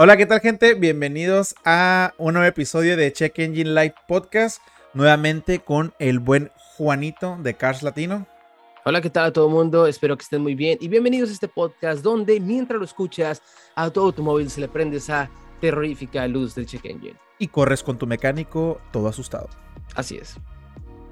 [0.00, 0.74] Hola, ¿qué tal gente?
[0.74, 4.62] Bienvenidos a un nuevo episodio de Check Engine Light Podcast,
[4.94, 8.24] nuevamente con el buen Juanito de Cars Latino.
[8.84, 9.88] Hola, ¿qué tal a todo el mundo?
[9.88, 13.42] Espero que estén muy bien y bienvenidos a este podcast donde mientras lo escuchas
[13.74, 15.28] a tu automóvil se le prende esa
[15.60, 17.16] terrorífica luz del check engine.
[17.40, 19.48] Y corres con tu mecánico todo asustado.
[19.96, 20.36] Así es.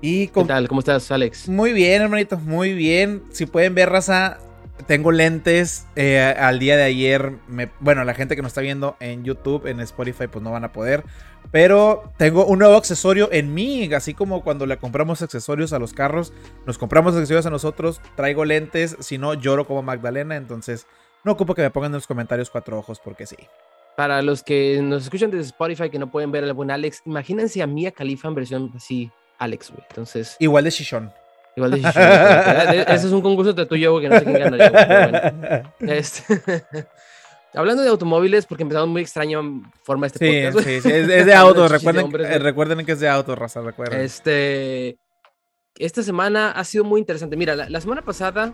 [0.00, 0.68] Y ¿Qué tal?
[0.68, 1.48] ¿Cómo estás, Alex?
[1.48, 3.24] Muy bien, hermanito, muy bien.
[3.32, 4.38] Si pueden ver, raza,
[4.86, 5.86] tengo lentes.
[5.96, 9.66] Eh, al día de ayer, me, bueno, la gente que nos está viendo en YouTube,
[9.66, 11.04] en Spotify, pues no van a poder.
[11.50, 15.92] Pero tengo un nuevo accesorio en mí, así como cuando le compramos accesorios a los
[15.92, 16.32] carros,
[16.66, 20.86] nos compramos accesorios a nosotros, traigo lentes, si no lloro como Magdalena, entonces
[21.24, 23.36] no ocupo que me pongan en los comentarios cuatro ojos porque sí.
[23.96, 27.62] Para los que nos escuchan desde Spotify que no pueden ver al buen Alex, imagínense
[27.62, 29.84] a Mia Khalifa en versión así, Alex, güey.
[29.88, 30.36] Entonces.
[30.38, 31.12] Igual de chichón.
[31.56, 32.02] Igual de chichón.
[32.02, 35.32] Ese es un concurso de tú y yo, que no sé quién gana.
[35.40, 35.74] Bueno.
[35.80, 36.86] Este...
[37.54, 39.38] Hablando de automóviles, porque empezamos muy extraña
[39.82, 40.68] forma este sí, podcast.
[40.68, 41.70] Sí, sí, es, es de autos.
[41.70, 44.02] recuerden, de recuerden que es de autos, raza, recuerden.
[44.02, 44.98] Este,
[45.76, 47.34] esta semana ha sido muy interesante.
[47.34, 48.52] Mira, la, la, semana pasada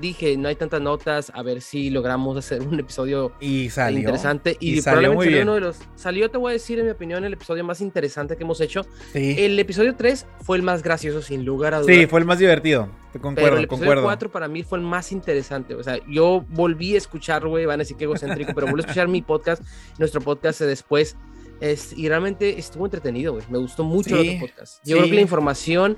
[0.00, 4.56] dije, no hay tantas notas, a ver si logramos hacer un episodio y salió, interesante.
[4.60, 5.42] Y, y salió muy bien.
[5.42, 5.78] uno de los...
[5.94, 8.86] Salió, te voy a decir, en mi opinión, el episodio más interesante que hemos hecho.
[9.12, 9.36] Sí.
[9.38, 11.94] El episodio 3 fue el más gracioso, sin lugar a dudas.
[11.94, 12.88] Sí, fue el más divertido.
[13.12, 14.02] Te concuerdo, pero el episodio concuerdo.
[14.04, 15.74] 4 para mí fue el más interesante.
[15.74, 18.84] O sea, yo volví a escuchar, güey, van a decir que egocéntrico, pero volví a
[18.86, 19.62] escuchar mi podcast,
[19.98, 21.16] nuestro podcast de después.
[21.60, 23.44] Es, y realmente estuvo entretenido, güey.
[23.48, 24.78] Me gustó mucho Sí, el podcast.
[24.84, 24.98] Yo sí.
[24.98, 25.96] creo que la información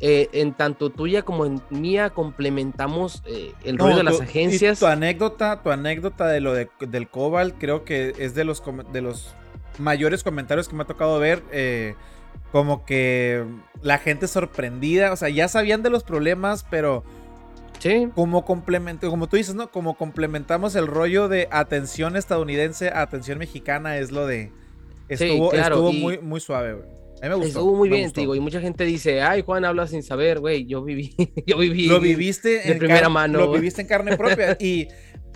[0.00, 4.22] eh, en tanto tuya como en mía complementamos eh, el No, rollo de las y
[4.22, 4.78] agencias.
[4.78, 9.00] Tu anécdota, tu anécdota de lo de, del Cobalt, creo que es de los, de
[9.00, 9.34] los
[9.78, 11.42] mayores comentarios que me ha tocado ver.
[11.52, 11.94] eh,
[12.52, 13.44] como que
[13.82, 17.02] la gente sorprendida, o sea, ya sabían de los problemas, pero
[17.80, 19.70] Sí, como complemento, como tú dices, ¿no?
[19.70, 24.50] Como complementamos el rollo de atención estadounidense a atención mexicana, es lo de.
[25.08, 26.88] Estuvo, claro, estuvo y- muy, muy suave, güey.
[27.22, 27.48] A mí me gustó.
[27.48, 28.14] estuvo muy me bien, gustó.
[28.16, 28.34] te digo.
[28.34, 30.66] Y mucha gente dice, ay, Juan habla sin saber, güey.
[30.66, 31.14] Yo viví,
[31.46, 31.86] yo viví.
[31.86, 34.56] Lo viviste de en primera mano, Lo viviste en carne propia.
[34.60, 34.88] y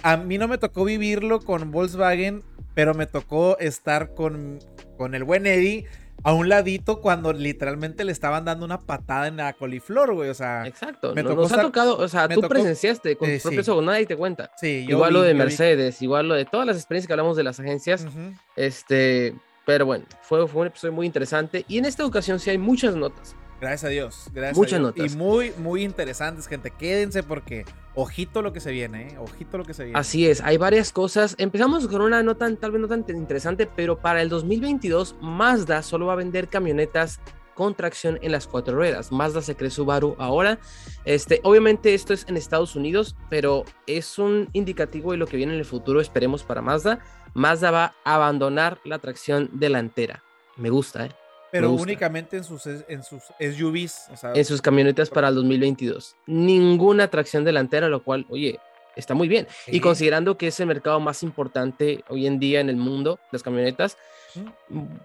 [0.03, 2.43] a mí no me tocó vivirlo con Volkswagen,
[2.75, 4.59] pero me tocó estar con,
[4.97, 5.87] con el buen Eddie
[6.23, 10.29] a un ladito cuando literalmente le estaban dando una patada en la coliflor, güey.
[10.29, 11.15] O sea, Exacto.
[11.15, 13.43] me no- tocó Nos ha estar- tocado, o sea, tú tocó- presenciaste con eh, tus
[13.45, 13.71] propios sí.
[13.73, 14.51] ojos, nadie te cuenta.
[14.59, 17.07] sí, yo Igual lo vi- de yo vi- Mercedes, igual lo de todas las experiencias
[17.07, 18.05] que hablamos de las agencias.
[18.05, 18.35] Ujú.
[18.55, 19.35] Este,
[19.71, 21.65] pero bueno, fue, fue un episodio muy interesante.
[21.69, 23.37] Y en esta ocasión sí hay muchas notas.
[23.61, 24.25] Gracias a Dios.
[24.35, 24.97] Gracias Muchas a Dios.
[24.97, 25.15] notas.
[25.15, 26.73] Y muy, muy interesantes, gente.
[26.73, 27.65] Quédense porque
[27.95, 29.19] ojito lo que se viene, ¿eh?
[29.19, 29.97] Ojito lo que se viene.
[29.97, 31.37] Así es, hay varias cosas.
[31.39, 36.07] Empezamos con una nota tal vez no tan interesante, pero para el 2022 Mazda solo
[36.07, 37.21] va a vender camionetas
[37.55, 39.13] con tracción en las cuatro ruedas.
[39.13, 40.59] Mazda se cree Subaru ahora.
[41.05, 45.53] Este, obviamente esto es en Estados Unidos, pero es un indicativo de lo que viene
[45.53, 46.99] en el futuro, esperemos para Mazda.
[47.35, 50.23] Mazda va a abandonar la tracción delantera.
[50.57, 51.11] Me gusta, ¿eh?
[51.53, 51.83] Pero gusta.
[51.83, 54.09] únicamente en sus, en sus SUVs.
[54.13, 56.17] O sea, En sus camionetas para el 2022.
[56.27, 58.59] Ninguna tracción delantera, lo cual, oye,
[58.95, 59.49] está muy bien.
[59.65, 59.77] Sí.
[59.77, 63.43] Y considerando que es el mercado más importante hoy en día en el mundo, las
[63.43, 63.97] camionetas,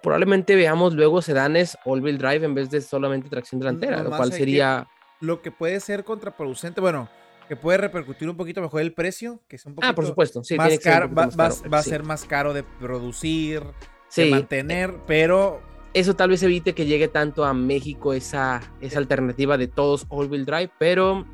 [0.04, 4.38] probablemente veamos luego sedanes all-wheel drive en vez de solamente tracción delantera, lo cual que-
[4.38, 4.88] sería...
[5.22, 7.10] lo que puede ser contraproducente, bueno,
[7.48, 10.44] que puede repercutir un poquito mejor el precio, que es un poquito Ah, por supuesto,
[10.44, 11.90] sí, más caro, va, más va- caro, va a sí.
[11.90, 13.74] ser más caro de producir, de
[14.08, 15.62] Sí, mantener, pero
[15.94, 20.46] eso tal vez evite que llegue tanto a México esa, esa alternativa de todos all-wheel
[20.46, 21.26] drive, pero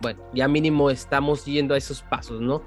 [0.00, 2.62] bueno, ya mínimo estamos yendo a esos pasos, ¿no?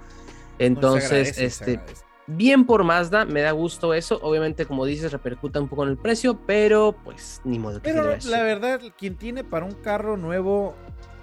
[0.60, 1.80] Entonces, agradece, este,
[2.28, 4.20] bien por Mazda, me da gusto eso.
[4.22, 8.12] Obviamente, como dices, repercuta un poco en el precio, pero pues ni modo que Pero
[8.14, 10.76] a la verdad, quien tiene para un carro nuevo,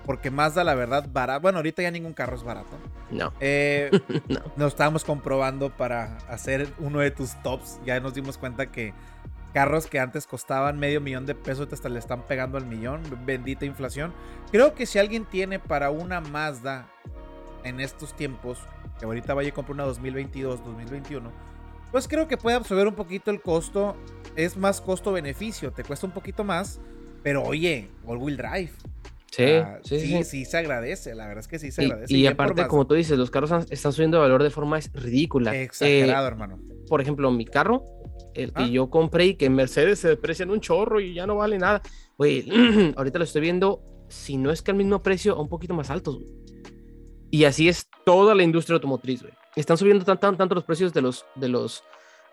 [0.09, 2.79] porque Mazda la verdad barato, bueno, ahorita ya ningún carro es barato.
[3.11, 3.91] No, Eh,
[4.29, 4.41] no.
[4.57, 7.79] nos estábamos comprobando para hacer uno de tus tops.
[7.85, 8.95] Ya nos dimos cuenta que
[9.53, 13.03] carros que antes costaban medio millón de pesos hasta le están pegando al millón.
[13.27, 14.15] Bendita inflación.
[14.51, 16.87] Creo que si alguien tiene para una Mazda
[17.63, 18.61] en estos tiempos,
[18.99, 21.31] que ahorita vaya y compre una 2022, 2021,
[21.93, 23.95] pues creo que puede absorber un poquito el costo.
[24.37, 26.81] Es más costo-beneficio, te cuesta un poquito más.
[27.23, 28.71] Pero oye, all-wheel drive.
[29.31, 30.07] Sí, Ah, sí, sí.
[30.09, 30.45] sí, sí.
[30.47, 31.15] se agradece.
[31.15, 32.15] La verdad es que sí se Y, agradece.
[32.15, 35.55] y aparte, como tú dices, los carros han- están subiendo de valor de forma ridícula.
[35.55, 36.59] Eh, Exagerado, hermano.
[36.89, 37.85] por ejemplo, mi carro,
[38.35, 38.69] el que Ah.
[38.69, 41.83] yo compré y que en Mercedes se deprecian un chorro y ya no vale nada.
[42.17, 42.49] Güey,
[42.97, 45.91] ahorita lo estoy viendo, si no es que al mismo precio, a un poquito más
[45.91, 46.17] altos.
[46.21, 46.29] güey.
[47.31, 49.35] Y así es toda la industria automotriz, güey.
[49.55, 51.83] Están subiendo tan- tan- tanto los precios de los, de los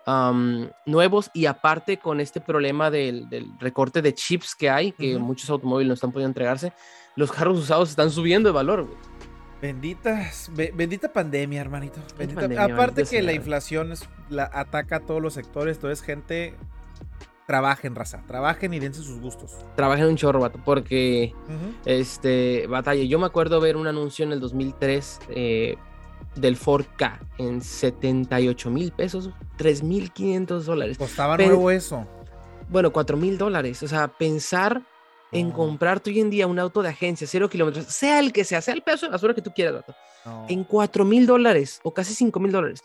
[0.06, 5.50] nuevos y aparte con este problema del, del recorte de chips que hay, que muchos
[5.50, 6.72] automóviles no están pudiendo entregarse,
[7.16, 8.96] los carros usados están subiendo de valor, güey.
[9.60, 12.00] Benditas, bendita pandemia, hermanito.
[12.58, 13.94] aparte que la inflación
[14.28, 16.54] la, ataca a todos los sectores, entonces gente
[17.46, 19.56] trabajen, raza, trabajen y dense sus gustos.
[19.74, 21.32] Trabajen un chorro, vato, porque
[21.86, 23.02] este batalla.
[23.04, 25.76] Yo me acuerdo ver un anuncio en el 2003 eh,
[26.36, 30.98] del 4K en 78 mil pesos, 3 mil 500 dólares.
[30.98, 32.06] Costaba nuevo eso.
[32.68, 33.82] Bueno, 4 mil dólares.
[33.82, 34.82] O sea, pensar
[35.32, 38.60] en comprarte hoy en día un auto de agencia, cero kilómetros, sea el que sea,
[38.60, 39.94] sea el pedazo de basura que tú quieras, vato,
[40.48, 42.82] en 4 mil dólares o casi 5 mil dólares.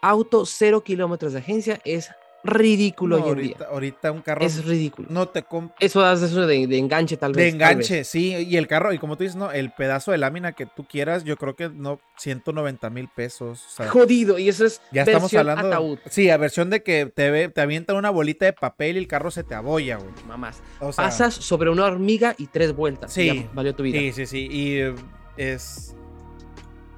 [0.00, 2.10] Auto cero kilómetros de agencia es
[2.44, 3.68] ridículo hoy ahorita, día.
[3.68, 4.44] Ahorita un carro.
[4.44, 5.08] Es ridículo.
[5.10, 5.44] No te
[5.80, 7.44] Eso hace eso de, enganche, tal vez.
[7.44, 8.34] De enganche, sí.
[8.48, 11.24] Y el carro, y como tú dices, no, el pedazo de lámina que tú quieras,
[11.24, 13.64] yo creo que no, 190 mil pesos.
[13.88, 14.80] Jodido, y eso es.
[14.92, 15.98] Ya estamos hablando.
[16.10, 19.30] Sí, a versión de que te, te avientan una bolita de papel y el carro
[19.30, 20.10] se te abolla, güey.
[20.26, 20.62] Mamás.
[20.96, 23.12] Pasas sobre una hormiga y tres vueltas.
[23.12, 23.46] Sí.
[23.52, 23.98] valió tu vida.
[23.98, 24.48] Sí, sí, sí.
[24.50, 24.94] Y eh,
[25.36, 25.94] es.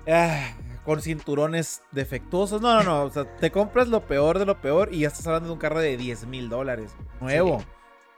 [0.07, 0.55] Ah,
[0.85, 2.61] con cinturones defectuosos.
[2.61, 3.03] No, no, no.
[3.05, 5.59] O sea, te compras lo peor de lo peor y ya estás hablando de un
[5.59, 6.95] carro de 10 mil dólares.
[7.21, 7.63] Nuevo.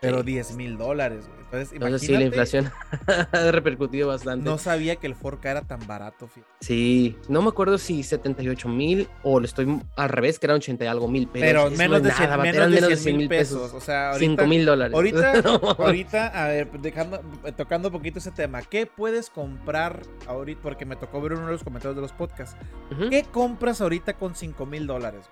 [0.01, 2.71] Pero 10 mil dólares, Entonces, Entonces sí, la inflación
[3.33, 4.45] ha repercutido bastante.
[4.45, 6.29] No sabía que el 4K era tan barato,
[6.61, 10.85] Sí, no me acuerdo si 78 mil o lo estoy al revés, que era 80
[10.85, 11.47] y algo mil pesos.
[11.47, 13.73] Pero menos, de 100, menos, de 100 mil pesos.
[13.73, 14.95] O sea, ahorita, 5 mil dólares.
[14.95, 15.33] Ahorita,
[15.79, 17.21] ahorita, a ver, dejando,
[17.57, 20.61] tocando un poquito ese tema, ¿qué puedes comprar ahorita?
[20.63, 22.57] Porque me tocó ver uno de los comentarios de los podcasts.
[23.11, 25.31] ¿Qué compras ahorita con 5 mil dólares?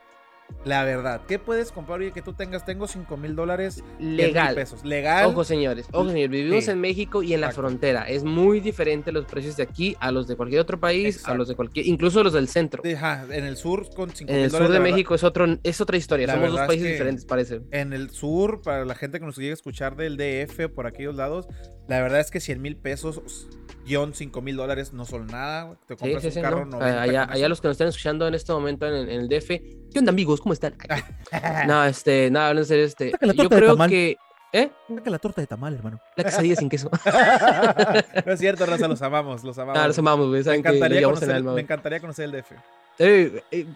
[0.64, 2.64] La verdad, ¿qué puedes comprar y que tú tengas?
[2.64, 4.55] Tengo 5 mil dólares legal.
[4.55, 4.82] pesos.
[4.82, 5.26] Legal.
[5.26, 5.87] Ojo, señores.
[5.93, 6.31] Ojo, señores.
[6.31, 8.08] Vivimos en México y en la frontera.
[8.08, 11.49] Es muy diferente los precios de aquí a los de cualquier otro país, a los
[11.49, 12.82] de cualquier, incluso los del centro.
[12.96, 15.99] Ajá, en el sur con 5 En el sur de México es otro, es otra
[15.99, 16.32] historia.
[16.32, 17.61] Somos dos países diferentes, parece.
[17.70, 21.14] En el sur, para la gente que nos llega a escuchar del DF por aquellos
[21.14, 21.47] lados,
[21.88, 23.49] la verdad es que 100 mil pesos
[23.85, 25.77] guion 5 mil dólares no son nada.
[25.87, 26.79] Te compras un carro no.
[26.81, 29.49] allá, allá los que nos están escuchando en este momento en, el DF,
[29.93, 30.41] ¿qué onda amigos?
[30.41, 30.75] ¿Cómo están?
[31.67, 33.13] no, este, nada, no, sé, este.
[33.35, 34.17] Yo creo que.
[34.53, 34.71] ¿Eh?
[34.95, 35.99] Saca la torta de tamal, hermano.
[36.17, 36.89] La quesadilla sin queso.
[38.27, 39.83] no es cierto, Raza, los amamos, los amamos.
[39.83, 40.45] Ah, los amamos, güey.
[40.45, 42.53] Me encantaría, conocer, me encantaría conocer el DF.
[42.99, 43.67] Eh, eh,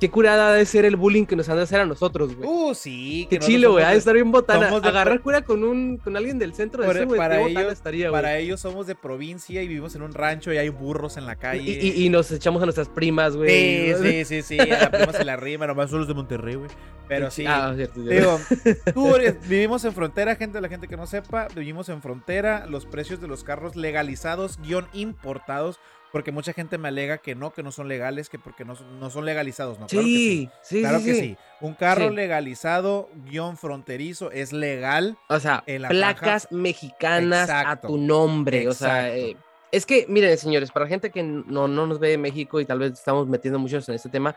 [0.00, 2.48] qué curada de ser el bullying que nos han de hacer a nosotros, güey.
[2.48, 3.26] Uh, sí.
[3.30, 3.84] Qué chilo, güey.
[3.84, 4.68] Ha de estar bien botana.
[4.68, 7.18] Agarrar cura con un con alguien del centro de güey.
[7.18, 10.68] Para, ellos, estaría, para ellos somos de provincia y vivimos en un rancho y hay
[10.68, 11.78] burros en la calle.
[11.96, 13.94] Y, nos echamos a nuestras primas, güey.
[13.94, 14.60] Sí, sí, sí, sí.
[14.60, 16.70] A la prima se la rima, nomás son los de Monterrey, güey.
[17.08, 17.44] Pero sí.
[17.46, 18.40] Ah, cierto, Digo,
[18.94, 19.14] tú
[19.48, 22.66] vivimos en frontera, gente, la gente que no sepa, vivimos en frontera.
[22.66, 25.78] Los precios de los carros legalizados, guion importados
[26.12, 29.10] porque mucha gente me alega que no, que no son legales, que porque no, no
[29.10, 29.78] son legalizados.
[29.78, 30.80] No, sí, claro que sí.
[30.80, 31.36] Claro que sí.
[31.60, 35.18] Un carro legalizado, guion fronterizo, es legal.
[35.28, 38.68] O sea, placas mexicanas a tu nombre.
[38.68, 39.36] O sea, eh,
[39.72, 42.64] es que, miren, señores, para la gente que no, no nos ve de México y
[42.64, 44.36] tal vez estamos metiendo muchos en este tema,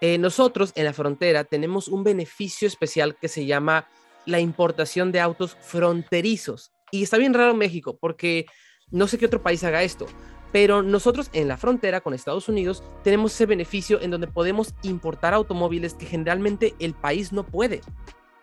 [0.00, 3.86] eh, nosotros en la frontera tenemos un beneficio especial que se llama
[4.26, 6.72] la importación de autos fronterizos.
[6.90, 8.46] Y está bien raro México, porque
[8.90, 10.06] no sé qué otro país haga esto
[10.54, 15.34] pero nosotros en la frontera con Estados Unidos tenemos ese beneficio en donde podemos importar
[15.34, 17.80] automóviles que generalmente el país no puede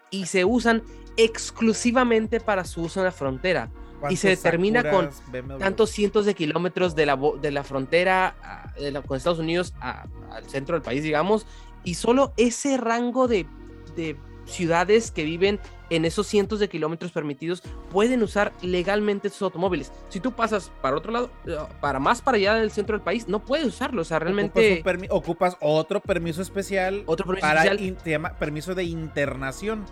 [0.10, 0.84] y se usan
[1.16, 3.72] exclusivamente para su uso en la frontera.
[4.10, 5.10] Y se determina con
[5.58, 8.36] tantos cientos de kilómetros de la, de la frontera
[9.08, 11.48] con Estados Unidos al centro del país, digamos,
[11.86, 13.46] y solo ese rango de,
[13.96, 14.18] de
[14.51, 19.91] ciudades que viven en esos cientos de kilómetros permitidos pueden usar legalmente esos automóviles.
[20.10, 23.27] Si tú pasas para otro lado, eh, para más para allá del centro del país,
[23.27, 24.01] no puedes usarlo.
[24.01, 24.84] O sea, realmente.
[25.10, 27.03] Ocupas, otro permiso especial.
[27.05, 27.98] Otro permiso para especial.
[28.03, 29.86] se llama permiso de internación.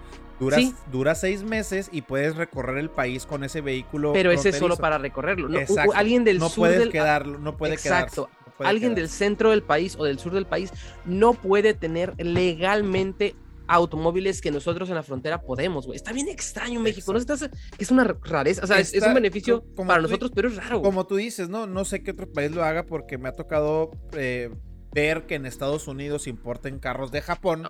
[0.92, 4.14] Dura seis meses y puedes recorrer el país con ese vehículo.
[4.14, 5.50] Pero ese es solo para recorrerlo.
[5.50, 5.60] No,
[5.94, 6.92] alguien del no sur puedes del...
[6.92, 8.30] quedarlo, no puede Exacto.
[8.60, 10.72] alguien del centro del país o del sur del país
[11.06, 13.36] no puede tener legalmente
[13.70, 15.96] automóviles que nosotros en la frontera podemos, güey.
[15.96, 17.20] Está bien extraño México, ¿no?
[17.20, 20.82] es una rareza, o sea, es, un beneficio para nosotros, pero es raro.
[20.82, 21.68] Como tú dices, ¿no?
[21.68, 24.50] No sé qué otro país lo haga porque me ha tocado eh,
[24.92, 27.68] ver que en Estados Unidos importen carros de Japón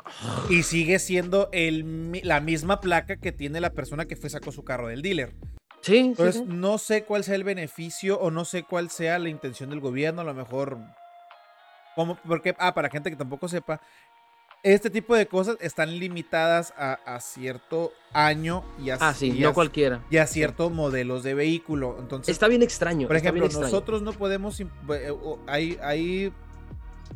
[0.50, 4.64] y sigue siendo el, la misma placa que tiene la persona que fue sacó su
[4.64, 5.36] carro del dealer.
[5.82, 9.70] Sí, Entonces, no sé cuál sea el beneficio o no sé cuál sea la intención
[9.70, 10.78] del gobierno, a lo mejor
[12.00, 13.82] como, porque, ah, para gente que tampoco sepa,
[14.64, 20.04] este tipo de cosas están limitadas a, cierto año y a, ah, no cualquiera.
[20.10, 21.98] y a ciertos modelos de vehículo.
[22.00, 23.08] Entonces, está bien extraño.
[23.08, 24.60] Por ejemplo, nosotros no podemos.
[24.60, 24.68] Eh,
[25.48, 26.34] hay, hay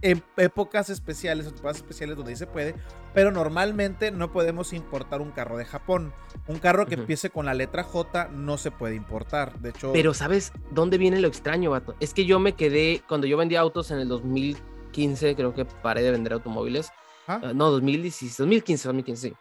[0.02, 2.76] en épocas especiales temporadas especiales donde se puede,
[3.14, 6.14] pero normalmente no podemos importar un carro de Japón.
[6.48, 9.60] Un carro que empiece con la letra J no se puede importar.
[9.60, 9.92] De hecho.
[9.94, 11.96] Pero ¿sabes dónde viene lo extraño, vato?
[12.00, 16.02] Es que yo me quedé, cuando yo vendía autos en el 2015, creo que paré
[16.02, 16.92] de vender automóviles.
[17.28, 17.40] ¿Ah?
[17.42, 19.36] Uh, no, 2016, 2015, 2015, sí.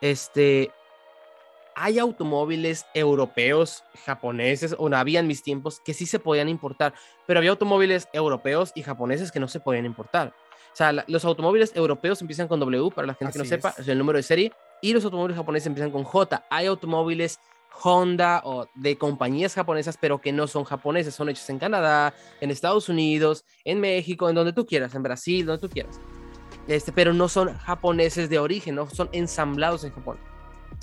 [0.00, 0.72] Este,
[1.74, 6.94] hay automóviles europeos, japoneses, o no había en mis tiempos, que sí se podían importar,
[7.26, 10.34] pero había automóviles europeos y japoneses que no se podían importar.
[10.72, 13.88] O sea, los automóviles europeos empiezan con W, para la gente que no sepa, es
[13.88, 16.46] el número de serie, y los automóviles japoneses empiezan con J.
[16.50, 17.40] Hay automóviles
[17.82, 22.50] Honda o de compañías japonesas, pero que no son japoneses, son hechos en Canadá, en
[22.50, 26.00] Estados Unidos, en México, en donde tú quieras, en Brasil, donde tú quieras.
[26.70, 30.18] Este, pero no son japoneses de origen, no son ensamblados en Japón.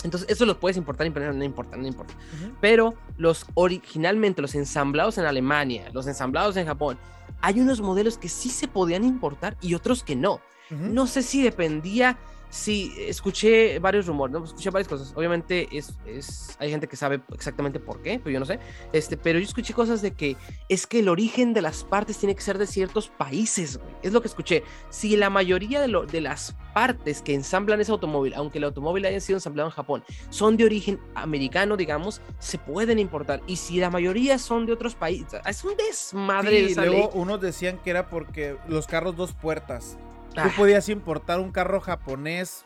[0.04, 2.14] Entonces, eso los puedes importar, no importa, no importa.
[2.60, 6.98] Pero los originalmente, los ensamblados en Alemania, los ensamblados en Japón,
[7.40, 10.42] hay unos modelos que sí se podían importar y otros que no.
[10.70, 12.18] No sé si dependía
[12.50, 14.44] Sí, escuché varios rumores, ¿no?
[14.44, 15.14] escuché varias cosas.
[15.16, 18.60] Obviamente es, es, hay gente que sabe exactamente por qué, pero yo no sé.
[18.94, 20.38] Este, pero yo escuché cosas de que
[20.70, 23.94] es que el origen de las partes tiene que ser de ciertos países, güey.
[24.02, 24.64] Es lo que escuché.
[24.90, 29.06] Si la mayoría de, lo, de las partes que ensamblan ese automóvil, aunque el automóvil
[29.06, 33.42] haya sido ensamblado en Japón, son de origen americano, digamos, se pueden importar.
[33.48, 36.70] Y si la mayoría son de otros países, es un desmadre.
[36.70, 39.98] Sí, luego unos decían que era porque los carros dos puertas
[40.44, 40.54] Tú ah.
[40.56, 42.64] podías importar un carro japonés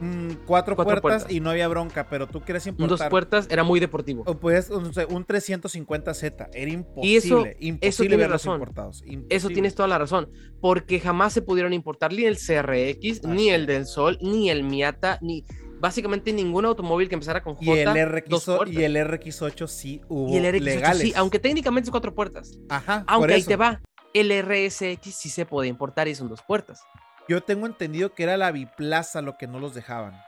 [0.00, 2.98] mm, cuatro, puertas, y no había bronca, pero tú quieres importar.
[2.98, 4.24] Dos puertas era muy deportivo.
[4.26, 7.08] O puedes, un 350Z, era imposible.
[7.08, 9.04] Y eso, imposible ver los importados.
[9.28, 10.28] Eso tienes toda la razón,
[10.60, 15.18] porque jamás se pudieron importar ni el CRX, ni el del Sol, ni el Miata,
[15.22, 15.44] ni
[15.80, 17.64] básicamente ningún automóvil que empezara con J.
[17.64, 21.02] Y el, RX, y el RX8 sí hubo y el RX8 legales.
[21.02, 22.58] Sí, aunque técnicamente es cuatro puertas.
[22.68, 23.04] Ajá.
[23.06, 23.80] Aunque ahí te va
[24.14, 26.82] el RSX sí se puede importar y son dos puertas.
[27.28, 30.20] Yo tengo entendido que era la biplaza lo que no los dejaban.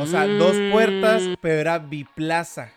[0.00, 1.34] O sea, dos puertas, mm.
[1.40, 2.72] pero era biplaza.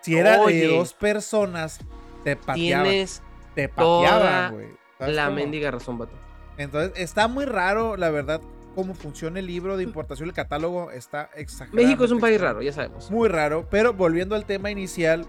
[0.00, 1.80] Si era de dos personas,
[2.24, 2.84] te pateaban.
[2.84, 3.22] Tienes
[3.54, 4.68] te pateaban, güey.
[5.00, 6.12] La mendiga razón, vato.
[6.56, 8.40] Entonces, está muy raro, la verdad,
[8.74, 11.76] cómo funciona el libro de importación, el catálogo está exagerado.
[11.76, 13.10] México es un país raro, ya sabemos.
[13.10, 15.26] Muy raro, pero volviendo al tema inicial,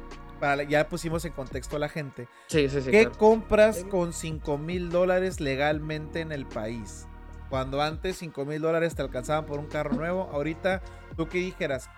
[0.67, 2.27] ya pusimos en contexto a la gente.
[2.47, 2.91] Sí, sí, sí.
[2.91, 7.07] ¿Qué compras con 5 mil dólares legalmente en el país?
[7.49, 10.81] Cuando antes 5 mil dólares te alcanzaban por un carro nuevo, ahorita
[11.17, 11.89] tú que dijeras,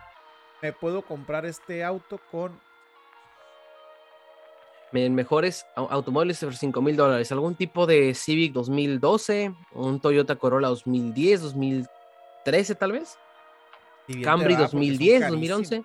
[0.62, 2.60] me puedo comprar este auto con...
[4.92, 7.32] Mejores automóviles por 5 mil dólares.
[7.32, 9.54] ¿Algún tipo de Civic 2012?
[9.72, 13.18] ¿Un Toyota Corolla 2010, 2013 tal vez?
[14.24, 15.84] Camry 2010, 2011.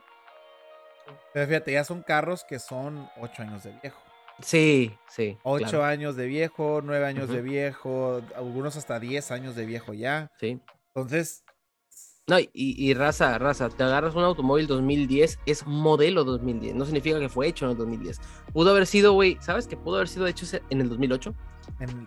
[1.32, 4.00] Pero fíjate, ya son carros que son 8 años de viejo.
[4.40, 5.36] Sí, sí.
[5.42, 10.30] 8 años de viejo, 9 años de viejo, algunos hasta 10 años de viejo ya.
[10.38, 10.60] Sí.
[10.94, 11.44] Entonces.
[12.28, 17.30] No, y, raza, raza, te agarras un automóvil 2010, es modelo 2010, no significa que
[17.30, 18.20] fue hecho en el 2010.
[18.52, 21.34] Pudo haber sido, güey, ¿sabes que pudo haber sido hecho en el 2008?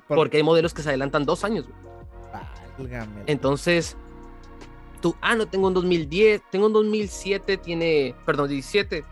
[0.08, 2.92] Porque hay modelos que se adelantan dos años, güey.
[3.26, 3.98] Entonces,
[5.02, 9.04] tú, ah, no tengo un 2010, tengo un 2007, tiene, perdón, 17,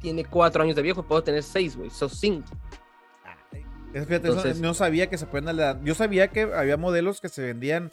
[0.00, 2.48] tiene cuatro años de viejo, puedo tener seis, güey, son cinco.
[3.92, 5.82] Fíjate, no sabía que se pueden dar.
[5.84, 7.90] Yo sabía que había modelos que se vendían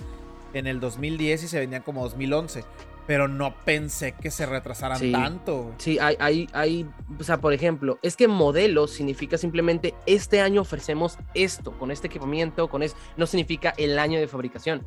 [0.53, 2.63] en el 2010 y se vendían como 2011.
[3.05, 5.73] Pero no pensé que se retrasaran tanto.
[5.77, 6.87] Sí, hay, hay, hay,
[7.19, 12.05] o sea, por ejemplo, es que modelo significa simplemente este año ofrecemos esto, con este
[12.05, 14.85] equipamiento, con esto, no significa el año de fabricación.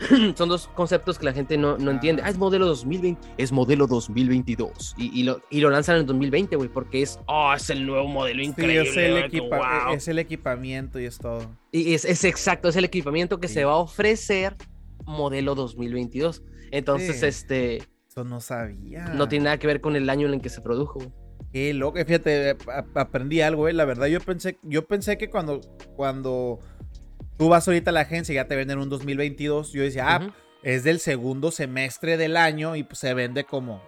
[0.36, 2.22] son dos conceptos que la gente no, no entiende.
[2.24, 4.94] Ah, es modelo 2020, es modelo 2022.
[4.96, 7.86] Y, y, lo, y lo lanzan en el 2020, güey, porque es, oh, es el
[7.86, 8.88] nuevo modelo increíble.
[8.88, 9.16] es, el
[9.94, 11.50] es, el equipamiento y es todo.
[11.72, 14.56] Y es, es exacto, es el equipamiento que se va a ofrecer
[15.04, 16.42] modelo 2022.
[16.70, 17.82] Entonces, este...
[18.08, 19.06] Eso no sabía.
[19.14, 21.12] No tiene nada que ver con el año en el que se produjo, güey.
[21.52, 22.56] Qué loco, fíjate,
[22.94, 23.74] aprendí algo, güey.
[23.74, 25.60] La verdad, yo pensé, yo pensé que cuando,
[25.96, 26.60] cuando
[27.40, 29.72] tú vas ahorita a la agencia y ya te venden un 2022.
[29.72, 30.30] Yo decía, ah,
[30.62, 33.80] es del segundo semestre del año y pues se vende como,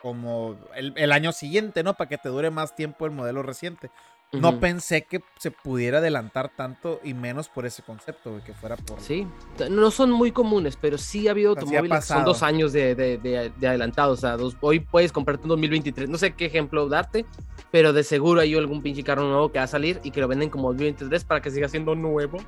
[0.00, 1.94] como el, año siguiente, ¿no?
[1.94, 3.90] Para que te dure más tiempo el modelo reciente.
[4.30, 9.00] No pensé que se pudiera adelantar tanto y menos por ese concepto, que fuera por...
[9.00, 9.26] Sí,
[9.68, 13.66] no son muy comunes, pero sí ha habido automóviles que son dos años de, de,
[13.66, 14.12] adelantado.
[14.12, 16.08] O sea, hoy puedes comprarte un 2023.
[16.08, 17.26] No sé qué ejemplo darte,
[17.72, 20.28] pero de seguro hay algún pinche carro nuevo que va a salir y que lo
[20.28, 22.38] venden como 2023 para que siga siendo nuevo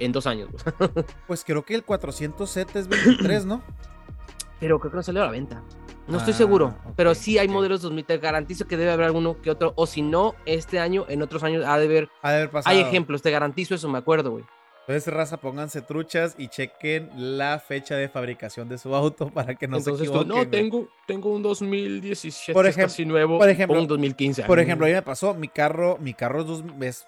[0.00, 0.48] en dos años.
[1.26, 3.62] pues creo que el 400Z es 23, ¿no?
[4.60, 5.62] Pero creo que no salió a la venta.
[6.06, 8.04] No estoy seguro, ah, pero sí hay modelos 2000.
[8.04, 9.72] Te garantizo que debe haber alguno que otro.
[9.76, 12.08] O si no, este año, en otros años ha de haber.
[12.22, 12.74] Ha de haber pasado.
[12.74, 14.44] Hay ejemplos, te garantizo eso, me acuerdo, güey.
[14.88, 19.68] Entonces, raza, pónganse truchas y chequen la fecha de fabricación de su auto para que
[19.68, 20.28] no Entonces, se tú, equivoquen.
[20.28, 20.46] no, güey.
[20.50, 24.42] tengo, tengo un 2017 Por es ejem- casi nuevo, por ejemplo- un 2015.
[24.44, 27.06] Por ejemplo, a mí me pasó, mi carro, mi carro es, dos- es,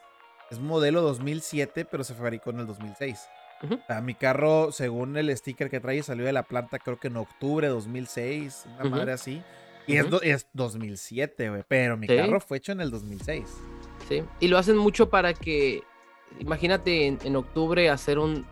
[0.52, 3.28] es modelo 2007, pero se fabricó en el 2006.
[3.62, 3.74] Ujú.
[3.74, 7.08] O sea, mi carro, según el sticker que trae, salió de la planta creo que
[7.08, 9.42] en octubre de 2006, una madre así.
[9.86, 10.10] Y es, Ujú.
[10.12, 12.16] do- es 2007, güey, pero mi Sí.
[12.16, 13.44] carro fue hecho en el 2006.
[14.08, 15.82] Sí, y lo hacen mucho para que,
[16.38, 18.46] imagínate en, en octubre hacer un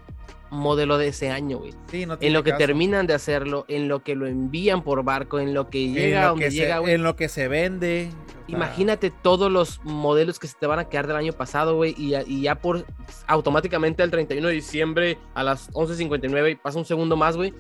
[0.50, 1.73] modelo de ese año, güey.
[1.90, 2.59] Sí, no En lo que caso.
[2.59, 6.21] terminan de hacerlo, en lo que lo envían por barco, en lo que En llega
[6.21, 6.95] a lo donde que llega, se, güey.
[6.95, 8.09] En lo que se vende.
[8.11, 11.76] o sea, Imagínate todos los modelos que se te van a quedar del año pasado,
[11.76, 12.85] güey, y, ya- y ya por
[13.28, 17.54] automáticamente el 31 de diciembre a las 11.59 pasa un segundo más, güey.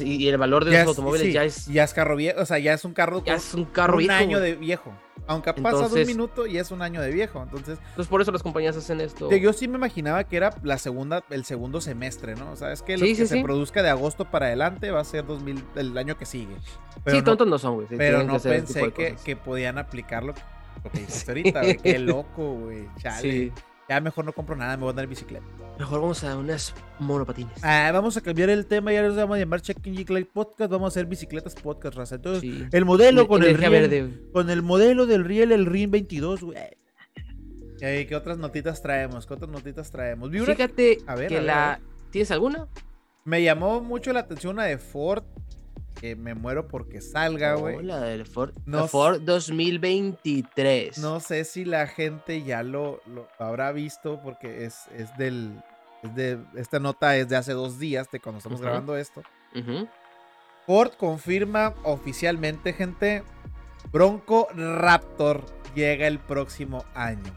[0.00, 2.40] Y el valor de ya los es- automóviles sí, ya es, Ya es carro viejo,
[2.40, 4.50] o sea, ya es un carro ya es un carro un viejo, año güey.
[4.52, 4.92] de viejo.
[5.26, 7.42] Aunque pasa de un minuto y es un año de viejo.
[7.42, 9.30] Entonces, Entonces por eso las compañías hacen esto.
[9.30, 12.50] Yo- sí me imaginaba que era la segunda, el segundo semestre, ¿no?
[12.52, 15.00] O sea, es que lo Sí, que sí, se produzca de agosto para adelante va
[15.00, 16.56] a ser 2000, el año que sigue.
[17.04, 17.86] Pero sí, no, tontos no son, güey.
[17.88, 20.32] pero que no pensé que, que podían aplicarlo
[20.82, 21.76] lo que dijiste ahorita, güey.
[21.76, 22.88] Qué loco, güey.
[22.98, 23.52] Chale.
[23.88, 25.46] Ya mejor no compro nada, me voy a andar en bicicleta.
[25.78, 27.52] Mejor vamos a unas monopatines.
[27.62, 30.70] Ah, vamos a cambiar el tema, ya nos vamos a llamar Checking Geek Light Podcast,
[30.70, 32.16] vamos a hacer bicicletas podcast, raza.
[32.16, 32.66] Entonces, Sí.
[32.70, 36.58] el modelo con el riel, verde, con el modelo del riel, el RIN 22, güey.
[37.80, 39.24] Ey, ¿Qué otras notitas traemos?
[39.26, 40.30] ¿Qué otras notitas traemos?
[40.30, 41.72] Fíjate A ver, que a ver, la.
[41.74, 41.86] a ver.
[42.10, 42.66] ¿Tienes alguna?
[43.24, 45.22] Me llamó mucho la atención una de Ford.
[46.00, 47.76] Que me muero porque salga, güey.
[47.76, 50.98] No, la del Ford, No la Ford 2023.
[50.98, 55.60] No sé si la gente ya lo, lo habrá visto porque es, es del...
[56.02, 59.22] es de, esta nota es de hace dos días, de cuando estamos grabando esto.
[60.66, 63.24] Ford confirma oficialmente, gente,
[63.90, 67.32] Bronco Raptor llega el próximo año.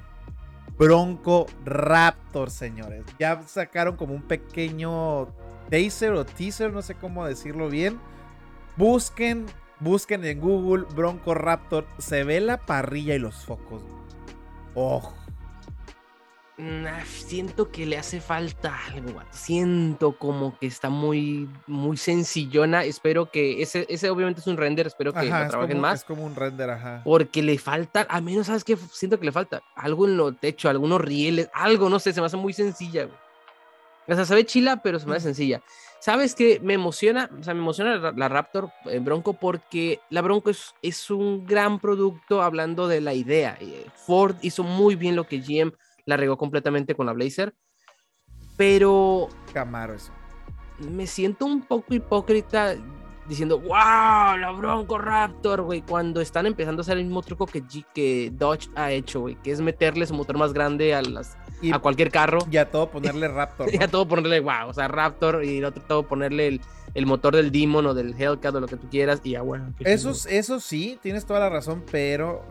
[0.77, 3.05] Bronco Raptor, señores.
[3.19, 5.27] Ya sacaron como un pequeño
[5.69, 7.99] taser o teaser, no sé cómo decirlo bien.
[8.81, 9.45] Busquen,
[9.79, 11.85] busquen en Google Bronco Raptor.
[11.99, 13.83] Se ve la parrilla y los focos.
[14.73, 15.15] Ojo.
[16.57, 19.21] Ah, Siento que le hace falta algo.
[19.29, 22.83] Siento como que está muy, muy sencillona.
[22.83, 24.87] Espero que ese, ese obviamente es un render.
[24.87, 25.99] Espero que Ajá, lo es trabajen como, más.
[25.99, 27.01] es como un render, ajá.
[27.03, 28.75] Porque le falta, a menos, ¿sabes qué?
[28.77, 32.25] Siento que le falta algo en lo techo, algunos rieles, algo, no sé, se me
[32.25, 33.17] hace muy sencilla, güey.
[34.07, 35.61] O sea, se ve chila, pero se me hace sencilla.
[36.01, 36.59] ¿Sabes qué?
[36.63, 40.73] Me emociona, o sea, me emociona la, la Raptor eh, Bronco porque la Bronco es,
[40.81, 43.55] es un gran producto hablando de la idea.
[43.61, 45.73] Eh, Ford hizo muy bien lo que GM
[46.05, 47.53] la regó completamente con la Blazer,
[48.57, 50.11] pero Camaro eso.
[50.79, 52.75] me siento un poco hipócrita
[53.27, 57.63] diciendo, wow, la Bronco Raptor, güey, cuando están empezando a hacer el mismo truco que,
[57.63, 61.37] G- que Dodge ha hecho, güey, que es meterle su motor más grande a, las,
[61.61, 62.39] Y a cualquier carro.
[62.49, 63.69] ya todo ponerle Raptor.
[63.73, 63.85] Y ¿no?
[63.85, 66.61] a todo ponerle, wow, o sea, Raptor y el otro todo ponerle el,
[66.93, 69.73] el motor del Demon o del Hellcat o lo que tú quieras y ya, bueno.
[69.79, 72.43] Eso, eso sí, tienes toda la razón, pero.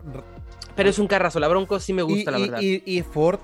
[0.76, 2.61] Pero es un carrazo, la Bronco sí me Y, gusta, la y- verdad.
[2.62, 3.38] y- y Ford,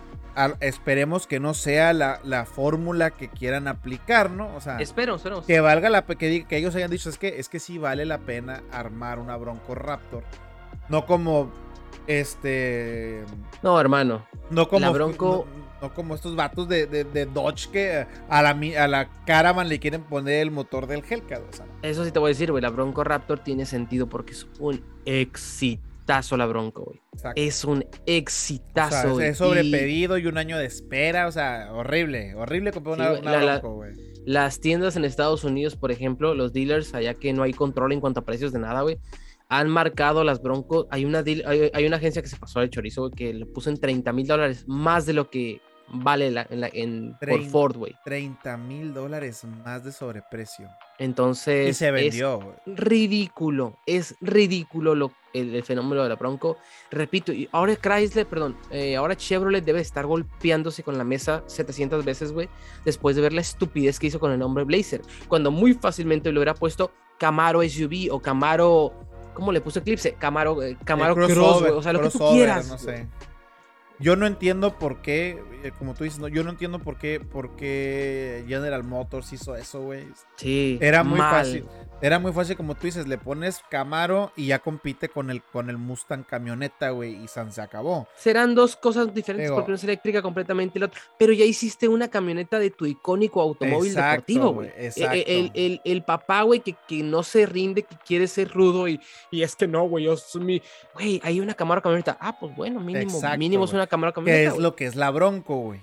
[0.61, 4.55] esperemos que no sea la, la fórmula que quieran aplicar, ¿no?
[4.55, 5.45] O sea, Espero, espero.
[5.45, 8.19] que valga la que, que ellos hayan dicho, es que, es que sí vale la
[8.19, 10.23] pena armar una Bronco Raptor.
[10.89, 11.51] No como.
[12.07, 13.25] Este.
[13.63, 14.25] No, hermano.
[14.51, 15.47] No como, La Bronco-
[15.81, 18.51] no, no como estos vatos de, de- de Dodge que a la,
[18.83, 21.43] a la Caravan le quieren poner el motor del Hellcat.
[21.49, 24.33] O sea, Eso sí te voy a decir, güey, la Bronco Raptor tiene sentido porque
[24.33, 24.85] es un
[26.07, 27.01] exitazo la Bronco, güey.
[27.35, 31.27] Es un O sea, exitazo, es, sobrepedido y un año de espera.
[31.27, 32.35] O sea, horrible.
[32.37, 33.93] Horrible comprar Sí, una, güey, una la- Bronco, güey.
[34.25, 38.01] Las tiendas en Estados Unidos, por ejemplo, los dealers, allá que no hay control en
[38.01, 38.99] cuanto a precios de nada, güey,
[39.49, 40.87] han marcado las Broncos.
[40.91, 43.47] Hay una, deal- hay, hay una agencia que se pasó de chorizo, güey, que lo
[43.53, 47.43] puso en 30 mil dólares, más de lo que vale la- en la- en- por
[47.45, 47.95] Ford, güey.
[48.05, 50.69] 30 mil dólares más de sobreprecio.
[50.99, 52.41] Entonces, Y se es vendió.
[52.41, 52.57] güey.
[52.67, 56.57] ridículo, es ridículo lo, el, el fenómeno de la Bronco.
[56.91, 62.05] Repito, y ahora Chrysler, perdón, eh, ahora Chevrolet debe estar golpeándose con la mesa 700
[62.05, 62.49] veces, güey,
[62.85, 66.39] después de ver la estupidez que hizo con el nombre Blazer, cuando muy fácilmente le
[66.39, 68.93] hubiera puesto Camaro SUV o Camaro,
[69.35, 70.15] ¿cómo le puse Eclipse?
[70.15, 72.69] Camaro, eh, Camaro Cross, güey, o sea, lo que tú quieras.
[72.69, 73.07] No sé.
[73.99, 77.19] Yo no entiendo por qué, eh, como tú dices, no, yo no entiendo por qué,
[77.21, 80.07] por qué General Motors hizo eso, güey.
[80.37, 81.45] Sí, Era muy mal.
[81.45, 81.65] fácil.
[82.03, 85.71] Era muy fácil, como tú dices, le pones Camaro y ya compite con el, con
[85.71, 88.07] el Mustang camioneta, güey, y San se acabó.
[88.19, 91.01] Serán dos cosas diferentes Digo- porque una es eléctrica completamente y la otra.
[91.19, 94.79] Pero ya hiciste una camioneta de tu icónico automóvil Exacto, deportivo, güey, güey.
[94.85, 95.15] E- exacto.
[95.27, 99.01] El, el- el- papá, güey, que, que no se rinde, que quiere ser rudo y,
[99.31, 100.63] y es que no, güey, yo soy mi.
[100.95, 102.19] Güey, hay una Camaro camioneta.
[102.21, 104.49] Ah, pues bueno, mínimo, Exacto, mínimo es una Camaro Que camioneta.
[104.49, 104.63] es güey.
[104.63, 105.81] lo que es la Bronco, güey.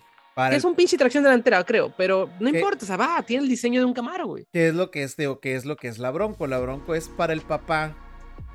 [0.51, 3.79] Es un pinche tracción delantera, creo, pero no importa, o sea, va, tiene el diseño
[3.79, 4.45] de un Camaro, güey.
[4.51, 5.39] ¿Qué es lo que es, Teo?
[5.39, 6.47] ¿Qué es lo que es la Bronco?
[6.47, 7.95] La Bronco es para el papá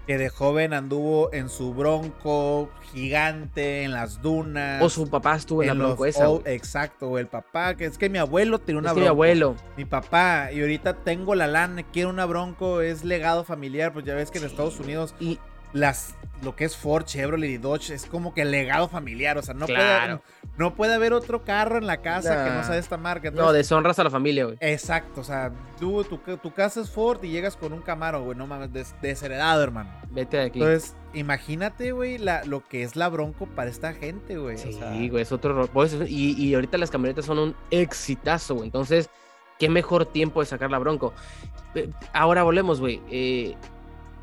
[0.09, 4.83] que de joven anduvo en su bronco gigante, en las dunas.
[4.83, 6.27] O su papá estuvo en, la bronco esa.
[6.47, 9.05] exacto, el papá, que es que mi abuelo tiene una es bronco.
[9.05, 9.55] mi abuelo.
[9.77, 14.14] Mi papá, y ahorita tengo la lana, quiero una bronco, es legado familiar, pues ya
[14.14, 15.38] ves que en Estados Unidos y
[15.75, 19.42] las lo que es Ford, Chevrolet y Dodge es como que el legado familiar, o
[19.42, 20.20] sea, no, puede,
[20.57, 23.31] no puede haber otro carro en la casa que no sea de esta marca.
[23.31, 24.57] no, deshonras a la familia, güey.
[24.61, 28.46] Exacto, o sea, tú, tu, casa es Ford y llegas con un Camaro, güey, no
[28.46, 29.90] mames, desheredado, hermano.
[30.11, 30.61] Vete de aquí.
[30.61, 34.59] Entonces, imagínate, güey, lo que es la Bronco para esta gente, güey.
[34.59, 35.66] Sí, güey, es otro...
[35.72, 39.11] Pues, y, y ahorita las camionetas son un exitazo, güey, entonces,
[39.59, 41.12] qué mejor tiempo de sacar la Bronco.
[41.74, 43.57] Eh, ahora volvemos, güey, eh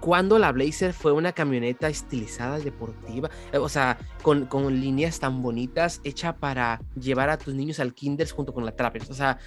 [0.05, 5.41] cuando la Blazer fue una camioneta estilizada, deportiva, eh, o sea, con, con, líneas tan
[5.41, 9.09] bonitas, hecha para llevar a tus niños al kinder junto con la Trappers.
[9.09, 9.39] O sea,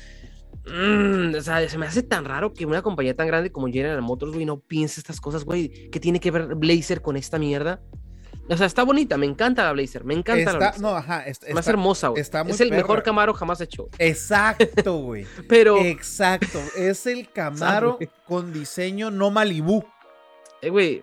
[0.66, 4.02] mm, o sea, se me hace tan raro que una compañía tan grande como General
[4.02, 5.88] Motors, güey, no piense estas cosas, güey.
[5.90, 7.80] ¿Qué tiene que ver Blazer con esta mierda?
[8.48, 10.80] O sea, está bonita, me encanta la Blazer, me encanta la Blazer.
[10.80, 12.20] No, ajá, está, más hermosa, güey.
[12.20, 13.88] es el mejor Camaro jamás hecho.
[14.00, 15.24] Exacto, güey.
[15.48, 15.78] Pero.
[15.84, 19.84] Exacto, es el Camaro con diseño no Malibu.
[20.62, 21.02] Eh, güey,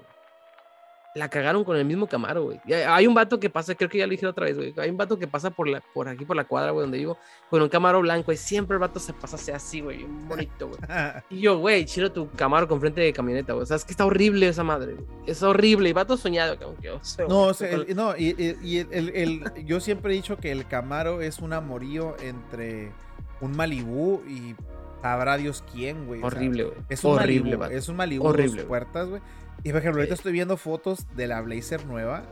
[1.15, 2.60] la cagaron con el mismo Camaro, güey.
[2.74, 4.74] Hay un vato que pasa, creo que ya lo dije otra vez, güey.
[4.78, 7.18] Hay un vato que pasa por, la, por aquí, por la cuadra, güey, donde vivo,
[7.50, 8.34] con un Camaro blanco.
[8.34, 10.04] Y siempre el vato se pasa así, güey.
[10.04, 10.80] Bonito, güey.
[11.30, 13.63] y yo, güey, chilo tu Camaro con frente de camioneta, güey.
[13.63, 15.08] O sea, es que está horrible esa madre, güey.
[15.26, 15.88] Es horrible.
[15.88, 16.89] Y vato soñado, aunque
[17.30, 17.52] No,
[17.96, 22.18] no, y, y el, el, yo siempre he dicho que el Camaro es un amorío
[22.20, 22.91] entre
[23.39, 24.54] un Malibú y
[25.02, 26.22] sabrá Dios quién, güey.
[26.22, 26.78] Horrible, güey.
[26.89, 29.22] es un horrible, Malibu, Es un Malibu horrible, puertas, güey.
[29.65, 32.23] Y por ejemplo, ahorita estoy viendo fotos de la Blazer nueva.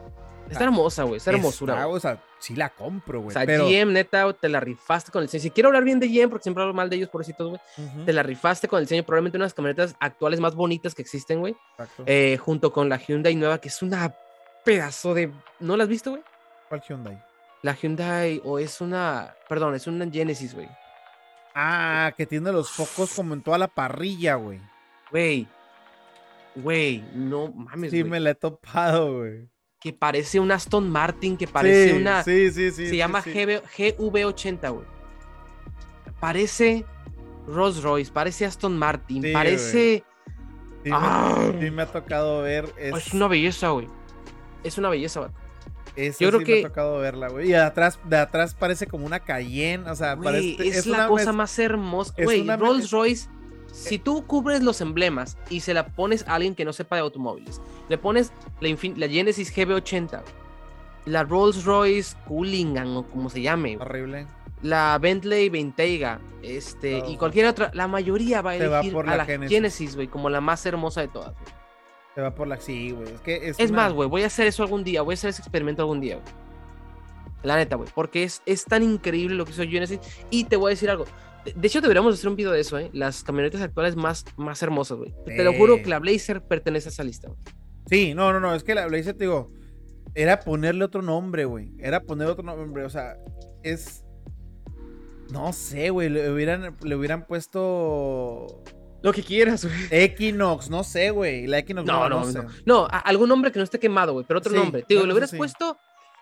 [0.51, 1.17] Está hermosa, güey.
[1.17, 1.87] Está hermosura.
[1.87, 3.35] o sea, sí la compro, güey.
[3.35, 5.41] O sea, GM, neta, te la rifaste con el diseño.
[5.41, 8.05] Si quiero hablar bien de GM, porque siempre hablo mal de ellos, pobrecitos, güey.
[8.05, 9.01] Te la rifaste con el diseño.
[9.01, 11.55] Probablemente una de las camionetas actuales más bonitas que existen, güey.
[12.05, 14.13] Eh, junto con la Hyundai nueva, que es una
[14.63, 15.31] pedazo de.
[15.59, 16.21] ¿No la has visto, güey?
[16.69, 17.19] ¿Cuál Hyundai?
[17.63, 19.33] La Hyundai, o es una.
[19.49, 20.69] Perdón, es una Genesis, güey.
[21.55, 24.61] Ah, que tiene los focos como en toda la parrilla, güey.
[25.09, 25.47] Güey,
[26.55, 27.91] Güey, no mames.
[27.91, 29.49] Sí, me la he topado, güey.
[29.79, 32.23] Que parece un Aston Martin, que parece una.
[32.23, 32.87] Sí, sí, sí.
[32.87, 34.85] Se llama GV80, güey.
[36.19, 36.85] Parece
[37.47, 40.03] Rolls Royce, parece Aston Martin, parece.
[40.91, 41.51] ¡Ah!
[41.59, 42.71] Sí, me, ha tocado ver.
[42.77, 43.87] Es, una belleza, güey.
[44.63, 45.31] Es una belleza, güey.
[46.19, 47.47] Yo creo que me ha tocado verla, güey.
[47.47, 51.33] Y de atrás, de atrás parece como una Cayenne, o sea, parece, es, la cosa
[51.33, 52.47] más hermosa, güey.
[52.47, 53.29] Rolls Royce
[53.73, 57.01] si tú cubres los emblemas y se la pones a alguien que no sepa de
[57.01, 57.59] automóviles,
[57.89, 58.31] le pones
[58.61, 60.21] la, Genesis GB80,
[61.05, 63.77] la Rolls Royce Culligan o como se llame.
[63.77, 64.27] Horrible.
[64.61, 69.95] La Bentley Bentayga, este, y cualquier otra, la mayoría va a elegir a la Genesis,
[69.95, 71.33] güey, como la más hermosa de todas,
[72.15, 73.11] Se va por la sí, güey.
[73.11, 75.41] Es que es, más, güey, voy a hacer eso algún día, voy a hacer ese
[75.41, 76.43] experimento algún día, güey.
[77.41, 79.99] La neta, güey, porque es, es tan increíble lo que hizo Genesis.
[80.29, 81.03] Y te voy a decir algo,
[81.43, 82.89] de hecho, deberíamos hacer un video de eso, ¿eh?
[82.93, 85.13] Las camionetas actuales más, más hermosas, güey.
[85.25, 87.39] Te lo juro que la Blazer pertenece a esa lista, güey.
[87.89, 88.55] Sí, no, no, no.
[88.55, 89.51] Es que la Blazer, te digo,
[90.15, 91.71] era ponerle otro nombre, güey.
[91.79, 92.83] Era poner otro nombre.
[92.85, 93.17] O sea,
[93.63, 94.03] es.
[95.31, 96.09] No sé, güey.
[96.09, 98.63] Le hubieran, le hubieran puesto.
[99.01, 99.87] Lo que quieras, güey.
[99.89, 101.47] Equinox, no sé, güey.
[101.47, 102.45] La Equinox no, no, no.
[102.65, 104.25] No, algún nombre que no esté quemado, güey.
[104.25, 104.85] Pero otro nombre.
[104.87, 105.77] Digo, le hubieras puesto.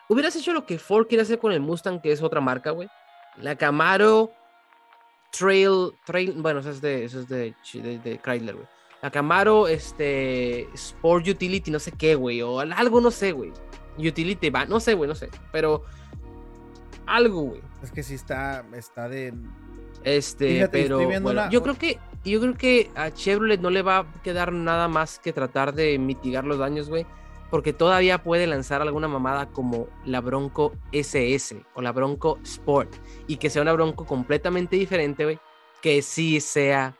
[0.10, 2.90] Hubieras hecho lo que Ford quiere hacer con el Mustang, que es otra marca, güey.
[3.38, 4.32] La Camaro
[5.32, 8.68] Trail, Trail, bueno, eso es de, eso es de, de, Chrysler, güey.
[9.02, 13.52] La Camaro, este, Sport Utility, no sé qué, güey, o algo, no sé, güey.
[13.98, 15.84] Utility va, no sé, güey, no sé, pero
[17.08, 17.62] algo, güey.
[17.82, 19.34] Es que sí está, está de...
[20.04, 24.52] Este, pero yo creo que, yo creo que a Chevrolet no le va a quedar
[24.52, 27.06] nada más que tratar de mitigar los daños, güey
[27.52, 32.96] porque todavía puede lanzar alguna mamada como la Bronco SS o la Bronco Sport
[33.28, 35.38] y que sea una Bronco completamente diferente, güey,
[35.82, 36.96] que sí sea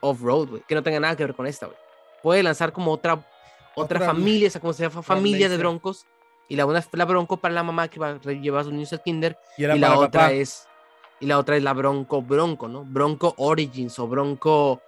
[0.00, 1.78] off-road, güey, que no tenga nada que ver con esta, güey.
[2.24, 3.24] Puede lanzar como otra,
[3.76, 6.06] otra, familia, o sea, como se llama familia de broncos
[6.48, 8.72] y la una es la Bronco para la mamá que va a llevar a sus
[8.72, 10.66] niños al kinder y, la otra es
[11.20, 12.84] y la otra es la Bronco Bronco, ¿no?
[12.84, 14.82] Bronco Origins o Bronco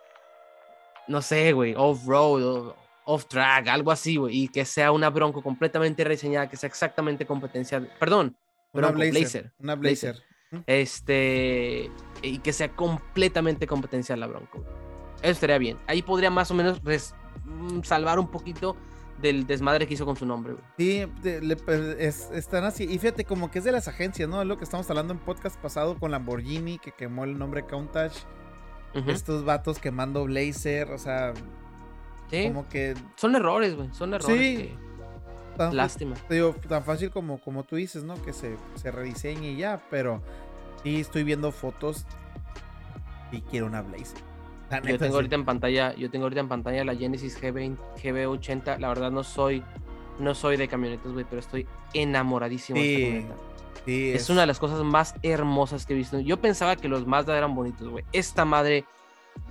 [1.06, 6.48] no sé, güey, off-road off-track, algo así, güey, y que sea una Bronco completamente reseñada,
[6.48, 8.36] que sea exactamente competencia, perdón,
[8.72, 10.22] una Blazer, Una Blazer.
[10.66, 11.90] Este,
[12.22, 14.64] y que sea completamente competencia la Bronco.
[15.22, 15.78] Eso estaría bien.
[15.86, 18.76] Ahí podría más o menos mm, salvar un poquito
[19.20, 20.64] del desmadre que hizo con su nombre, güey.
[20.76, 21.06] Sí,
[21.64, 22.84] pues, están así.
[22.84, 24.42] Y fíjate, como que es de las agencias, ¿no?
[24.42, 28.14] Es lo que estamos hablando en podcast pasado con Lamborghini, que quemó el nombre Countach.
[29.08, 31.34] Estos vatos quemando Blazer, o sea.
[32.34, 32.48] Sí.
[32.48, 32.94] Como que.
[33.16, 33.88] Son errores, güey.
[33.92, 34.38] Son errores.
[34.38, 34.72] Sí.
[35.56, 36.16] Lástima.
[36.28, 38.20] digo, tan fácil como, como tú dices, ¿no?
[38.22, 40.20] Que se, se rediseñe y ya, pero
[40.82, 42.06] sí estoy viendo fotos
[43.30, 44.18] y quiero una Blazer.
[44.84, 48.78] yo tengo ahorita en pantalla, yo tengo ahorita en pantalla la Genesis G20, GB80.
[48.78, 49.62] La verdad no soy,
[50.18, 53.34] no soy de camionetas, güey, pero estoy enamoradísimo de esta camioneta.
[53.86, 54.30] es...
[54.30, 56.18] una de las cosas más hermosas que he visto.
[56.20, 58.04] Yo pensaba que los Mazda eran bonitos, güey.
[58.12, 58.84] Esta madre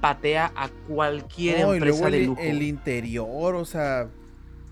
[0.02, 2.42] patea a cualquier empresa de lujo.
[2.42, 4.10] El interior, o sea,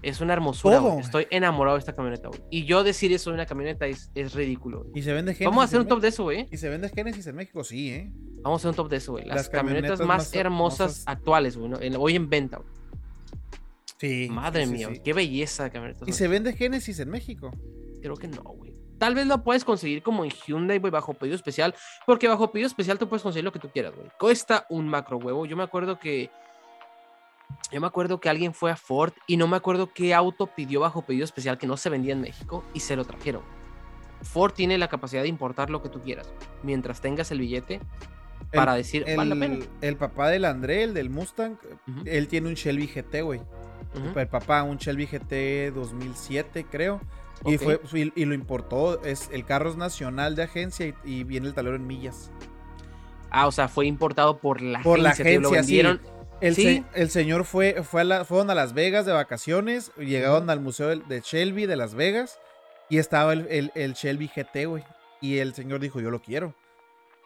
[0.01, 0.81] es una hermosura.
[0.99, 2.41] Estoy enamorado de esta camioneta, güey.
[2.49, 4.87] Y yo decir eso de una camioneta es, es ridículo.
[4.95, 5.45] Y se vende Genesis.
[5.45, 6.47] Vamos a hacer un top de eso, güey.
[6.51, 8.11] Y se vende Genesis en México, sí, ¿eh?
[8.41, 9.25] Vamos a hacer un top de eso, güey.
[9.25, 11.71] Las, camionetas, más, hermosas, actuales, güey.
[11.97, 12.69] hoy en venta, güey.
[13.99, 14.27] Sí.
[14.31, 16.05] Madre mía, qué belleza de camioneta.
[16.07, 17.51] ¿Y se vende Genesis en México?
[18.01, 18.70] Creo que no, güey.
[19.01, 21.73] Tal vez lo puedes conseguir como en Hyundai, güey, bajo pedido especial.
[22.05, 24.07] Porque bajo pedido especial tú puedes conseguir lo que tú quieras, güey.
[24.19, 25.47] Cuesta un macro huevo.
[25.47, 26.29] Yo me acuerdo que
[27.71, 30.81] yo me acuerdo que alguien fue a Ford y no me acuerdo qué auto pidió
[30.81, 33.41] bajo pedido especial que no se vendía en México y se lo trajeron.
[34.21, 37.81] Ford tiene la capacidad de importar lo que tú quieras mientras tengas el billete
[38.53, 39.65] para decir, el, vale la pena.
[39.81, 41.57] El papá del André, el del Mustang,
[42.05, 43.41] él tiene un Shelby GT, güey.
[44.15, 47.01] El papá, un Shelby GT 2007, creo.
[47.45, 49.03] Y, fue, y, lo importó.
[49.03, 52.31] Es, el carro es nacional de agencia y, viene el tablero en millas.
[53.29, 55.23] Ah, o sea, fue importado por la por agencia.
[55.23, 56.01] La agencia vendieron.
[56.41, 60.95] El, señor fue, fue a la, fueron a Las Vegas de vacaciones, llegaron al museo
[60.95, 62.39] de Shelby de Las Vegas
[62.89, 64.83] y estaba el, el, Shelby GT, güey.
[65.21, 66.55] Y el señor dijo, yo lo quiero.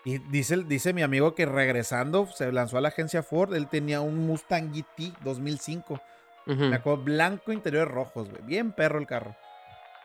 [0.04, 4.02] Y dice, dice mi amigo que regresando se lanzó a la agencia Ford, él tenía
[4.02, 6.00] un Mustang GT 2005.
[6.46, 8.44] Me acuerdo, blanco, interior rojos, güey.
[8.44, 9.36] Bien perro el carro.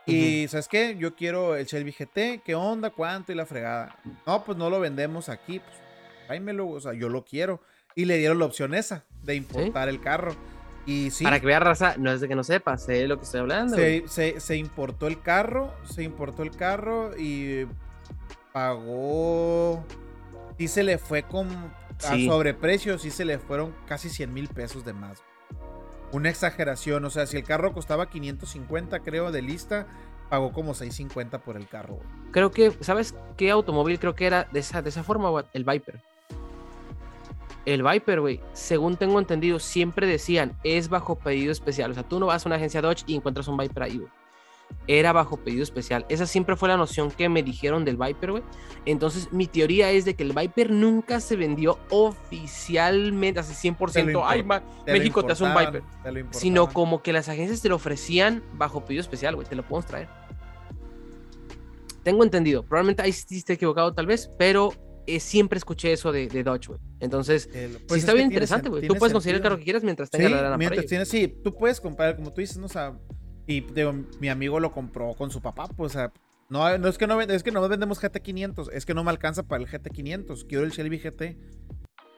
[0.06, 0.96] Y, ¿sabes qué?
[0.98, 2.42] Yo quiero el Shelby GT.
[2.44, 2.90] ¿Qué onda?
[2.90, 3.32] ¿Cuánto?
[3.32, 3.96] Y la fregada.
[4.26, 5.60] No, pues no lo vendemos aquí.
[5.60, 5.76] Pues,
[6.26, 6.68] tráemelo.
[6.68, 7.60] O sea, yo lo quiero.
[7.94, 10.34] Y le dieron la opción esa, de importar el carro.
[10.86, 11.24] Y sí.
[11.24, 13.76] Para que vea raza, no es de que no sepa, sé lo que estoy hablando.
[13.76, 17.66] Se, importó el carro, se importó el carro y
[18.52, 19.84] pagó.
[20.58, 21.48] Sí se le fue con.
[22.02, 25.22] A sobreprecio, sí se le fueron casi 100 mil pesos de más.
[26.12, 29.86] Una exageración, o sea, si el carro costaba 550, creo, de lista,
[30.28, 32.00] pagó como 650 por el carro.
[32.32, 35.44] Creo que, ¿sabes qué automóvil creo que era de esa, de esa forma?
[35.52, 36.00] El Viper
[37.66, 41.90] el Viper, güey, según tengo entendido, siempre decían, es bajo pedido especial.
[41.90, 44.10] O sea, tú no vas a una agencia Dodge y encuentras un Viper ahí, güey.
[44.86, 46.04] Era bajo pedido especial.
[46.08, 48.42] Esa siempre fue la noción que me dijeron del Viper, güey.
[48.86, 54.22] Entonces, mi teoría es de que el Viper nunca se vendió oficialmente, así 100%.
[54.24, 54.44] Ay,
[54.86, 55.82] México te hace un Viper.
[56.30, 59.46] Sino como que las agencias te lo ofrecían bajo pedido especial, güey.
[59.46, 60.08] Te lo podemos traer.
[62.02, 62.64] Tengo entendido.
[62.64, 64.72] Probablemente ahí sí esté equivocado, tal vez, pero
[65.06, 66.80] eh, siempre escuché eso de, Dodge, güey.
[67.00, 68.86] Entonces, pues sí está bien interesante, güey.
[68.86, 71.54] Tú puedes conseguir el carro que quieras mientras tengas la lana mientras tienes, Sí, tú
[71.54, 72.66] puedes comprar, como tú dices, ¿no?
[72.66, 72.98] O sea,
[73.46, 73.64] y
[74.20, 76.12] mi amigo lo compró con su papá, pues, o sea,
[76.48, 79.44] no, no es que no es que no vendemos GT500, es que no me alcanza
[79.44, 81.36] para el GT500, quiero el Shelby GT.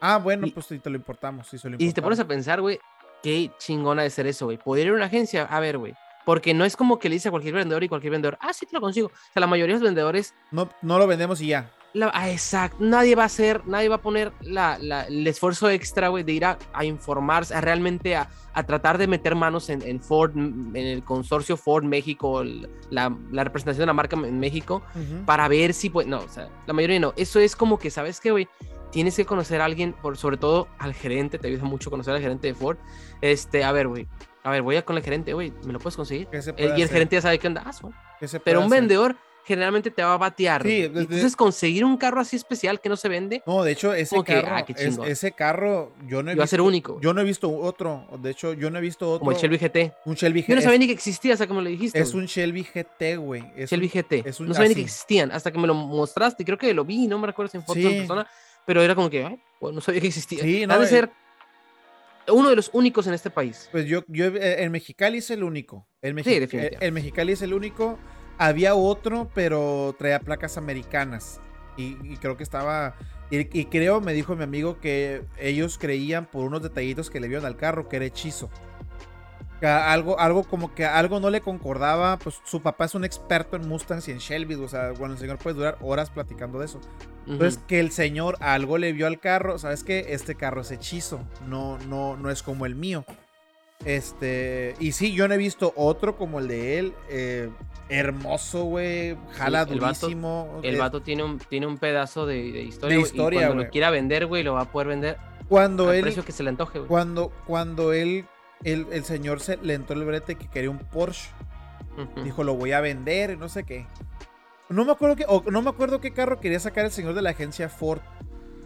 [0.00, 2.80] Ah, bueno, pues te lo importamos, sí, Y si te pones a pensar, güey,
[3.22, 4.58] qué chingona de ser eso, güey.
[4.58, 5.94] Poder ir a una agencia, a ver, güey.
[6.24, 8.66] Porque no es como que le dice a cualquier vendedor y cualquier vendedor, ah, sí
[8.66, 9.08] te lo consigo.
[9.08, 10.34] O sea, la mayoría de los vendedores.
[10.50, 11.70] No, no lo vendemos y ya.
[12.12, 12.78] Ah, exacto.
[12.80, 16.56] Nadie va a hacer, nadie va a poner el esfuerzo extra, güey, de ir a,
[16.84, 18.28] informarse, a realmente a,
[18.66, 22.42] tratar de meter manos en, Ford, en el consorcio Ford México,
[22.90, 24.82] la, representación de la marca en México,
[25.26, 27.12] para ver si, pues, no, o sea, la mayoría no.
[27.16, 28.48] Eso es como que, ¿sabes qué, güey?
[28.90, 32.20] Tienes que conocer a alguien, por, sobre todo al gerente, te ayuda mucho conocer al
[32.20, 32.76] gerente de Ford.
[33.22, 34.06] Este, a ver, güey,
[34.44, 36.28] a ver, voy a con el gerente, güey, ¿me lo puedes conseguir?
[36.32, 37.64] y el gerente ya sabe qué onda.
[37.64, 37.72] Ah,
[38.44, 40.62] Pero un vendedor generalmente te va a batear.
[40.62, 43.42] Sí, Entonces, conseguir un carro así especial que no se vende.
[43.46, 44.64] No, de hecho, ese carro, ah,
[45.06, 46.40] ese carro, yo no he visto.
[46.40, 47.00] Va a ser único.
[47.00, 48.06] Yo no he visto otro.
[48.20, 49.20] De hecho, yo no he visto otro.
[49.20, 49.94] Como el Shelby GT.
[50.06, 50.48] Un Shelby GT.
[50.48, 51.98] Yo no sabía ni que existía hasta que me lo dijiste.
[51.98, 53.44] Es un Shelby GT, güey.
[53.66, 54.24] Shelby GT.
[54.40, 56.44] no sabía ni que existían hasta que me lo mostraste.
[56.44, 58.26] Creo que lo vi, no me recuerdo si en foto en persona.
[58.64, 60.42] Pero era como que, ay, pues no sabía que existía.
[60.42, 60.74] Sí, no.
[60.74, 61.10] Ha de ser
[62.28, 63.68] uno de los únicos en este país.
[63.72, 65.88] Pues yo, yo eh, en Mexicali es el único.
[66.00, 66.84] El, sí, definitivamente.
[66.84, 67.98] el Mexicali es el único.
[68.38, 71.40] Había otro, pero traía placas americanas.
[71.76, 72.94] Y, creo que estaba.
[73.30, 77.46] Y, creo, me dijo mi amigo, que ellos creían por unos detallitos que le vieron
[77.46, 78.50] al carro que era hechizo.
[79.62, 82.18] algo, algo como que algo no le concordaba.
[82.18, 84.54] Pues su papá es un experto en Mustangs y en Shelby.
[84.56, 86.80] O sea, bueno, el señor puede durar horas platicando de eso.
[87.26, 89.58] Entonces, que el señor algo le vio al carro.
[89.58, 90.06] ¿Sabes qué?
[90.10, 91.20] Este carro es hechizo.
[91.46, 93.06] No, no, no es como el mío.
[93.84, 96.94] Este, y sí, yo no he visto otro como el de él.
[97.08, 97.50] eh,
[97.88, 99.18] hermoso, güey.
[99.32, 100.60] Jala Sí, el vato- durísimo.
[100.62, 102.96] El eh, vato tiene un, tiene un pedazo de, de historia.
[102.96, 105.18] De historia, y cuando lo quiera vender, güey, lo va a poder vender
[105.48, 106.88] cuando al él, precio que se le antoje, güey.
[106.88, 108.24] cuando, cuando él,
[108.64, 111.28] el, el señor se le entró el brete que quería un Porsche.
[112.24, 113.86] Dijo, lo voy a vender no sé qué.
[114.70, 117.20] No me acuerdo qué, o no me acuerdo qué carro quería sacar el señor de
[117.20, 118.00] la agencia Ford.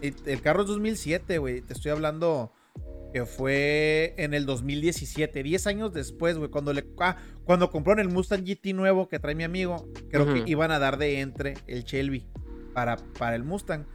[0.01, 1.59] El, el carro es 2007, güey.
[1.61, 2.53] Te estoy hablando
[3.13, 6.49] que fue en el 2017, 10 años después, güey.
[6.49, 10.43] Cuando, le, ah, cuando compraron el Mustang GT nuevo que trae mi amigo, creo que
[10.51, 12.27] iban a dar de entre el Shelby
[12.73, 13.85] para, para el Mustang.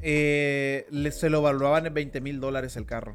[0.00, 3.14] Eh, le- se lo evaluaban en 20 mil dólares el carro.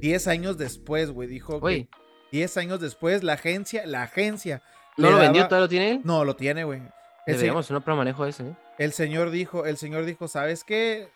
[0.00, 1.28] 10 años después, güey.
[1.28, 1.88] Dijo que Güey,
[2.32, 4.62] 10 años después, la agencia, la agencia.
[4.96, 5.44] ¿no lo vendió?
[5.48, 6.00] ¿Todavía lo tiene él?
[6.04, 6.82] No, lo tiene, güey.
[7.26, 8.56] Deberíamos una prueba de manejo ese, ¿eh?
[8.78, 11.08] el señor dijo, el señor dijo, ¿sabes qué?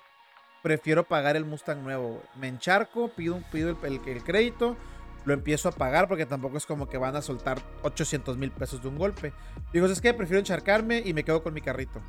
[0.62, 2.22] Prefiero pagar el Mustang nuevo.
[2.38, 4.76] Me encharco, pido, un- pido el, el- el crédito,
[5.24, 8.82] lo empiezo a pagar porque tampoco es como que van a soltar 800 mil pesos
[8.82, 9.32] de un golpe.
[9.72, 12.00] Digo, es que prefiero encharcarme y me quedo con mi carrito.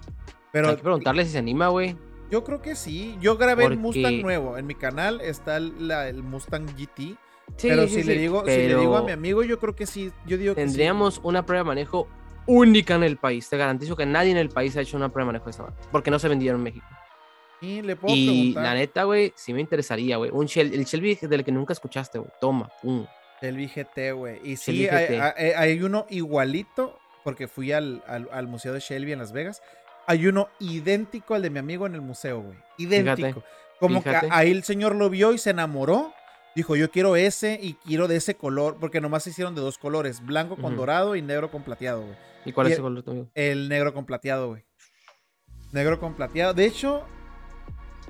[0.52, 1.96] Pero Hay que preguntarle si se anima, güey.
[2.30, 3.18] yo creo que sí.
[3.22, 4.58] Yo grabé el Mustang nuevo.
[4.58, 7.18] En mi canal está el, la- el Mustang GT.
[7.58, 9.76] Sí, pero sí, si, sí, le digo, si le digo a mi amigo, yo creo
[9.76, 10.12] que sí.
[10.26, 10.68] Yo digo que sí.
[10.68, 12.08] Tendríamos una prueba de manejo
[12.46, 13.50] única en el país.
[13.50, 15.64] Te garantizo que nadie en el país ha hecho una prueba de manejo de esta
[15.64, 16.86] madre, Porque no se vendieron en México.
[17.62, 18.64] Sí, le puedo Y preguntar.
[18.64, 20.32] la neta, güey, sí me interesaría, güey.
[20.32, 22.32] Un Shel- el Shelby del que nunca escuchaste, güey.
[22.42, 23.06] Toma, pum.
[23.42, 24.40] Shelby GT, güey.
[24.44, 25.22] Y sí, Shelby hay, GT.
[25.38, 29.62] hay- hay uno igualito, porque fui al, al- al museo de Shelby en Las Vegas.
[30.08, 32.58] Hay uno idéntico al de mi amigo en el museo, güey.
[32.80, 33.44] Idéntico.
[33.80, 34.28] Como fíjate.
[34.28, 36.14] que ahí el señor lo vio y se enamoró.
[36.56, 39.78] Dijo, yo quiero ese y quiero de ese color, porque nomás se hicieron de dos
[39.78, 42.16] colores, blanco con dorado y negro con plateado, güey.
[42.46, 43.28] ¿Y cuál Y es el- el color tuyo?
[43.36, 44.64] El negro con plateado, güey.
[45.72, 46.54] Negro con plateado.
[46.54, 47.06] De hecho,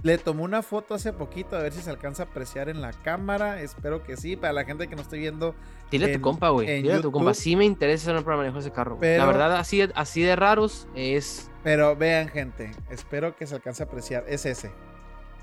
[0.04, 2.92] le tomé una foto hace poquito a ver si se alcanza a apreciar en la
[2.92, 3.62] cámara.
[3.62, 4.36] Espero que sí.
[4.36, 5.56] Para la gente que no estoy viendo,
[5.92, 6.82] Dile a tu compa, güey.
[6.82, 7.34] Dile a tu compa.
[7.34, 8.98] Sí me interesa prueba de manejo ese carro.
[9.00, 11.50] Pero- La verdad, así, de- así de raros es.
[11.64, 14.24] Pero vean, gente, espero que se alcance a apreciar.
[14.28, 14.72] Es ese.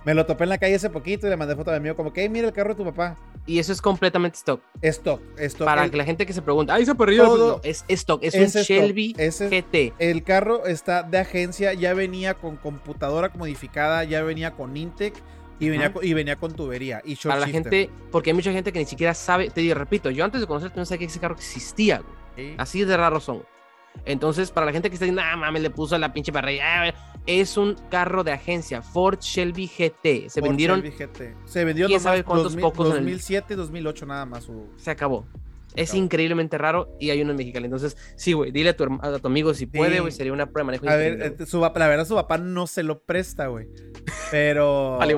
[0.05, 1.97] Me lo topé en la calle hace poquito y le mandé foto a mi amigo
[1.97, 3.17] como que, "Ey, mira el carro de tu papá.
[3.49, 4.61] Y eso es completamente stock.
[4.83, 5.65] Stock, stock.
[5.65, 7.25] Para el, que la gente que se pregunta, ¡ay, se perdió!
[7.25, 8.23] Todo No, es stock.
[8.23, 9.95] Es, es un stock, Shelby GT.
[9.99, 15.15] el carro está de agencia, ya venía con computadora modificada, ya venía con Intec
[15.59, 18.71] y venía, con, y venía con tubería y Para la gente, porque hay mucha gente
[18.71, 19.49] que ni siquiera sabe.
[19.49, 22.19] Te digo, repito, yo antes de conocerte no sabía que ese carro existía, güey.
[22.37, 22.55] Sí.
[22.59, 23.43] Así de raros son.
[24.05, 26.85] Entonces, para la gente que está diciendo, ah, mames, le puso la pinche parrilla.
[26.85, 26.93] ah,
[27.29, 30.31] Es un carro de agencia, Ford Shelby GT.
[30.31, 31.35] Se Ford vendieron, Shelby GT.
[31.45, 34.49] Se vendió quién sabe cuántos 2000 pocos en el- 2007, 2008 nada más.
[34.77, 35.27] se acabó.
[35.77, 36.03] Es Acabó.
[36.05, 37.67] increíblemente raro y hay uno en Mexicali.
[37.67, 39.99] Entonces, sí, güey, dile a tu, a tu amigo si puede, Sí.
[40.01, 42.39] güey, sería una prueba de manejo A ver, increíble, eh, su, la verdad su papá
[42.39, 43.69] no se lo presta, güey.
[44.31, 44.97] Pero...
[44.99, 45.15] Vale,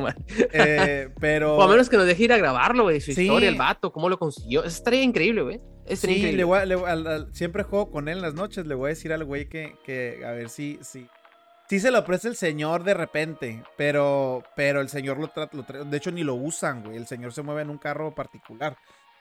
[0.52, 1.56] eh, pero...
[1.56, 3.22] O a menos que nos deje ir a grabarlo, güey, su Sí.
[3.22, 4.60] historia, el vato, cómo lo consiguió.
[4.64, 5.60] Eso estaría increíble, güey.
[5.86, 6.32] Sí, increíble.
[6.32, 8.66] le voy a- le voy a- al- al- siempre juego con él en las noches.
[8.66, 11.06] Le voy a decir al güey que, que a ver si, si,
[11.70, 13.62] si se lo presta el señor de repente.
[13.78, 16.96] Pero, pero el señor lo trata, tra- de hecho ni lo usan, güey.
[16.98, 18.76] El señor se mueve en un carro particular.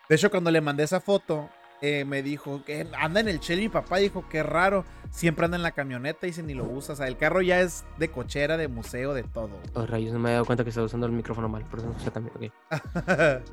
[0.09, 1.49] De hecho, cuando le mandé esa foto,
[1.81, 3.61] eh, me dijo que anda en el Shelby.
[3.65, 4.83] Mi papá dijo qué raro.
[5.11, 6.93] Siempre anda en la camioneta y dice ni lo usa.
[6.93, 9.61] O sea, el carro ya es de cochera, de museo, de todo.
[9.75, 11.63] Oh, rayos, no me he dado cuenta que estaba usando el micrófono mal.
[11.65, 12.35] Por eso no sé también.
[12.35, 12.51] ok.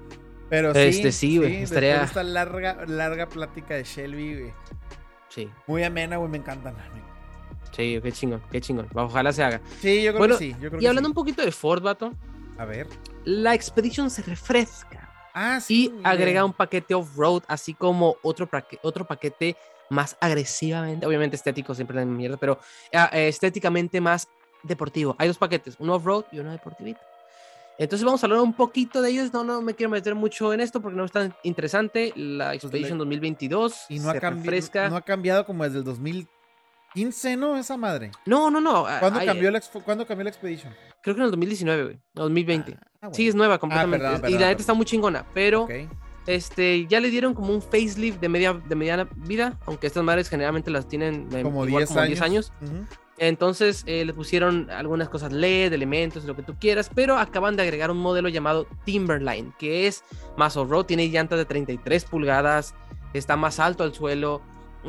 [0.48, 4.52] pero sí, Este, sí, güey, después estaría- esta larga, larga plática de Shelby, güey.
[5.28, 6.74] Sí, Muy amena, güey, me encantan.
[7.76, 8.88] Sí, qué chingón, qué chingón.
[8.94, 9.60] Ojalá se haga.
[9.80, 10.50] Sí, yo creo Bueno, que sí.
[10.60, 11.10] Yo creo Y que hablando sí.
[11.10, 12.12] un poquito de Ford, vato,
[12.58, 12.86] A ver.
[13.24, 15.94] la Expedition se refresca Ah, y sí.
[16.02, 16.50] agrega güey.
[16.50, 19.56] un paquete off-road, así como otro, paque- otro paquete
[19.90, 22.58] más agresivamente, obviamente estético, siempre la mierda, pero
[22.94, 24.26] ah, eh, estéticamente más
[24.62, 25.14] deportivo.
[25.18, 26.98] Hay dos paquetes, uno off-road y uno deportivito.
[27.78, 29.32] Entonces vamos a hablar un poquito de ellos.
[29.34, 32.10] No, no me quiero meter mucho en esto porque no es tan interesante.
[32.16, 34.88] La Expedition 2022 Y no ha, se cambi- refresca.
[34.88, 35.84] no ha cambiado como desde el
[36.96, 37.56] 2015, ¿no?
[37.56, 38.10] Esa madre.
[38.24, 38.86] No, no, no.
[38.86, 40.72] ah, ¿Cuándo, cambió, la, expo- ¿cuándo cambió la Expedition?
[41.02, 41.98] Creo que en el 2019, güey.
[42.14, 42.72] 2020.
[42.80, 43.14] Ah, bueno.
[43.14, 44.04] Sí, es nueva completamente.
[44.04, 45.68] perdón, y la neta está muy chingona, pero
[46.26, 50.28] este ya le dieron como un facelift de media de mediana vida, aunque estas madres
[50.28, 52.52] generalmente las tienen eh, Como igual 10 como 10 años.
[53.18, 57.62] Entonces eh, le pusieron algunas cosas LED, elementos, lo que tú quieras, pero acaban de
[57.62, 60.02] agregar un modelo llamado Timberline, que es
[60.36, 62.74] más off-road, tiene llantas de 33 pulgadas,
[63.14, 64.42] está más alto al suelo,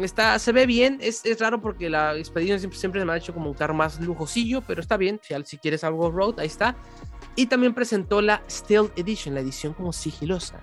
[0.06, 3.18] está, se ve bien, es, es raro porque la Expedition siempre, siempre se me ha
[3.18, 6.48] hecho como un carro más lujosillo, pero está bien, si, si quieres algo off-road, ahí
[6.48, 6.76] está.
[7.36, 10.60] Y también presentó la Stealth Edition, la edición como sigilosa.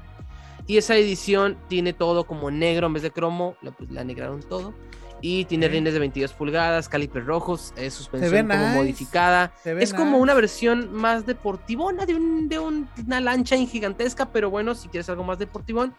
[0.66, 4.40] Y esa edición tiene todo como negro en vez de cromo, la, pues, la negraron
[4.42, 4.74] todo.
[5.20, 5.72] Y tiene Ok.
[5.72, 9.52] rines de 22 pulgadas, calipers rojos, es ve suspensión como nice, modificada.
[9.64, 14.74] Es como una versión más deportivona de, un, de un- una lancha gigantesca, pero bueno,
[14.74, 15.94] si quieres algo más deportivón,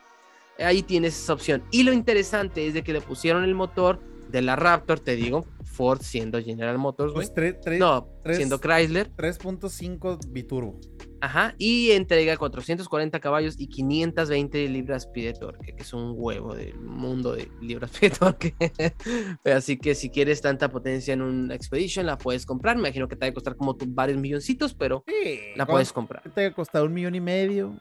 [0.59, 1.63] ahí tienes esa opción.
[1.71, 3.99] Y lo interesante es de que le pusieron el motor
[4.29, 7.13] de la Raptor, te digo, Ford siendo General Motors.
[7.13, 9.11] Pues tre- tre- no, tres- siendo Chrysler.
[9.15, 10.79] 3.5 biturbo.
[11.21, 16.77] Ajá, y entrega 440 caballos y 520 libras-pie de torque, que es un huevo del
[16.79, 18.53] mundo de libras-pie de torque.
[19.45, 22.75] Así que si quieres tanta potencia en un Expedition, la puedes comprar.
[22.75, 25.13] Me imagino que te va a costar como varios milloncitos, pero Sí,
[25.55, 26.23] la ¿cuánto puedes comprar.
[26.33, 27.73] te ha costado un millón y medio?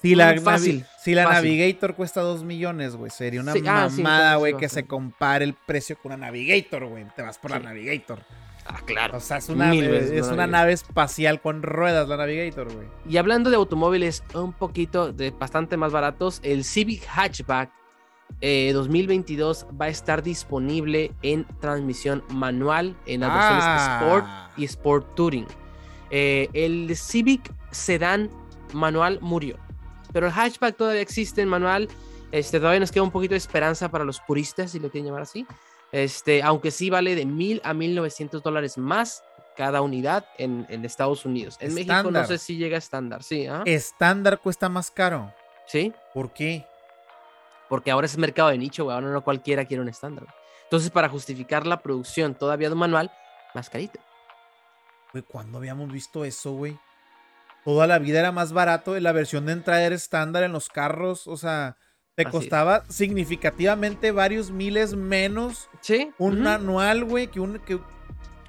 [0.00, 1.44] Si la, fácil, si la fácil.
[1.50, 5.44] Navigator cuesta 2 millones, güey, sería una Sí, ah, mamada, güey, sí, que se compare
[5.44, 7.06] el precio con una Navigator, güey.
[7.16, 7.58] Te vas por la.
[7.58, 8.20] Navigator.
[8.66, 9.16] Ah, claro.
[9.16, 12.88] O sea, es una, es nave espacial con ruedas la Navigator, güey.
[13.08, 17.70] Y hablando de automóviles un poquito de bastante más baratos, el Civic Hatchback
[18.40, 23.64] eh, 2022 va a estar disponible en transmisión manual en las versiones
[24.02, 24.50] Sport Ah.
[24.56, 25.46] y Sport Touring.
[26.10, 28.30] Eh, el Civic Sedan
[28.72, 29.58] manual murió,
[30.12, 31.88] pero el hatchback todavía existe en manual.
[32.32, 35.22] Este, todavía nos queda un poquito de esperanza para los puristas, si lo quieren llamar
[35.22, 35.46] así.
[35.92, 39.22] Este, aunque sí vale de mil a 1900 dólares más
[39.56, 41.56] cada unidad en, en Estados Unidos.
[41.60, 42.26] En México no Estándar.
[42.26, 43.62] sé si llega a estándar, sí, ¿ah?
[43.64, 45.32] Estándar cuesta más caro.
[45.66, 46.66] sí, ¿Por qué?
[47.68, 50.24] porque ahora es mercado de nicho, güey, ahora no cualquiera quiere un estándar.
[50.24, 50.36] güey.
[50.64, 53.10] Entonces, para justificar la producción todavía de un manual,
[53.54, 53.98] más carito.
[55.12, 56.78] Güey, ¿cuándo habíamos visto eso, güey?
[57.66, 58.98] Toda la vida era más barato.
[58.98, 61.26] La versión de entrada era estándar en los carros.
[61.26, 61.76] O sea,
[62.14, 62.32] te Así es.
[62.32, 66.48] costaba significativamente varios miles menos Sí, un ujú.
[66.48, 67.58] anual, güey, que un.
[67.58, 67.78] Que...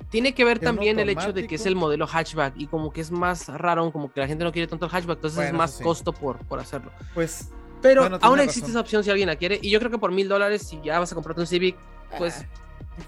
[0.10, 2.94] Tiene que ver que también el hecho de que es el modelo hatchback y como
[2.94, 5.50] que es más raro, como que la gente no quiere tanto el hatchback, entonces Bueno,
[5.50, 5.84] es más sí.
[5.84, 6.92] costo por, por hacerlo.
[7.14, 7.50] Pues.
[7.82, 8.72] Pero Bueno, aún existe razón.
[8.72, 10.98] esa opción si alguien la quiere y yo creo que por mil dólares si ya
[11.00, 11.76] vas a comprarte un Civic,
[12.18, 12.46] pues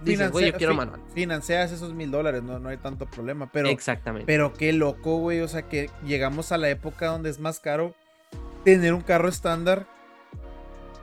[0.01, 1.01] dices, güey, yo financia- quiero fi- manual.
[1.13, 3.49] Financias esos mil dólares, no, no hay tanto problema.
[3.51, 4.25] Pero, Exactamente.
[4.25, 5.41] pero qué loco, güey.
[5.41, 7.93] O sea, que llegamos a la época donde es más caro
[8.63, 9.85] tener un carro estándar.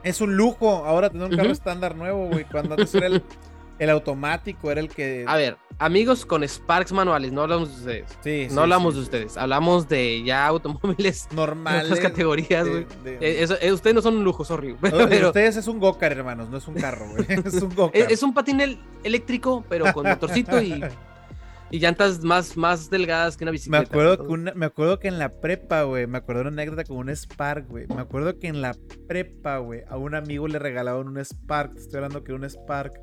[0.03, 2.45] Es un lujo ahora tener un carro estándar nuevo, güey.
[2.45, 3.23] Cuando antes era el,
[3.79, 5.23] el automático, era el que.
[5.27, 8.17] a ver, amigos con Sparks manuales, no hablamos de ustedes.
[8.23, 11.83] Sí, sí, no hablamos sí, de ustedes, hablamos de ya automóviles normales.
[11.85, 12.85] otras categorías, güey.
[13.05, 14.75] Eh, eh, ustedes no son un lujo, sorry.
[14.81, 17.25] Pero, pero ustedes es un go-kart, hermanos, no es un carro, güey.
[17.45, 17.95] Es un go-kart.
[17.95, 20.83] es, es un patín el- eléctrico, pero con motorcito y,
[21.69, 23.83] y llantas más, más delgadas que una Me bicicleta.
[23.83, 27.09] acuerdo, que me acuerdo que en la prepa, güey, me acuerdo una anécdota con un
[27.15, 27.85] Spark, güey.
[27.87, 28.75] Me acuerdo que en la
[29.07, 31.75] prepa, güey, a un amigo le regalaban un Spark.
[31.77, 32.93] Estoy hablando que un Spark.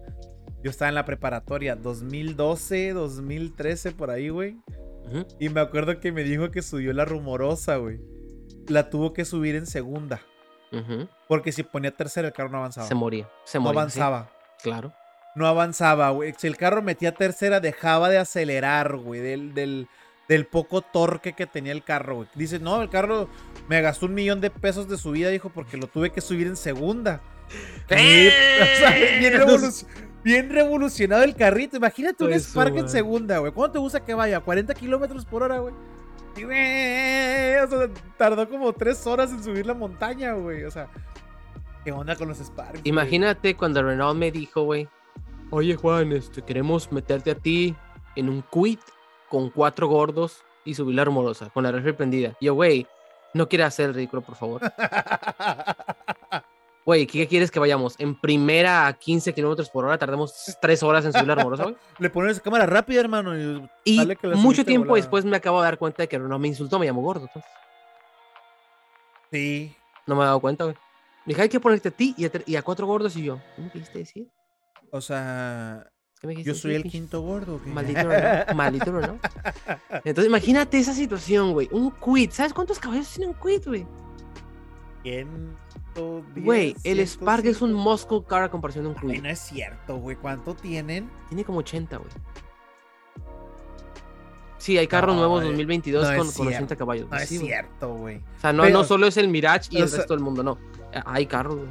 [0.64, 4.56] Yo estaba en la preparatoria, 2012, 2013, por ahí, güey.
[5.38, 8.00] Y me acuerdo que me dijo que subió la rumorosa, güey.
[8.66, 10.22] La tuvo que subir en segunda.
[11.28, 12.86] Porque si ponía tercera, el carro no avanzaba.
[12.88, 13.90] Se moría, se no moría.
[13.90, 14.30] sí, avanzaba.
[14.62, 14.94] claro.
[15.34, 16.32] no avanzaba, güey.
[16.38, 19.86] Si el carro metía tercera, dejaba de acelerar, güey, del, del,
[20.28, 22.28] del poco torque que tenía el carro, güey.
[22.34, 23.28] Dice, no, el carro
[23.68, 26.56] me gastó un millón de pesos de subida, dijo, porque lo tuve que subir en
[26.56, 27.20] segunda.
[27.90, 28.90] O sea,
[29.20, 29.34] bien,
[30.25, 31.77] bien revolucionado el carrito.
[31.77, 32.89] Imagínate un Pues, Spark en madre.
[32.89, 33.53] segunda, güey.
[33.53, 34.43] ¿Cuánto te gusta que vaya?
[34.45, 35.75] ¿40 kilómetros por hora, güey?
[36.37, 40.64] Y, güey, o sea, tardó como tres horas en subir la montaña, güey.
[40.64, 40.89] O sea,
[41.85, 42.81] ¿qué onda con los Sparks?
[42.85, 44.89] Imagínate cuando Renault me dijo, güey,
[45.51, 47.77] oye Juan, este, queremos meterte a ti
[48.16, 48.81] en un quit
[49.29, 52.35] con cuatro gordos y subir la rumorosa, con la refri prendida.
[52.41, 52.87] Y yo, güey,
[53.35, 54.61] no quieras hacer el ridículo, por favor.
[56.87, 57.95] Güey, ¿qué quieres que vayamos?
[57.99, 61.76] En primera a 15 kilómetros por hora, tardamos tres horas en subir la rumorosa, güey.
[61.99, 63.35] Le pones cámara rápida, hermano.
[63.39, 65.03] Y, Y dale que la mucho tiempo volada.
[65.03, 67.22] después me acabo de dar cuenta de que Renault me insultó, me llamó gordo.
[67.26, 67.51] entonces,
[69.32, 69.74] Sí.
[70.07, 70.76] no me he dado cuenta, güey.
[71.24, 73.16] Me dije, hay que ponerte a ti y a, tre- y a cuatro gordos.
[73.16, 74.28] Y yo, ¿qué me quisiste decir?
[74.91, 75.87] O sea,
[76.20, 77.57] ¿Qué me quisiste yo soy el quinto gordo.
[77.57, 77.70] ¿o qué?
[77.70, 79.24] Maldito Renault, maldito Renault.
[80.05, 81.68] Entonces, imagínate esa situación, güey.
[81.72, 82.30] Un quit.
[82.32, 83.87] ¿Sabes cuántos caballos tiene un quit, güey?
[85.05, 87.78] 110, Güey, el Spark es un 105.
[87.90, 89.22] muscle car a comparación de un Ay, quit.
[89.22, 90.16] no es cierto, güey.
[90.16, 91.09] ¿Cuánto tienen?
[91.28, 92.11] Tiene como 80, güey.
[94.59, 97.09] Sí, hay carros No, nuevos eh, 2022 no con, con cierto, 80 caballos.
[97.11, 98.16] No es cierto, güey.
[98.16, 100.42] O sea, no, Pero- no solo es el Mirage y el sea- resto del mundo,
[100.42, 100.59] no.
[100.92, 101.68] Eh, Hay carros, güey.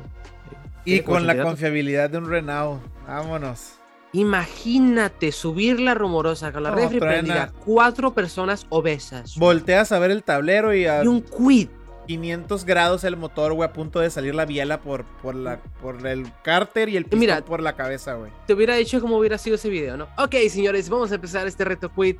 [0.85, 1.51] Y como con la 80 y tantos.
[1.53, 2.81] confiabilidad de un Renault.
[3.07, 3.73] Vámonos.
[4.11, 10.23] Imagínate subir la rumorosa con la refri prendida, cuatro personas obesas Volteas a ver el
[10.23, 11.69] tablero y a y un quid.
[12.05, 16.05] 500 grados el motor, güey, a punto de salir la biela por, por, la, por
[16.05, 17.45] el cárter y el pistón Mira.
[17.45, 18.31] por la cabeza, güey.
[18.47, 20.07] Te hubiera dicho cómo hubiera sido ese video, ¿no?
[20.17, 22.17] Ok, señores, vamos a empezar este reto quid.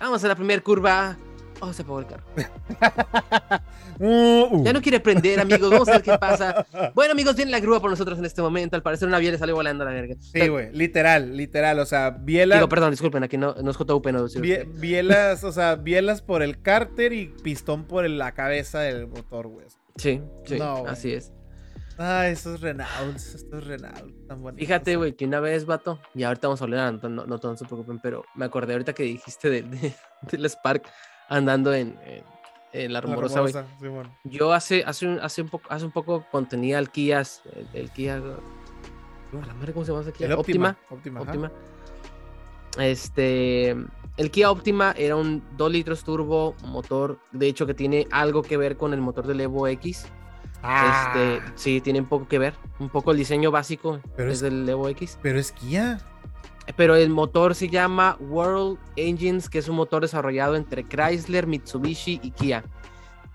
[0.00, 1.16] Vamos a la primera curva.
[1.60, 2.24] Oh, se apagó el carro.
[4.00, 4.64] Uh, uh.
[4.64, 5.70] Ya no quiere prender, amigos.
[5.70, 6.66] Vamos a ver qué pasa.
[6.96, 8.74] Bueno, amigos, viene la grúa por nosotros en este momento.
[8.74, 10.16] Al parecer una biela salió volando a la verga.
[10.18, 14.06] Sí, güey, literal, literal, o sea, bielas, Digo, perdón, disculpen, aquí no, no es JUP,
[14.08, 14.26] no.
[14.26, 19.46] bie- bielas, o sea, bielas por el cárter y pistón por la cabeza del motor,
[19.46, 19.66] güey.
[19.96, 21.32] Sí, sí, No, así es.
[21.96, 24.66] Ay, esos Renaults, estos Renaults tan bonitos.
[24.66, 27.56] Fíjate, güey, que una vez, vato, y ahorita vamos a hablar, no, no, no, no
[27.56, 29.94] se preocupen, pero me acordé ahorita que dijiste de, de-
[30.32, 30.82] del Spark
[31.28, 32.22] andando en, en,
[32.72, 33.54] en la rumorosa, güey.
[34.24, 37.90] Yo hace, hace, un, hace, un poco, hace un poco contenía el Kia, el, el
[37.90, 40.26] Kia, la madre, ¿cómo se llama ese Kia?
[40.26, 40.76] El Optima.
[40.90, 41.20] Optima.
[41.20, 41.50] Optima.
[42.78, 43.70] Este,
[44.16, 48.56] el Kia Optima era un 2 litros turbo motor, de hecho que tiene algo que
[48.56, 50.06] ver con el motor del Evo X.
[50.62, 54.40] Ah, Este, sí, tiene un poco que ver, un poco el diseño básico Pero es-
[54.40, 55.18] del Evo X.
[55.22, 55.98] pero es Kia.
[56.76, 62.20] Pero el motor se llama World Engines, que es un motor desarrollado entre Chrysler, Mitsubishi
[62.22, 62.64] y Kia.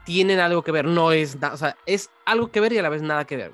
[0.04, 2.82] Tienen algo que ver, no es nada, o sea, es algo que ver y a
[2.82, 3.54] la vez nada que ver.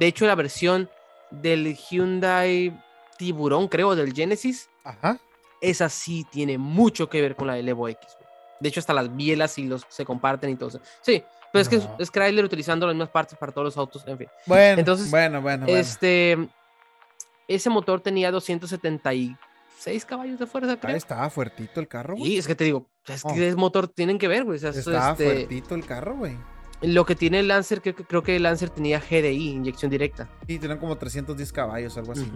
[0.00, 0.90] De hecho, la versión
[1.30, 2.76] del Hyundai
[3.16, 5.18] Tiburón, creo, del Genesis, Ajá.
[5.60, 8.16] esa sí tiene mucho que ver con la del Evo X.
[8.58, 10.80] De hecho, hasta las bielas y los se comparten y todo eso.
[11.00, 14.18] Sí, pero es que es, Chrysler utilizando las mismas partes para todos los autos, en
[14.18, 14.28] fin.
[14.46, 15.78] Bueno, Entonces, bueno, bueno, bueno.
[17.48, 20.96] Ese motor tenía 276 caballos de fuerza, Ahí creo.
[20.96, 22.32] estaba fuertito el carro, güey.
[22.34, 23.34] Y es que te digo, es que Oh.
[23.42, 24.56] es motor, tienen que ver, güey.
[24.56, 26.36] o sea, eso, Estaba este, fuertito el carro, güey.
[26.82, 30.28] lo que tiene el Lancer, creo, que- creo que el Lancer tenía GDI, inyección directa.
[30.46, 32.30] Sí, tenían como 310 caballos, algo así.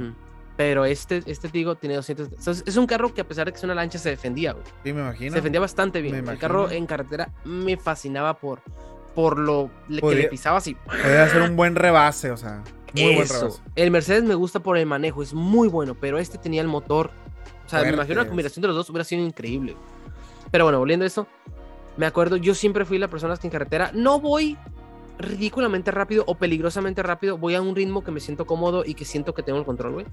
[0.56, 2.28] Pero este, este digo, tiene 200.
[2.28, 4.64] entonces, es un carro que a pesar de que es una lancha, se defendía, güey.
[4.84, 5.30] Sí, me imagino.
[5.32, 6.24] Se defendía bastante bien.
[6.24, 8.62] me El carro en carretera me fascinaba por,
[9.14, 10.74] por lo que le pisaba así.
[10.74, 12.62] Podría hacer un buen rebase, o sea,
[12.96, 13.34] muy buen Eso.
[13.40, 13.62] rebase.
[13.76, 17.10] El Mercedes me gusta por el manejo, es muy bueno, pero este tenía el motor.
[17.66, 18.28] O sea, me imagino la Fuertes.
[18.28, 19.76] combinación de los dos hubiera sido increíble.
[20.50, 21.26] Pero bueno, volviendo a esto,
[21.96, 24.56] me acuerdo, yo siempre fui la persona que en carretera no voy
[25.18, 29.04] ridículamente rápido o peligrosamente rápido, voy a un ritmo que me siento cómodo y que
[29.04, 30.06] siento que tengo el control, güey.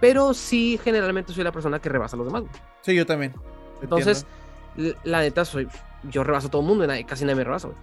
[0.00, 2.54] Pero sí, generalmente soy la persona que rebasa a los demás, güey.
[2.80, 3.34] Sí, yo también.
[3.82, 4.26] Entonces,
[5.04, 5.68] la neta, soy,
[6.10, 7.78] yo rebaso a todo el mundo, casi nadie me rebasa, güey.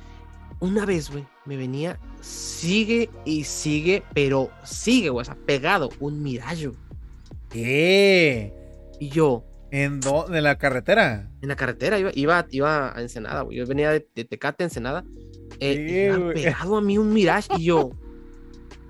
[0.62, 6.22] Una vez, güey, me venía, sigue y sigue, pero sigue, güey, o sea, pegado, un
[6.24, 6.74] mirayo.
[7.50, 8.54] ¿Qué?
[9.00, 11.30] Y yo, ¿En, dó- en la carretera?
[11.42, 13.58] en la carretera, iba, iba, iba a Ensenada, güey.
[13.58, 15.04] Yo venía de, de Tecate Ensenada.
[15.60, 17.92] Eh, Sí, pegado a mí un Mirage y yo,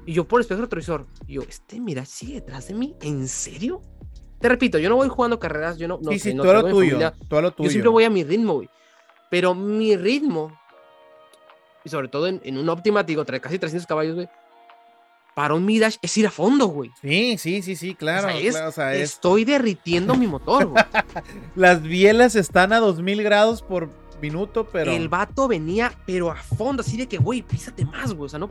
[0.05, 2.95] y yo por el espejo retrovisor, y yo, ¿este Mirage sigue detrás de mí?
[3.01, 3.81] ¿En serio?
[4.39, 6.69] Te repito, yo no voy jugando carreras, yo no, no sí, sí, no a lo
[6.69, 6.97] tuyo.
[6.97, 7.67] a lo tuyo.
[7.67, 8.69] Yo siempre voy a mi ritmo, güey.
[9.29, 10.51] Pero mi ritmo,
[11.83, 14.29] y sobre todo en, en un Optima, digo, casi 300 caballos, güey,
[15.33, 16.91] para un Mirage es ir a fondo, güey.
[17.01, 18.27] Sí, sí, sí, sí, claro.
[18.27, 20.83] o sea, es, claro, o sea, es- estoy derritiendo mi motor, güey.
[21.55, 23.89] Las bielas están a 2000 grados por
[24.21, 24.91] minuto, pero.
[24.91, 28.25] El vato venía, pero a fondo, así de que, güey, písate más, güey.
[28.25, 28.49] O sea, no.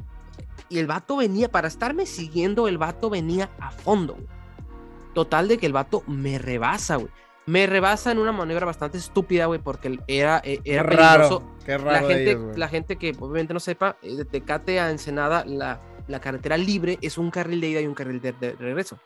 [0.71, 4.27] Y el vato venía, para estarme siguiendo, el vato venía a fondo, güey.
[5.15, 7.11] Total de que el vato me rebasa, güey.
[7.51, 11.41] Me rebasa en una maniobra bastante estúpida, güey, porque era, eh, era Qué peligroso.
[11.41, 11.57] raro.
[11.67, 11.91] Qué raro.
[11.91, 15.81] La gente, ellos, la gente que obviamente no sepa, eh, de Tecate a Ensenada, la,
[16.07, 19.01] la carretera libre es un carril de ida y un carril de, de regreso.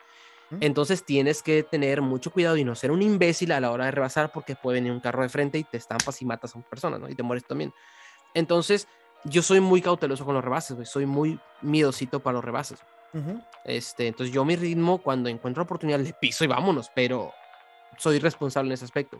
[0.61, 3.91] Entonces tienes que tener mucho cuidado y no ser un imbécil a la hora de
[3.91, 6.69] rebasar porque puede venir un carro de frente y te estampas y matas a una
[6.69, 7.09] persona, ¿no?
[7.09, 7.73] Y te mueres también.
[8.35, 8.87] Entonces,
[9.23, 10.85] yo soy muy cauteloso con los rebases, güey.
[10.85, 12.77] Soy muy miedosito para los rebases.
[13.13, 13.41] Ujú.
[13.63, 17.33] Este, entonces yo mi ritmo, cuando encuentro oportunidad, le piso y vámonos, pero
[17.97, 19.19] soy responsable en ese aspecto.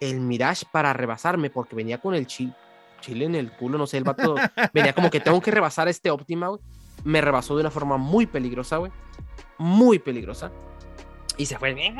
[0.00, 2.54] El Mirage para rebasarme, porque venía con el chile,
[3.00, 4.34] chile en el culo, no sé, el vato
[4.72, 6.60] venía como que tengo que rebasar este Optima, güey.
[7.04, 8.92] Me rebasó de una forma muy peligrosa, güey.
[9.58, 10.52] Muy peligrosa.
[11.36, 11.74] Y se fue.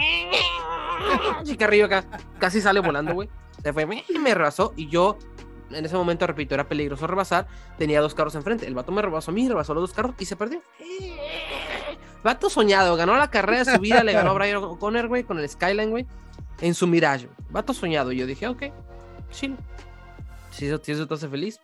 [1.45, 2.05] Chica arriba acá.
[2.39, 3.29] Casi sale volando, güey.
[3.63, 4.05] Se fue.
[4.09, 4.75] Y me rebasó.
[4.77, 5.17] Y yo,
[5.71, 7.47] en ese momento, repito, era peligroso rebasar.
[7.79, 8.67] Tenía dos carros enfrente.
[8.67, 10.61] El vato me rebasó a mí, rebasó los dos carros y se perdió.
[12.23, 12.97] Vato soñado.
[12.97, 14.03] Ganó la carrera de su vida.
[14.05, 16.07] Le ganó a Brian O'Connor, güey, con el Skyline, güey.
[16.61, 17.27] En su Mirage.
[17.27, 17.37] güey.
[17.51, 18.13] Vato soñado.
[18.13, 18.65] Y yo dije, ok,
[19.31, 19.57] chill.
[20.51, 21.61] Si eso, si eso te hace feliz,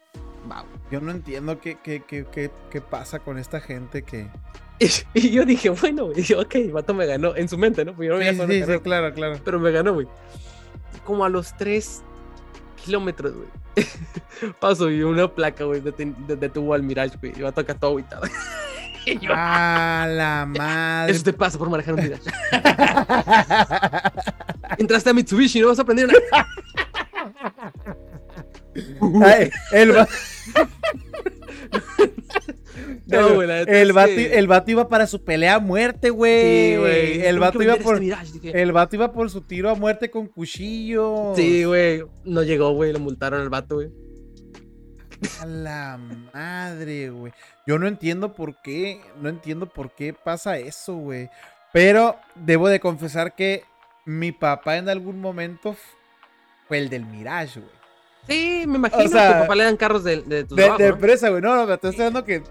[0.51, 0.65] va.
[0.91, 4.29] Yo no entiendo qué, qué, qué, qué, qué pasa con esta gente que.
[4.79, 7.93] Y, y yo dije, bueno, güey, dije, ok, vato me ganó en su mente, ¿no?
[7.95, 9.39] Porque yo no Sí, sí, sí, claro, claro.
[9.45, 10.07] pero me ganó, güey.
[11.05, 12.03] Como a los 3
[12.85, 13.49] kilómetros, güey.
[14.61, 17.33] Paso y una placa, güey, de- detuvo al Mirage, güey.
[17.37, 18.23] Y va a tocar todo agüitado.
[19.07, 21.13] Y yo, ¡A la madre!
[21.13, 22.29] Eso te pasa por manejar un Mirage.
[24.79, 26.47] Entraste a Mitsubishi, no vas a aprender nada.
[29.25, 30.09] Ay, el va-
[33.07, 36.73] No, güey, El vato, que- el vato iba para su pelea a muerte, güey.
[36.73, 37.21] Sí, güey.
[37.25, 38.03] El vato iba por.
[38.03, 38.61] este dije.
[38.63, 41.33] El vato iba por su tiro a muerte con cuchillo.
[41.37, 42.03] Sí, güey.
[42.25, 42.93] No llegó, güey.
[42.93, 43.89] Lo multaron al vato, güey.
[45.41, 45.99] A la
[46.33, 47.33] madre, güey.
[47.67, 49.01] Yo no entiendo por qué.
[49.21, 51.31] No entiendo por qué pasa eso, güey.
[51.73, 53.65] Pero debo de confesar que
[54.05, 55.77] mi papá en algún momento
[56.69, 57.73] fue el del Mirage, güey.
[58.29, 59.05] Sí, me imagino.
[59.05, 60.85] O sea, tu papá le dan carros de, de tu De, de ¿no?
[60.85, 61.41] empresa, güey.
[61.43, 62.43] No, no, me estoy hablando que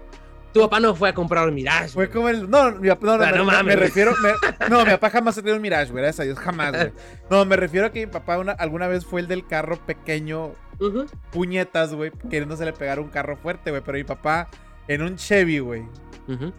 [0.56, 1.88] Tu papá no fue a comprar el Mirage.
[1.90, 2.48] fue como el.
[2.48, 4.12] No, mi papá- no, no, me, no me- mames, me refiero.
[4.22, 6.02] me- no, mi papá jamás ha tenido un Mirage, güey.
[6.02, 6.92] Gracias a Dios, jamás, güey.
[7.30, 10.52] No, me refiero a que mi papá una- alguna vez fue el del carro pequeño
[10.80, 11.06] Ujú.
[11.30, 13.82] puñetas, güey, queriéndose le pegar un carro fuerte, güey.
[13.84, 14.48] Pero mi papá
[14.88, 15.82] en un Chevy, güey.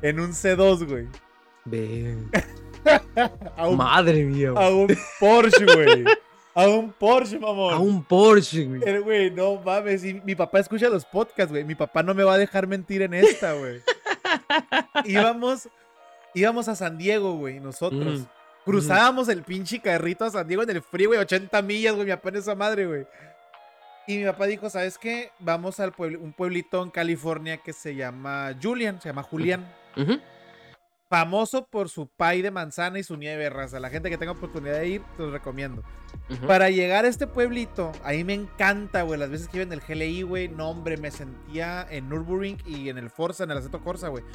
[0.01, 1.07] En un C2, güey.
[1.65, 2.17] Ve.
[3.57, 4.63] Un, Madre mía, güey.
[4.65, 4.87] a un
[5.19, 6.05] Porsche, güey.
[6.57, 7.71] A un Porsche, mamón.
[7.71, 8.99] A un Porsche, güey.
[9.01, 10.03] Güey, no mames.
[10.03, 11.63] y mi papá escucha los podcasts, güey.
[11.63, 13.79] Mi papá no me va a dejar mentir en esta, güey.
[15.05, 15.69] íbamos,
[16.33, 18.21] íbamos a San Diego, güey, nosotros.
[18.21, 18.25] Mm.
[18.65, 22.13] Cruzábamos el pinche carrito a San Diego en el frío, güey, 80 millas, güey, mi
[22.13, 23.05] papá en esa madre, güey.
[24.07, 25.29] Y mi papá dijo, ¿sabes qué?
[25.37, 29.71] Vamos al un pueblito en California que se llama Julian, se llama Julián.
[29.95, 30.19] Ujú.
[31.09, 33.79] Famoso por su pay de manzana y su nieve, raza.
[33.79, 35.81] La gente que tenga oportunidad de ir, te los recomiendo.
[36.29, 36.45] Ujú.
[36.45, 39.17] Para llegar a este pueblito, ahí me encanta, güey.
[39.17, 42.89] Las veces que iba en el GLI, güey, no, hombre, me sentía en Nürburgring y
[42.89, 44.25] en el Forza, en el Aceto Corsa, güey.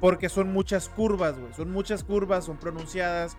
[0.00, 1.52] Porque son muchas curvas, güey.
[1.52, 3.36] Son muchas curvas, son pronunciadas.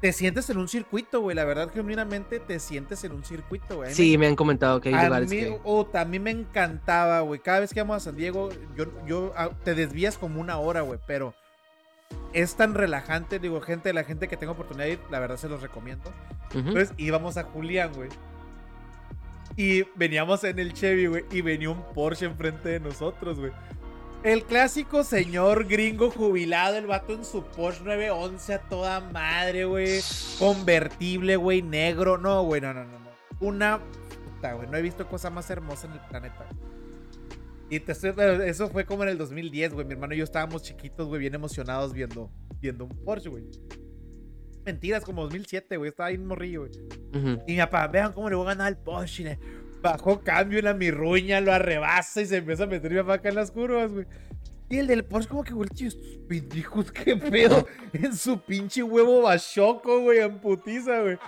[0.00, 1.34] Te sientes en un circuito, güey.
[1.34, 3.94] La verdad, genuinamente, te sientes en un circuito, güey.
[3.94, 5.60] Sí, me han comentado que hay a lugares mí, que.
[5.64, 7.40] oh, también me encantaba, güey.
[7.40, 10.82] Cada vez que vamos a San Diego, yo, yo ah, te desvías como una hora,
[10.82, 10.98] güey.
[11.06, 11.34] Pero
[12.34, 15.48] es tan relajante, digo, gente, la gente que tenga oportunidad de ir, la verdad se
[15.48, 16.12] los recomiendo.
[16.52, 18.10] Entonces íbamos a Julián, güey.
[19.56, 21.24] Y veníamos en el Chevy, güey.
[21.30, 23.52] Y venía un Porsche enfrente de nosotros, güey.
[24.24, 30.00] El clásico señor gringo jubilado, el vato en su Porsche 911 a toda madre, güey.
[30.38, 32.18] Convertible, güey, negro.
[32.18, 32.98] No, güey, no, no, no.
[32.98, 33.10] no.
[33.40, 34.68] Una puta, güey.
[34.68, 36.46] No he visto cosa más hermosa en el planeta.
[37.70, 38.12] Y te estoy-
[38.46, 39.86] eso fue como en el 2010, güey.
[39.86, 43.44] Mi hermano y yo estábamos chiquitos, güey, bien emocionados viendo, viendo un Porsche, güey.
[44.64, 45.90] Mentiras, como 2007, güey.
[45.90, 46.72] Estaba ahí un morrillo, güey.
[47.46, 49.24] Y mi papá, vean cómo le voy a ganar al Porsche.
[49.24, 49.38] le
[49.82, 53.28] Bajó cambio en la mirruña, lo arrebasa y se empieza a meter mi papá acá
[53.28, 54.06] en las curvas, güey.
[54.70, 55.96] Y el del Porsche, como que, güey, estos
[56.26, 57.66] pendejos, qué pedo.
[57.92, 61.18] En su pinche huevo bachoco, güey, en putiza, güey.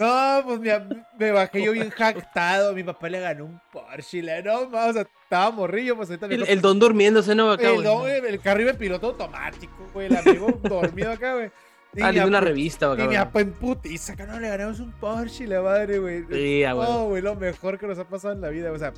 [0.00, 2.72] No, pues me, me bajé yo bien jactado.
[2.74, 4.22] Mi papá le ganó un Porsche.
[4.22, 7.50] Le, no, ma, o sea, estaba morrillo, pues El, toca- el don durmiéndose, ¿no?
[7.50, 8.18] Acá, el, güey.
[8.20, 10.06] güey, el carro iba en piloto automático, güey.
[10.06, 11.50] El amigo dormido acá, güey.
[11.94, 15.46] Y Ah, una revista, y mi papá en putiza, que no le ganamos un Porsche,
[15.46, 16.20] la madre, güey.
[16.30, 16.62] Sí, güey.
[16.74, 18.92] No, güey, lo mejor que nos ha pasado en la vida, o sea.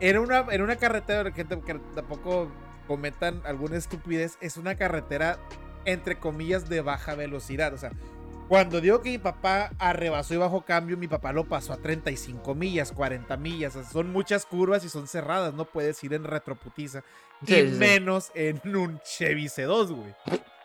[0.00, 2.50] Era una, era una carretera, gente que tampoco
[2.86, 5.38] cometan alguna estupidez, es una carretera,
[5.86, 7.92] entre comillas, de baja velocidad, o sea.
[8.48, 12.54] Cuando digo que mi papá arrebasó y bajó cambio, mi papá lo pasó a 35
[12.54, 13.74] millas, 40 millas.
[13.74, 17.02] o sea, son muchas curvas y son cerradas, no puedes ir en retroputiza.
[17.44, 20.14] Sí, y sí, menos en un Chevy C2, güey.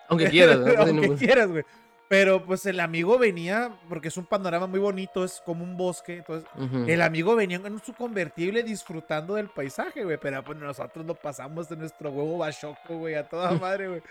[0.10, 0.74] Aunque quieras, ¿no?
[0.78, 1.64] Aunque quieras, güey.
[2.12, 6.18] Pero pues el amigo venía, porque es un panorama muy bonito, es como un bosque.
[6.18, 6.50] Entonces,
[6.86, 10.18] el amigo venía en su convertible disfrutando del paisaje, güey.
[10.22, 14.02] Pero pues nosotros lo pasamos de nuestro huevo bachoco, güey, a toda madre, güey.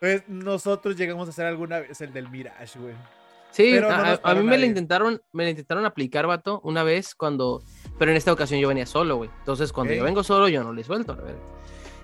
[0.00, 2.94] Entonces, nosotros llegamos a hacer alguna vez el del Mirage, güey.
[3.50, 7.14] Sí, Pero no a, mí me la intentaron, me la intentaron aplicar, vato, una vez
[7.14, 7.62] cuando,
[7.98, 9.30] pero en esta ocasión yo venía solo, güey.
[9.40, 11.42] Entonces, cuando yo vengo solo, yo no le suelto, la verdad.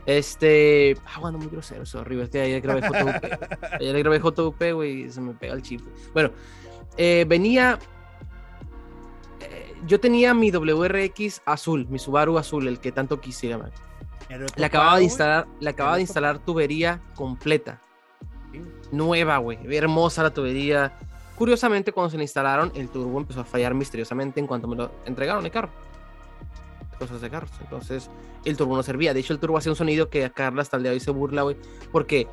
[0.07, 2.93] Este, ah, bueno, muy grosero, sorry, es que ayer grabé JUP.
[3.81, 5.81] ayer grabé JUP, güey, se me pega el chip.
[6.13, 6.33] Bueno,
[6.97, 7.79] eh, venía,
[9.41, 13.71] eh, yo tenía mi WRX azul, mi Subaru azul, el que tanto quisiera, man.
[14.57, 17.81] Le acababa de instalar, le acababa de instalar tubería completa.
[18.93, 19.59] Nueva, güey.
[19.75, 20.93] Hermosa la tubería.
[21.37, 24.91] Curiosamente, cuando se le instalaron, el turbo empezó a fallar misteriosamente en cuanto me lo
[25.05, 25.71] entregaron el carro.
[26.99, 27.51] Cosas de carros.
[27.61, 28.11] Entonces,
[28.45, 29.13] el turbo no servía.
[29.13, 31.01] De hecho, el turbo hacía un sonido que a Carla hasta el día de hoy
[31.01, 31.57] se burla, güey.
[31.93, 32.27] Porque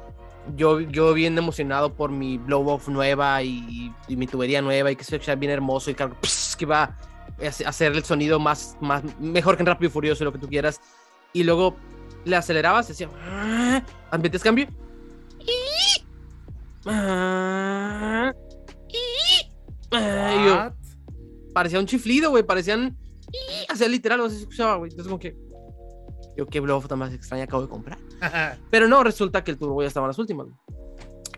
[0.55, 4.95] yo, yo bien emocionado por mi blow off nueva y, y mi tubería nueva y
[4.95, 8.39] que se escuchaba bien hermoso y carro pss, que va a hace- hacer el sonido
[8.39, 10.79] más, más mejor que en Rápido y Furioso, lo que tú quieras.
[11.33, 11.75] Y luego
[12.23, 13.09] le acelerabas, decía,
[14.11, 14.67] ambientes cambio.
[14.69, 15.47] Ah, ah,
[19.91, 20.73] y yo,
[21.53, 22.97] parecía un chiflido, güey, parecían,
[23.69, 24.89] hacía literal, se escuchaba, güey.
[24.91, 25.35] Entonces como que,
[26.35, 27.97] yo qué bluff tan más extraña acabo de comprar.
[28.71, 30.47] Pero no, resulta que el turbo ya estaba en las últimas.
[30.47, 30.57] güey.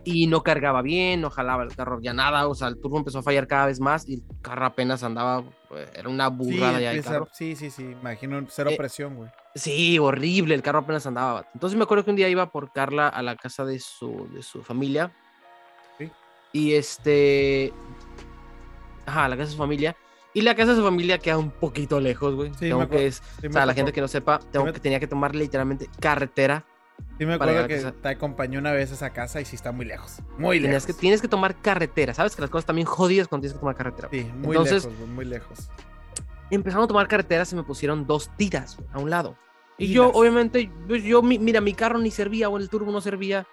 [0.08, 3.20] y no cargaba bien, no jalaba el carro ya nada, o sea, el turbo empezó
[3.20, 5.44] a fallar cada vez más y el carro apenas andaba,
[5.76, 7.28] eh, era una Sí, burrada ya el empieza- carro.
[7.34, 9.30] sí, sí, sí, imagino cero Eh, presión, güey.
[9.56, 11.48] Sí, horrible, el carro apenas andaba.
[11.54, 14.44] Entonces me acuerdo que un día iba por Carla a la casa de su, de
[14.44, 15.12] su familia.
[16.56, 17.74] Y este.
[19.06, 19.96] Ajá, la casa de su familia.
[20.34, 22.52] Y la casa de su familia queda un poquito lejos, güey.
[22.54, 25.00] Sí, Tengo que es, Sí, o sea, la gente que no sepa, tengo que tenía
[25.02, 26.66] que tomar literalmente carretera.
[27.18, 29.86] Sí me acuerdo que te acompañé una vez a esa casa y sí está muy
[29.86, 30.20] lejos.
[30.38, 30.96] Muy Tenías lejos.
[30.96, 32.14] que, tienes que tomar carretera.
[32.14, 34.08] Sabes que las cosas también jodidas cuando tienes que tomar carretera.
[34.12, 35.70] Sí, muy Entonces- lejos, muy lejos.
[36.52, 39.38] empezaron a tomar carretera, se me pusieron dos tiras a un lado.
[39.78, 43.02] Y yo, obviamente, pues, yo, mi- mira, mi carro ni servía, o el turbo no
[43.02, 43.46] servía,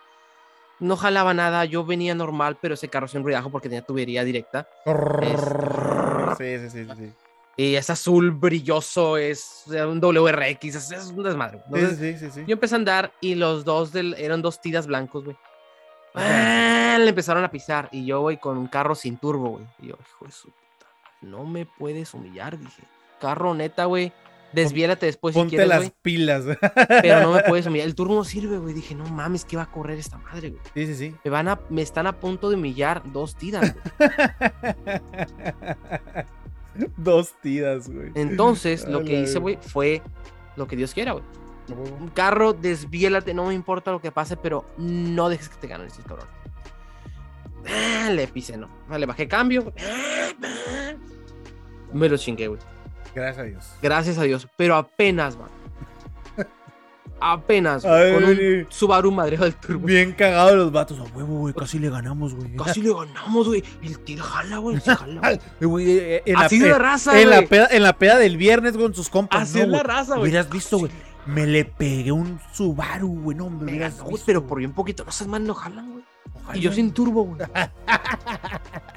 [0.83, 4.25] no jalaba nada, yo venía normal, pero ese carro hacía un ruidajo porque tenía tubería
[4.25, 4.69] directa.
[6.37, 7.13] Sí, sí, sí, sí.
[7.57, 11.63] Y es azul brilloso, es un WRX, es, es un desmadre.
[11.97, 15.37] Sí, sí, sí, yo empecé a andar y los dos eran dos tiras blancos, güey.
[16.15, 19.65] Le empezaron a pisar y yo, güey, con un carro sin turbo, güey.
[19.81, 20.87] Y yo, hijo de su puta,
[21.21, 22.83] no me puedes humillar, dije.
[23.21, 24.13] Carro neta, güey.
[24.53, 26.45] Desviélate después si Ponte quieres, las pilas.
[26.45, 26.57] güey.
[27.03, 27.87] Pero no me puedes humillar.
[27.87, 28.75] El turbo no sirve, güey.
[28.75, 30.63] Dije, no mames, que va a correr esta madre, güey.
[30.75, 31.15] Sí, sí, sí.
[31.25, 34.11] Me van a, me están a punto de humillar dos tiras, güey.
[36.97, 38.11] Dos tiras, güey.
[38.15, 40.01] Entonces, lo que hice, güey, fue
[40.57, 41.25] lo que Dios quiera, güey.
[42.01, 45.87] Un carro, desviélate, no me importa lo que pase, pero no dejes que te ganen
[45.87, 46.33] estos cabrones.
[47.69, 48.69] Ah, Le pisé, no.
[48.97, 49.63] Le bajé cambio.
[49.65, 49.75] güey.
[51.93, 52.61] Me lo chingué, güey.
[53.15, 53.73] Gracias a Dios.
[53.83, 54.49] Gracias a Dios.
[54.57, 55.49] Pero apenas, man.
[57.25, 57.85] Apenas.
[57.85, 58.67] güey, con un.
[58.69, 59.87] Subaru madreado del turbo.
[59.87, 60.99] Bien cagados los vatos.
[60.99, 61.55] A huevo, güey.
[61.55, 62.57] Casi le ganamos, güey.
[62.57, 63.63] Casi le ganamos, güey.
[63.81, 64.81] El tiro jala, güey.
[64.81, 65.91] jala, güey.
[65.99, 67.49] Eh, eh, Así la raza, en la, güey.
[67.49, 69.43] peda, en la peda del viernes con sus compas.
[69.43, 69.87] Así no, es la güey.
[69.87, 70.23] raza, güey.
[70.31, 70.91] Hubieras visto, güey.
[71.25, 73.37] Me le pegué un Subaru, güey.
[73.37, 75.05] No, me Me hubieras ganó, güey, visto, pero por bien poquito.
[75.05, 76.05] No seas mal, no jalan, güey.
[76.43, 76.59] Ojalá.
[76.59, 77.41] Y yo sin turbo, güey.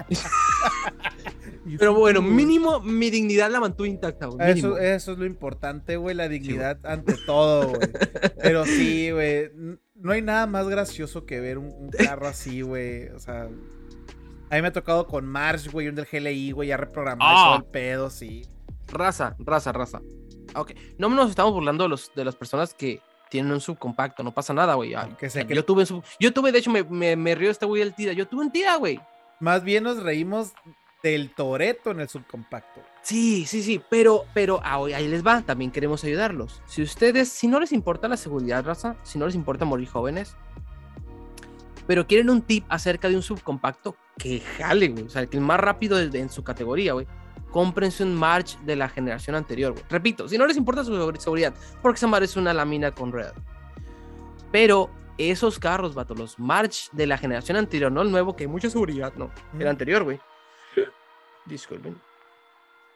[1.79, 4.51] Pero bueno, mínimo mi dignidad la mantuve intacta, güey.
[4.51, 7.79] Eso, eso es lo importante, güey, la dignidad ante todo, güey.
[8.41, 9.49] Pero sí, güey,
[9.95, 13.07] no hay nada más gracioso que ver un, un carro así, güey.
[13.09, 16.77] O sea, a mí me ha tocado con March, güey, un del GLI, güey, ya
[16.77, 17.45] reprogramado y Ah.
[17.45, 18.43] todo el pedo, sí.
[18.87, 20.01] Raza, raza, raza.
[20.53, 23.01] Ok, no nos estamos burlando de, los, de las personas que
[23.31, 24.93] tienen un subcompacto, no pasa nada, güey.
[25.17, 26.03] Que Yo tuve un sub...
[26.19, 28.13] Yo tuve, de hecho, me, me, me río este güey del tira.
[28.13, 28.99] Yo tuve un tira, güey.
[29.39, 30.53] Más bien nos reímos
[31.09, 32.81] del Toreto en el subcompacto.
[33.03, 36.63] Sí, sí, sí, pero, pero ah, ahí les va, también queremos ayudarlos.
[36.65, 40.35] Si ustedes, si no les importa la seguridad, raza, si no les importa morir jóvenes,
[41.85, 45.03] pero quieren un tip acerca de un subcompacto, que jale, güey.
[45.05, 47.05] O sea, que el más rápido de- de- en su categoría, güey.
[47.51, 49.83] Cómprense un March de la generación anterior, güey.
[49.89, 51.53] Repito, si no les importa su seguri- seguridad,
[51.83, 53.33] porque esa madre es una lámina con rueda.
[54.51, 54.89] Pero
[55.19, 58.69] esos carros, vato, los March de la generación anterior, no el nuevo, que hay mucha
[58.69, 59.29] seguridad, no.
[59.53, 59.69] El Ujú.
[59.69, 60.19] anterior, güey.
[61.45, 61.99] Disculpen.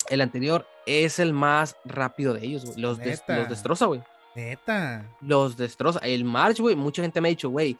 [0.09, 2.77] El anterior es el más rápido de ellos, güey.
[2.79, 4.01] Los, des- los destroza, güey.
[4.35, 5.05] Neta.
[5.21, 5.99] Los destroza.
[5.99, 7.77] El March, güey, mucha gente me ha dicho, güey,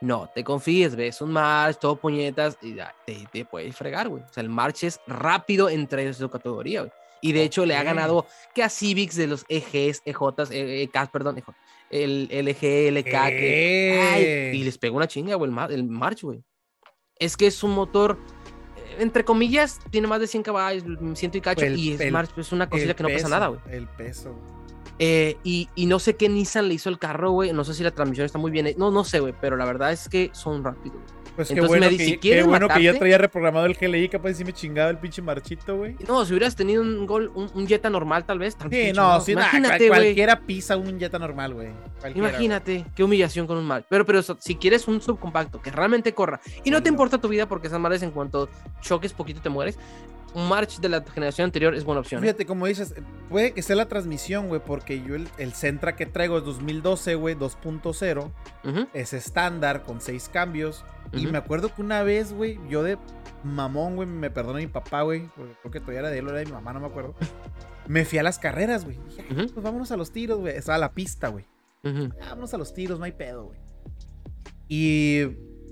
[0.00, 4.22] no te confíes, ves un March, todo puñetas, y ya, te, te puedes fregar, güey.
[4.22, 6.92] O sea, el March es rápido entre su categoría, güey.
[7.22, 11.38] Y de hecho le ha ganado que a Civics de los EGs, EJs, EKs, perdón,
[11.38, 11.46] EJ,
[11.90, 16.44] el LG, LK, que, y les pegó una chinga, güey, el, el March, güey.
[17.18, 18.18] Es que es un motor,
[18.98, 20.84] entre comillas, tiene más de 100 caballos,
[21.14, 23.46] ciento y cacho, El- y es el- es una cosilla que no pasa peso, nada,
[23.48, 23.60] güey.
[23.70, 24.34] El peso.
[24.98, 27.52] Eh, y, y no sé qué Nissan le hizo el carro, güey.
[27.52, 28.66] No sé si la transmisión está muy bien.
[28.68, 29.34] he- No, no sé, güey.
[29.40, 30.98] Pero la verdad es que son rápidos.
[31.36, 33.66] Pues qué Entonces bueno, me que, si qué quieres bueno que ya matarte- traía reprogramado
[33.66, 35.96] el GLI, capaz si me chingaba el pinche marchito, güey.
[36.06, 38.54] No, si hubieras tenido un gol, un, un Jetta normal, tal vez.
[38.56, 40.00] tan Sí, pinche no, sí, nada, Imagínate, güey.
[40.00, 41.68] cualquiera pisa un Jetta normal, güey.
[42.14, 43.84] Imagínate, qué humillación con un mal.
[43.88, 46.94] Pero, pero eso, si quieres un subcompacto que realmente corra y no te Sí, no.
[46.94, 48.48] importa tu vida porque esas madres en cuanto
[48.80, 49.78] choques poquito te mueres,
[50.34, 52.18] March de la generación anterior es buena opción.
[52.18, 52.22] ¿eh?
[52.26, 52.94] Fíjate, como dices,
[53.28, 57.14] puede que sea la transmisión, güey, porque yo el, el Sentra que traigo es 2012,
[57.14, 58.30] güey, 2.0.
[58.64, 60.84] Ujú, Es estándar con seis cambios.
[61.12, 62.98] Y me acuerdo que una vez, güey, yo de
[63.44, 66.38] mamón, güey, me perdona mi papá, güey, porque creo que todavía era de él era
[66.38, 67.14] de mi mamá, no me acuerdo.
[67.86, 68.98] Me fui a las carreras, güey.
[69.08, 69.52] Dije, "Ah, Ujú.
[69.52, 70.56] pues vámonos a los tiros, güey.
[70.56, 71.44] Estaba la pista, güey.
[71.84, 73.60] "Ah, Vámonos a los tiros, no hay pedo, güey.
[74.68, 75.22] Y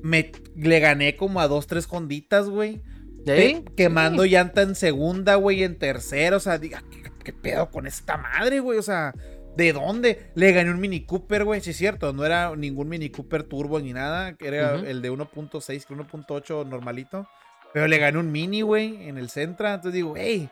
[0.03, 2.83] me le gané como a dos, tres honditas, güey.
[3.25, 6.37] Pe- Quemando llanta en segunda, güey, en tercera.
[6.37, 8.79] O sea, diga, ¿qué, qué pedo con esta madre, güey?
[8.79, 9.15] O sea,
[9.57, 10.31] ¿de dónde?
[10.35, 11.61] Le gané un Mini Cooper, güey.
[11.61, 12.13] Sí, es cierto.
[12.13, 14.35] No era ningún Mini Cooper turbo ni nada.
[14.35, 14.85] que Era Ujú.
[14.87, 17.29] el de 1.6, que 1.8 normalito.
[17.73, 19.75] Pero le gané un Mini, güey, en el Centra.
[19.75, 20.51] Entonces digo, hey,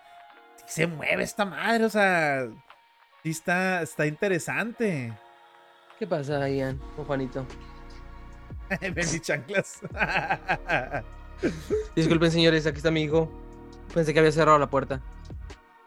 [0.56, 1.84] sí se mueve esta madre.
[1.84, 2.46] O sea,
[3.22, 5.12] sí está, está interesante.
[5.98, 7.46] ¿Qué pasa, Ian, con Juanito?
[8.80, 9.80] Vendí chanclas.
[11.96, 13.30] Disculpen, señores, aquí está mi hijo.
[13.94, 15.00] Pensé que había cerrado la puerta.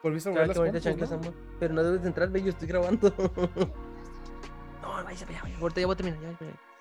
[0.02, 1.18] Volviste a volver las chanclas, ¿no?
[1.18, 1.34] amor.
[1.60, 3.14] Pero no debes de entrar, ve, yo estoy grabando.
[4.82, 6.20] no, váyase para allá, ahorita ya voy a terminar.
[6.20, 6.74] ya voy a terminar.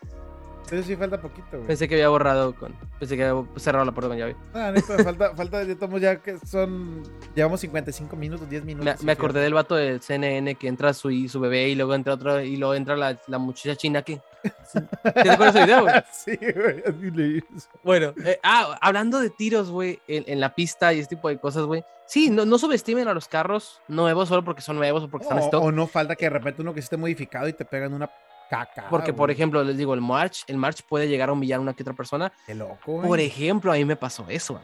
[0.70, 1.66] Eso sí falta poquito, güey.
[1.66, 2.74] Pensé que había borrado con.
[2.98, 4.36] Pensé que había cerrado la puerta con llave.
[4.54, 7.02] Ah, neta, falta, falta, ya estamos ya que son,
[7.34, 9.02] llevamos 55 minutos, 10 minutos.
[9.02, 12.40] Me, acordé del vato del CNN que entra su, su bebé y luego entra otro
[12.40, 14.20] y luego entra la, la muchacha china que.
[14.42, 15.94] ¿Te acuerdas video, güey?
[16.12, 17.68] Sí, güey, así leí eso.
[17.82, 21.38] Bueno, eh, ah, hablando de tiros, güey, en, en la pista y ese tipo de
[21.38, 21.84] cosas, güey.
[22.06, 25.38] Sí, no, no subestimen a los carros nuevos solo porque son nuevos o porque están
[25.38, 25.62] en stock.
[25.62, 28.10] o no falta que de repente uno que esté modificado y te pegan una
[28.50, 28.86] caca.
[28.90, 31.74] Porque, por ejemplo, les digo, el March, el March puede llegar a humillar a una
[31.74, 32.32] que otra persona.
[32.46, 33.08] Qué loco, güey.
[33.08, 34.60] Por ejemplo, a mí me pasó eso.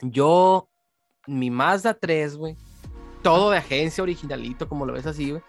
[0.00, 0.68] Yo,
[1.26, 2.56] mi Mazda 3, güey,
[3.22, 5.42] todo de agencia originalito, como lo ves así, güey.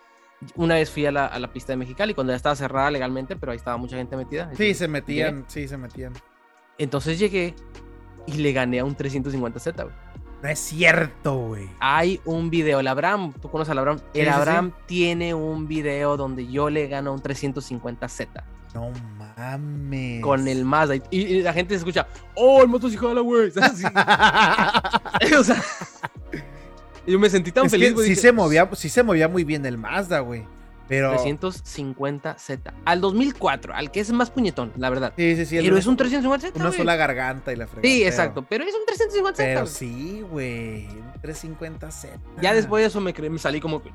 [0.56, 3.36] Una vez fui a la, a la pista de Mexicali cuando ya estaba cerrada legalmente,
[3.36, 4.52] pero ahí estaba mucha gente metida.
[4.56, 6.14] Sí, se metían, sí, se metían.
[6.78, 7.56] Entonces llegué
[8.28, 9.96] y le gané a un 350Z, güey.
[10.44, 11.70] No es cierto, güey.
[11.80, 14.00] Hay un video, el Abraham, tú conoces al Abraham.
[14.14, 14.32] El sí.
[14.32, 18.28] Abraham tiene un video donde yo le gano a un 350Z
[18.76, 20.22] No mames.
[20.22, 20.98] con el Mazda.
[20.98, 23.50] Y, y la gente se escucha, oh, el moto jala, güey.
[25.40, 25.64] o sea,
[27.08, 28.06] yo me sentí tan es feliz, güey.
[28.06, 30.46] sí dije, se movía, sí se movía muy bien el Mazda, güey.
[30.88, 31.16] Pero.
[31.16, 32.74] 350Z.
[32.86, 35.14] Al 2004, al que es más puñetón, la verdad.
[35.18, 35.58] Sí, sí, sí.
[35.60, 36.52] Pero es un 350Z.
[36.56, 37.88] Una sola garganta y la fregada.
[37.92, 38.46] Sí, pero- exacto.
[38.48, 39.34] Pero es un 350Z.
[39.38, 39.72] Pero güey.
[39.74, 40.88] sí, güey.
[40.88, 42.10] Un 350Z.
[42.42, 43.92] Ya después de eso me, cre- me salí como que.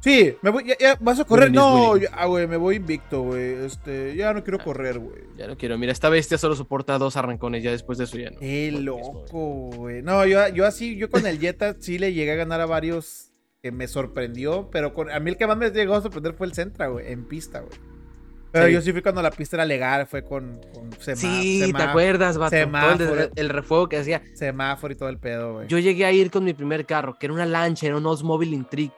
[0.00, 1.52] Sí, me voy, ya, ya, ¿vas a correr?
[1.52, 3.64] No, ya, güey, me voy invicto, güey.
[3.64, 4.64] Este, ya no quiero Ah.
[4.64, 5.22] correr, güey.
[5.36, 5.78] Ya no quiero.
[5.78, 7.62] Mira, esta bestia solo soporta dos arrancones.
[7.62, 8.38] Ya después de eso ya no.
[8.40, 10.02] Qué loco, güey.
[10.02, 13.30] No, yo, yo así, yo con el Jetta sí le llegué a ganar a varios
[13.62, 16.48] que me sorprendió, pero con, a mí el que más me llegó a sorprender fue
[16.48, 17.78] el Centra, güey, en pista, güey.
[18.50, 18.72] Pero Sí.
[18.72, 22.36] yo sí fui cuando la pista era legal, fue con, con sema- Sí, ¿te acuerdas,
[22.36, 22.54] vato?
[22.56, 23.14] El, semáforo.
[23.14, 24.20] des- el refuego que hacía.
[24.34, 25.68] semáforo y todo el pedo, güey.
[25.68, 28.54] Yo llegué a ir con mi primer carro, que era una lancha, era un Oldsmobile
[28.56, 28.92] Intrigue.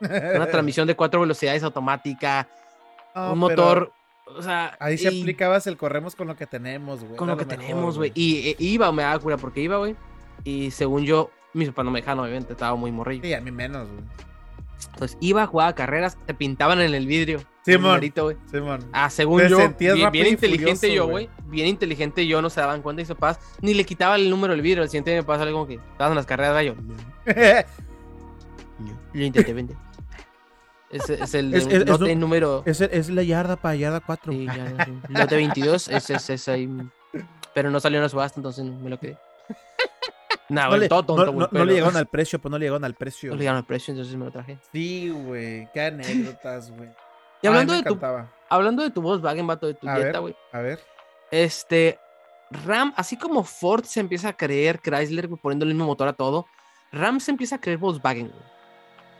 [0.00, 2.48] Una transmisión de cuatro velocidades automática,
[3.14, 3.92] No, un motor.
[4.36, 7.16] O sea, Ahí se y- aplicabas el corremos con lo que tenemos, güey.
[7.16, 8.12] con lo que mejor, tenemos, güey.
[8.14, 9.96] Y eh, iba, me daba cura porque iba, güey.
[10.44, 13.22] Y según yo, mis papás no me dejaban, obviamente, estaba muy morrillo.
[13.24, 14.04] Sí, a mí menos, güey.
[14.94, 17.38] Entonces iba, jugaba carreras, te pintaban en el vidrio.
[17.66, 18.38] Güey.
[18.50, 18.80] Simón.
[18.92, 21.28] Ah, según Te yo, bien, inteligente furioso, yo, güey.
[21.46, 24.52] Bien inteligente yo, no se daban cuenta y mis papás ni le quitaba el número
[24.54, 24.82] del vidrio.
[24.82, 26.76] El siguiente día me pasa algo como que estabas en las carreras, gallo.
[29.12, 29.76] Lo intenté vender.
[30.90, 32.62] Es, es el Es- es- lote número.
[32.66, 34.32] es, es la yarda para yarda 4.
[34.32, 34.92] sí, ya, sí.
[35.08, 36.68] Lote 22, ese es ahí.
[37.54, 39.16] Pero no salió en la subasta, entonces no me lo quedé.
[40.48, 41.48] Nah, no, le, todo tonto, no- güey.
[41.52, 43.30] no- le llegaron al precio, pues no le llegaron al precio.
[43.30, 44.58] no le llegaron al precio, entonces me lo traje.
[44.72, 45.68] Sí, güey.
[45.72, 46.88] Qué anécdotas, güey.
[47.40, 48.06] Y hablando, Ay, me de tu,
[48.48, 50.20] hablando de tu Volkswagen, vato, de tu A ver.
[50.20, 50.34] güey.
[50.52, 50.80] A ver.
[51.30, 52.00] Este,
[52.66, 56.12] Ram, así como Ford se empieza a creer Chrysler, güey, poniendo el mismo motor a
[56.14, 56.46] todo,
[56.90, 58.42] Ram se empieza a creer Volkswagen, güey,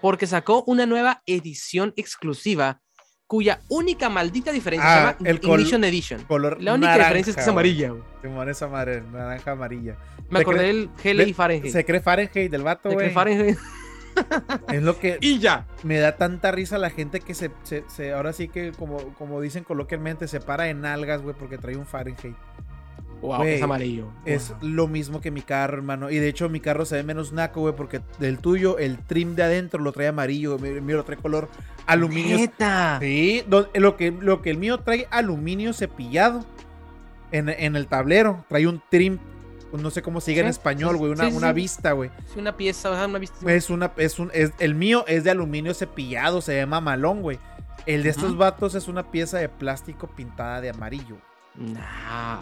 [0.01, 2.81] porque sacó una nueva edición exclusiva
[3.27, 6.25] cuya única maldita diferencia Ah, se llama el Ignition Edition.
[6.25, 7.53] Color La única naranja, diferencia es que es güey.
[7.55, 8.03] amarilla, güey.
[8.23, 9.97] Simón, esa madre, naranja amarilla.
[10.31, 11.73] Me acordé del GLI Fahrenheit.
[11.73, 13.15] Se cree Fahrenheit del vato, Se cree güey.
[13.15, 13.59] Fahrenheit.
[14.73, 15.67] Es lo que Y ya.
[15.85, 19.41] me da tanta risa la gente que se, se- se- ahora sí que como, como
[19.41, 22.35] dicen coloquialmente, se para en algas, güey, porque trae un Fahrenheit.
[23.21, 24.07] Wow, Güey, es amarillo.
[24.25, 24.59] Es Wow.
[24.63, 26.11] lo mismo que mi carro, hermano.
[26.11, 29.35] Y de hecho, mi carro se ve menos naco, güey, porque del tuyo, el trim
[29.35, 30.57] de adentro lo trae amarillo.
[30.57, 31.49] El mío lo trae color
[31.87, 32.37] aluminio.
[32.39, 32.99] Neta.
[33.01, 36.45] Sí, lo que, lo que el mío trae aluminio cepillado
[37.33, 38.45] en, en el tablero.
[38.49, 39.19] Trae un trim,
[39.73, 41.55] no sé cómo sigue en Sí, español, sí, güey, una, sí, sí, una sí.
[41.55, 42.11] vista, güey.
[42.25, 43.53] Es una pieza, o sea, una vista.
[43.53, 47.39] Es una, es un, es, el mío es de aluminio cepillado, se llama malón, güey.
[47.87, 48.37] El de estos Ujú.
[48.39, 51.17] vatos es una pieza de plástico pintada de amarillo.
[51.55, 52.41] Nah.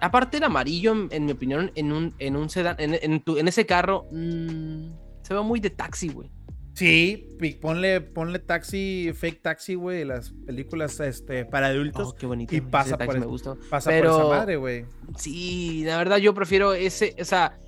[0.00, 3.36] Aparte el amarillo, en, en mi opinión, en un, en un sedán, en, en tu-
[3.38, 4.92] en ese carro, mm,
[5.22, 6.30] se ve muy de taxi, güey.
[6.72, 7.26] Sí,
[7.60, 12.08] ponle, ponle taxi, fake taxi, güey, las películas este, para adultos.
[12.08, 12.54] Oh, qué bonito.
[12.54, 13.56] y pasa por me gusta.
[13.68, 14.86] Pasa pero- por esa madre, güey.
[15.18, 17.58] Sí, la verdad yo prefiero ese, o sea,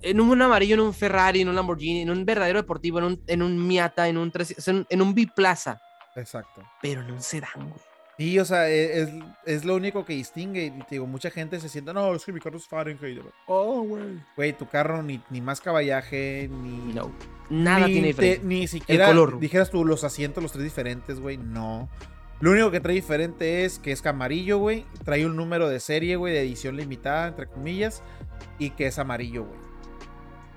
[0.00, 3.22] en un amarillo, en un Ferrari, en un Lamborghini, en un verdadero deportivo, en un,
[3.26, 4.32] en un Miata, en un,
[4.88, 5.80] en un biplaza,
[6.16, 6.62] Exacto.
[6.80, 7.80] pero en un sedán, güey.
[8.18, 9.10] Sí, o sea, e- es,
[9.44, 10.66] es lo único que distingue.
[10.66, 13.20] Y te digo, mucha gente se siente, no, es que mi carro es Fahrenheit.
[13.46, 14.20] Oh, güey.
[14.36, 16.92] Güey, tu carro ni, ni más caballaje, ni.
[16.92, 17.12] No,
[17.50, 18.48] nada ni tiene te- diferencia.
[18.48, 19.40] ni siquiera color.
[19.40, 21.36] dijeras tú los asientos, los tres diferentes, güey.
[21.38, 21.88] No.
[22.40, 24.84] Lo único que trae diferente es que es amarillo, güey.
[25.04, 28.02] Trae un número de serie, güey, de edición limitada, entre comillas.
[28.58, 29.58] Y que es amarillo, güey.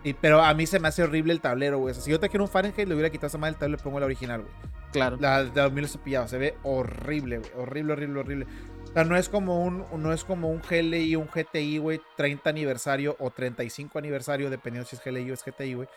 [0.03, 1.91] Y, pero a mí se me hace horrible el tablero, güey.
[1.91, 3.75] O sea, si yo te quiero un Fahrenheit, le hubiera quitado esa madre del tablero
[3.75, 4.53] y le pongo el original, güey.
[4.91, 5.17] Claro.
[5.19, 6.27] La de 2000 cepillado.
[6.27, 7.51] Se ve horrible, güey.
[7.55, 8.47] Horrible, horrible, horrible.
[8.83, 12.49] O sea, no es como un, no es como un GLI, un GTI, güey, 30
[12.49, 15.87] aniversario o 35 aniversario, dependiendo si es GLI o es GTI, güey.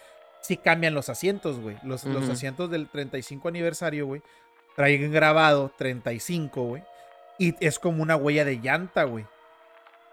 [0.42, 1.76] Sí cambian los asientos, güey.
[1.82, 4.22] Los, los asientos del 35 aniversario, güey,
[4.74, 6.82] traen grabado 35, güey.
[7.38, 9.26] Y es como una huella de llanta, güey.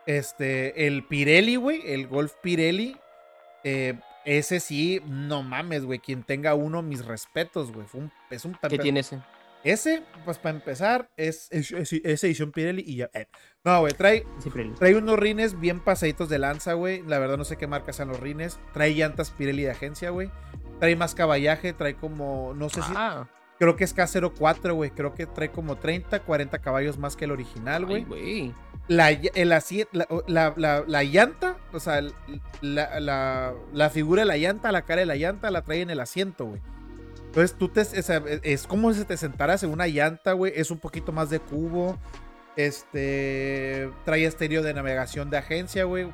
[0.06, 2.98] Este, el Pirelli, güey, el Golf Pirelli,
[3.64, 6.00] eh, ese sí, no mames, güey.
[6.00, 7.88] Quien tenga uno, mis respetos, güey.
[7.88, 9.20] Fue un- Es un ¿Qué tiene ese?
[9.64, 13.10] ese, pues para empezar, es, es, es- es edición Pirelli y ya.
[13.14, 13.28] eh.
[13.64, 14.26] No, güey, trae,
[14.78, 17.02] trae unos rines bien pasaditos de lanza, güey.
[17.08, 18.60] La verdad no sé qué marca sean los rines.
[18.74, 20.30] Trae llantas Pirelli de agencia, güey.
[20.80, 23.28] Trae más caballaje, trae como, no sé si, Ah,
[23.60, 24.92] creo que es K04, güey.
[24.92, 28.06] Creo que trae como 30, 40 caballos más que el original, güey.
[28.88, 32.02] La, el la, la- la- la llanta, o sea,
[32.62, 35.90] la, la- la figura de la llanta, la cara de la llanta, la trae en
[35.90, 36.62] el asiento, güey.
[37.26, 40.54] Entonces tú te, o sea, es como si te sentaras en una llanta, güey.
[40.56, 41.98] Es un poquito más de cubo.
[42.56, 46.08] Este trae estéreo de navegación de agencia, güey.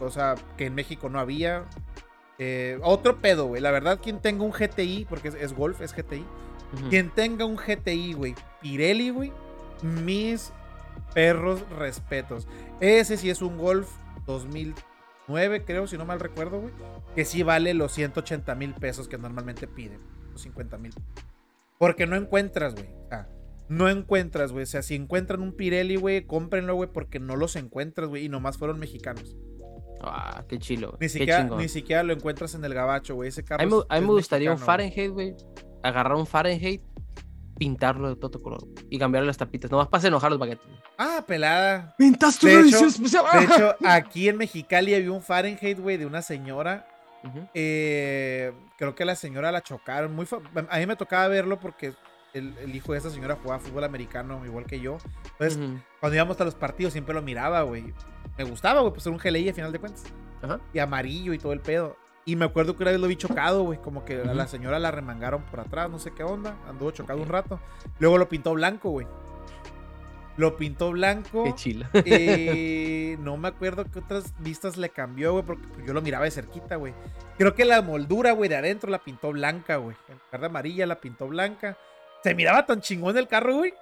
[0.00, 1.64] O sea, que en México no había.
[2.38, 3.60] Eh, otro pedo, güey.
[3.60, 6.24] La verdad, quien tenga un GTI, porque es, es Golf, es GTI.
[6.88, 9.32] Quien tenga un GTI, güey, Pirelli, güey,
[9.82, 10.52] mis
[11.14, 12.46] perros respetos.
[12.80, 13.90] Ese sí es un Golf
[14.26, 16.72] 2009, creo, si no mal recuerdo, güey,
[17.14, 20.00] que sí vale los 180 mil pesos que normalmente piden,
[20.32, 20.92] los 50 mil.
[21.78, 22.88] Porque no encuentras, güey.
[23.06, 23.28] O sea,
[23.68, 24.64] no encuentras, güey.
[24.64, 28.28] O sea, si encuentran un Pirelli, güey, cómprenlo, güey, porque no los encuentras, güey, y
[28.28, 29.36] nomás fueron mexicanos.
[30.02, 30.96] Ah, qué chilo.
[31.00, 33.28] Ni siquiera, ni siquiera lo encuentras en el gabacho, güey.
[33.28, 34.66] Ese carro A mí, es- a mí me gustaría un mexicano.
[34.66, 35.34] Fahrenheit, güey.
[35.82, 36.82] Agarrar un Fahrenheit,
[37.58, 39.70] pintarlo de todo color y cambiarle las tapitas.
[39.70, 40.66] Nomás para enojar los baguetes.
[41.02, 41.94] Ah, pelada.
[41.96, 43.24] Pintaste De una hecho- edición especial.
[43.38, 46.86] De hecho, aquí en Mexicali había un Fahrenheit, güey, de una señora.
[47.54, 50.14] Eh, creo que la señora la chocaron.
[50.14, 50.26] Muy
[50.68, 51.94] a mí me tocaba verlo porque
[52.34, 54.98] el, el hijo de esa señora jugaba fútbol americano igual que yo.
[55.38, 55.58] Entonces,
[56.00, 57.92] cuando íbamos a los partidos siempre lo miraba, güey.
[58.38, 60.04] Me gustaba, güey, pues era un GLI a final de cuentas.
[60.42, 60.60] Ajá.
[60.72, 61.96] Y amarillo y todo el pedo.
[62.26, 63.78] Y me acuerdo que una vez lo vi chocado, güey.
[63.80, 66.56] Como que a la señora la remangaron por atrás, no sé qué onda.
[66.68, 67.58] Anduvo chocado un rato.
[67.98, 69.06] Luego lo pintó blanco, güey.
[70.40, 71.44] Lo pintó blanco.
[71.44, 71.90] Qué chila.
[71.92, 76.30] Eh, no me acuerdo qué otras vistas le cambió, güey, porque yo lo miraba de
[76.30, 76.94] cerquita, güey.
[77.36, 79.94] Creo que la moldura, güey, de adentro la pintó blanca, güey.
[80.08, 81.76] En lugar de amarilla la pintó blanca.
[82.22, 83.74] Se miraba tan chingón el carro, güey.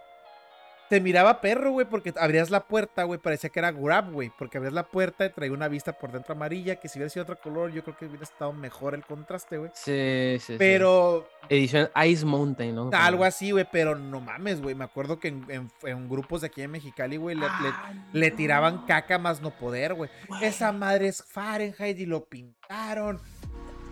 [0.88, 4.56] Se miraba perro, güey, porque abrías la puerta, güey, parecía que era grab, güey, porque
[4.58, 7.38] abrías la puerta y traía una vista por dentro amarilla, que si hubiera sido otro
[7.38, 9.70] color, yo creo que hubiera estado mejor el contraste, güey.
[9.74, 10.54] Sí, sí, sí.
[10.58, 12.90] Pero Edición Ice Mountain, ¿no?
[12.94, 14.74] algo así, güey, pero no mames, güey.
[14.74, 18.30] Me acuerdo que en, en- en grupos de aquí en Mexicali, güey, le, Ah, le
[18.30, 18.36] no.
[18.36, 20.08] tiraban caca más no poder, güey.
[20.40, 23.20] Esa madre es Fahrenheit y lo pintaron.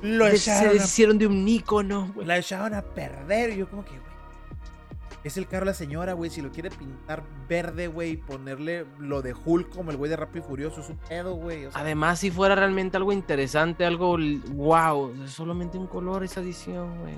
[0.02, 2.26] Lo Se- Se echaron, a, hicieron de un icono, güey.
[2.26, 3.50] la echaron a perder.
[3.50, 4.15] Y yo como que, güey.
[5.26, 6.30] Es el carro de la señora, güey.
[6.30, 10.14] Si lo quiere pintar verde, güey, y ponerle lo de Hulk como el güey de
[10.14, 11.66] Rápido y Furioso, es un pedo, güey.
[11.66, 14.16] o sea, Además, si fuera realmente algo interesante, algo
[14.52, 17.16] wow, solamente un color esa edición, güey.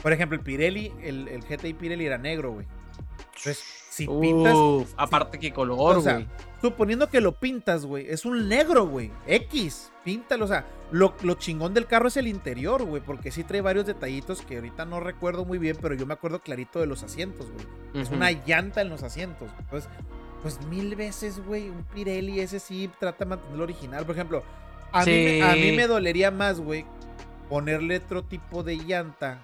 [0.00, 2.66] por ejemplo, el Pirelli, el, el GTI Pirelli era negro, güey.
[3.44, 6.26] Entonces, si pintas, Uf, aparte que color, o sea,
[6.60, 9.12] suponiendo que lo pintas, güey, es un negro, güey.
[9.26, 10.46] X, píntalo.
[10.46, 13.86] O sea, lo, lo chingón del carro es el interior, güey, porque sí trae varios
[13.86, 17.46] detallitos que ahorita no recuerdo muy bien, pero yo me acuerdo clarito de los asientos,
[17.50, 18.02] güey.
[18.02, 19.50] Es una llanta en los asientos.
[19.58, 19.90] Entonces,
[20.42, 24.06] pues mil veces, güey, un Pirelli, ese sí trata de mantenerlo original.
[24.06, 24.42] Por ejemplo,
[24.90, 26.86] a, mí, a mí me dolería más, güey,
[27.48, 29.40] ponerle otro tipo de llanta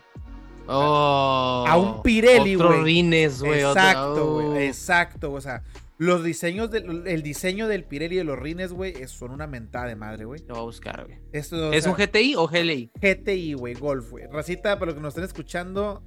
[0.72, 2.82] Oh, a un Pirelli, otro güey.
[2.84, 3.60] rines, güey.
[3.60, 4.46] Exacto, güey.
[4.46, 4.56] oh.
[4.56, 5.32] Exacto.
[5.32, 5.62] O sea,
[5.98, 9.96] los diseños del el diseño del Pirelli de los rines, güey, son una mentada de
[9.96, 10.40] madre, güey.
[10.46, 11.18] Lo voy a buscar, güey.
[11.32, 12.90] ¿Es sea, un GTI o GLI?
[13.00, 14.26] GTI, güey, Golf, güey.
[14.28, 16.02] Racita, para los que nos estén escuchando,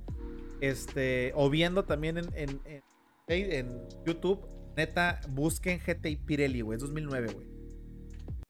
[0.62, 2.84] este, o viendo también en, en, en-
[3.28, 4.46] en YouTube,
[4.76, 6.76] neta, busquen GTI Pirelli, güey.
[6.78, 7.48] Es 2009, güey.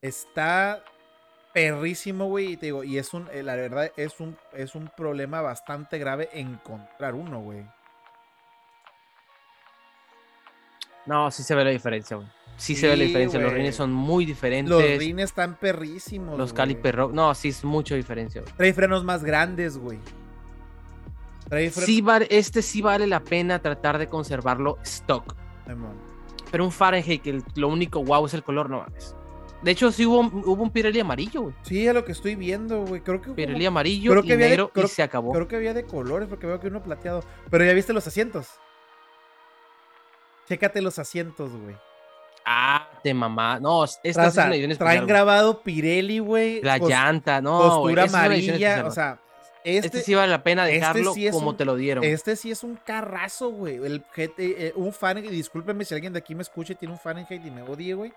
[0.02, 0.84] Está
[1.54, 2.54] perrísimo, güey.
[2.54, 5.98] Y te digo, y es un, eh, la verdad, es un, es un problema bastante
[6.00, 7.64] grave encontrar uno, güey.
[11.06, 12.28] No, sí se ve la diferencia, güey.
[12.56, 13.40] Sí, se ve la diferencia.
[13.40, 14.70] Los rines son muy diferentes.
[14.70, 16.38] Los Los, rines están perrísimos.
[16.38, 16.54] güey.
[16.54, 17.10] caliper.
[17.10, 18.54] No, sí es mucha diferencia, güey.
[18.56, 20.00] Trae frenos más grandes, güey.
[21.50, 21.86] Trae frenos.
[21.86, 25.36] Sí este sí vale la pena tratar de conservarlo stock.
[26.52, 29.16] Pero un Fahrenheit que el- lo único wow es el color, no mames.
[29.64, 31.56] De hecho, sí hubo, hubo un Pirelli amarillo, güey.
[31.64, 33.02] Sí, es lo que estoy viendo, güey.
[33.02, 35.32] Creo que hubo- Pirelli amarillo creo y que de- negro creo- y se acabó.
[35.32, 37.24] Creo que había de colores porque veo que uno plateado.
[37.50, 38.48] Pero ya viste los asientos.
[40.48, 41.76] Chécate los asientos, güey.
[42.46, 43.60] Ah, de mamá.
[43.62, 45.08] No, esta O sí sea, es una edición traen especial, güey.
[45.08, 46.62] grabado Pirelli, güey.
[46.62, 47.80] La llanta, no.
[47.80, 48.86] güey, edición amarilla.
[48.86, 49.20] O sea,
[49.66, 52.04] Este, Este, sí vale la pena este dejarlo sí como un- te lo dieron.
[52.04, 53.78] este sí es un carrazo, güey.
[53.78, 57.46] El eh, un Fahrenheit, discúlpenme si alguien de aquí me escucha y tiene un Fahrenheit
[57.46, 58.12] y me odie, güey.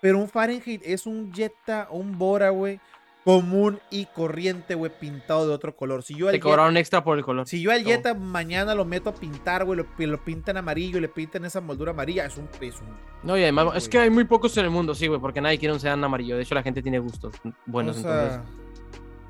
[0.00, 2.80] Pero un Fahrenheit es un Jetta, un Bora, güey,
[3.24, 6.02] común y corriente, güey, pintado de otro color.
[6.02, 7.46] Si yo al Te cobraron extra por el color.
[7.46, 7.90] Si yo al Todo.
[7.90, 11.60] Jetta mañana lo meto a pintar, güey, lo, lo pintan amarillo y le pintan esa
[11.60, 12.88] moldura amarilla, es un, es un
[13.22, 15.58] No, y además, es que hay muy pocos en el mundo, sí, güey, porque nadie
[15.58, 16.36] quiere un sedán amarillo.
[16.36, 17.34] De hecho, la gente tiene gustos
[17.66, 18.40] buenos, o sea, entonces,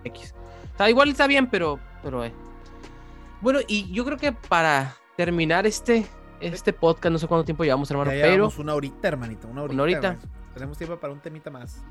[0.04, 0.34] X.
[0.74, 2.32] O sea, igual está bien, pero, pero, eh.
[3.40, 6.06] Bueno, y yo creo que para terminar este,
[6.40, 9.62] este podcast, no sé cuánto tiempo llevamos, hermano, ya pero llevamos una horita, hermanito, una
[9.62, 9.82] horita.
[9.82, 10.08] horita.
[10.14, 10.39] güey.
[10.54, 11.82] Tenemos tiempo para un temita más.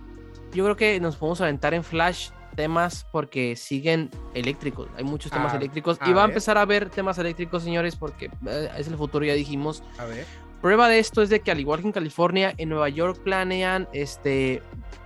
[0.53, 4.89] yo creo que nos podemos aventar en Flash temas porque siguen eléctricos.
[4.97, 5.97] Hay muchos temas A- eléctricos.
[6.01, 9.23] a Y va a empezar a haber temas eléctricos, señores, porque eh, es el futuro,
[9.25, 9.83] ya dijimos.
[9.97, 10.25] A ver.
[10.61, 13.87] Prueba de esto es de que al igual que en California, en Nueva York planean
[13.93, 14.61] este,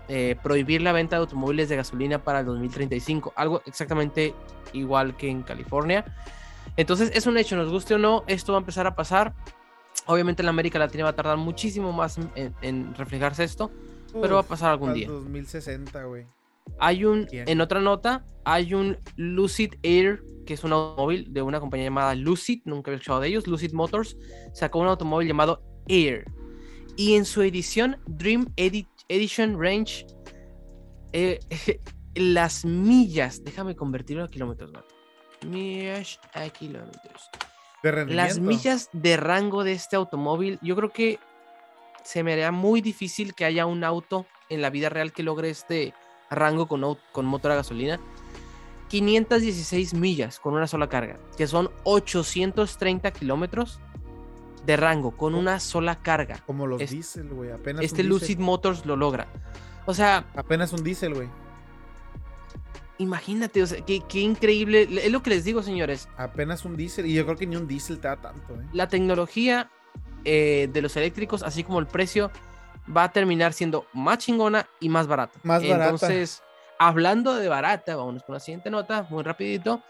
[0.08, 3.34] eh, prohibir la venta de automóviles de gasolina para el 2035.
[3.36, 4.34] Algo exactamente
[4.72, 6.06] igual que en California.
[6.76, 9.34] Entonces es un hecho, nos guste o no, esto va a empezar a pasar.
[10.06, 13.72] Obviamente en la América Latina va a tardar muchísimo más en, en- reflejarse esto,
[14.22, 15.08] pero va a Uf, pasar algún al día.
[15.08, 16.26] 2060, güey.
[16.80, 21.60] Hay un, en otra nota, hay un Lucid Air, que es un automóvil de una
[21.60, 24.18] compañía llamada Lucid, nunca había escuchado de ellos, Lucid Motors,
[24.54, 26.26] sacó un automóvil llamado Air.
[26.96, 30.06] Y en su edición Dream Edi- Edition Range,
[31.12, 31.40] eh,
[32.16, 34.88] las millas, déjame convertirlo a kilómetros, gato.
[35.48, 37.30] Millas a kilómetros.
[37.84, 41.20] De Las millas de rango de este automóvil, yo creo que
[42.04, 45.50] se me haría muy difícil que haya un auto en la vida real que logre
[45.50, 45.94] este
[46.30, 48.00] rango con, con motor a gasolina.
[48.88, 53.80] 516 millas con una sola carga, que son 830 kilómetros
[54.66, 56.42] de rango con una sola carga.
[56.46, 57.52] Como los diésel, güey.
[57.52, 58.40] Apenas Este Lucid.
[58.40, 59.28] Motors lo logra.
[59.86, 61.28] O sea, Apenas un diésel, güey.
[62.98, 64.88] Imagínate, o sea, qué, qué increíble.
[65.04, 66.08] Es lo que les digo, señores.
[66.18, 67.06] Apenas un diésel.
[67.06, 68.66] Y yo creo que ni un diésel te da tanto, eh.
[68.74, 69.70] la tecnología
[70.26, 72.32] eh, de los eléctricos, así como el precio,
[72.96, 75.40] va a terminar siendo más chingona y más barata.
[75.44, 75.86] Más barata.
[75.86, 76.42] Entonces,
[76.80, 79.82] hablando de barata, vámonos con la siguiente nota, muy rapidito.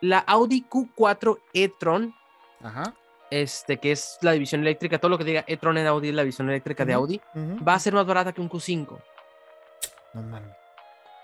[0.00, 2.14] La Audi Q4 e-tron,
[3.30, 6.22] este, que es la división eléctrica, todo lo que diga e-tron en Audi es la
[6.22, 7.20] división eléctrica de Audi,
[7.66, 8.98] va a ser más barata que un Q5.
[10.14, 10.65] No mames.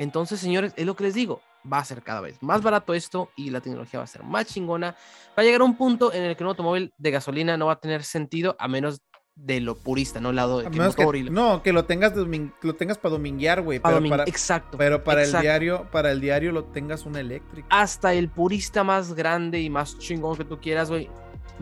[0.02, 1.40] Entonces, señores, es lo que les digo.
[1.70, 4.46] Va a ser cada vez más barato esto y la tecnología va a ser más
[4.46, 4.96] chingona.
[5.38, 7.80] Va a llegar un punto en el que un automóvil de gasolina no va a
[7.80, 9.00] tener sentido a menos
[9.36, 10.32] de lo purista, ¿no?
[10.32, 12.14] Lado de que que- y la- no, que lo tengas,
[12.62, 13.78] lo para dominguear, güey.
[13.78, 14.76] Pero para, Exacto.
[14.76, 17.68] pero para el diario, para el diario lo tengas un eléctrico.
[17.70, 21.08] Hasta el purista más grande y más chingón que tú quieras, güey,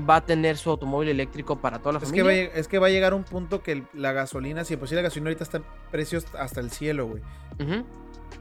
[0.08, 2.48] va a tener su automóvil eléctrico para toda la Es que, familia.
[2.48, 4.94] va, a es que va a llegar un punto que el- la gasolina, si si
[4.94, 7.22] la gasolina ahorita está en precios hasta el cielo, güey.
[7.60, 7.84] Ujú.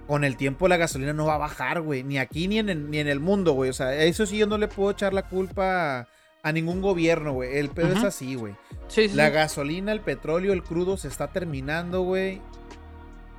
[0.08, 2.04] Con el tiempo la gasolina no va a bajar, güey.
[2.04, 3.70] Ni aquí ni en el, ni en el mundo, güey.
[3.70, 6.08] O sea, eso sí yo no le puedo echar la culpa a,
[6.42, 7.58] a ningún gobierno, güey.
[7.58, 8.56] El pedo es así, güey.
[8.88, 9.34] Sí, sí, La sí.
[9.34, 12.42] gasolina, el petróleo, el crudo se está terminando, güey.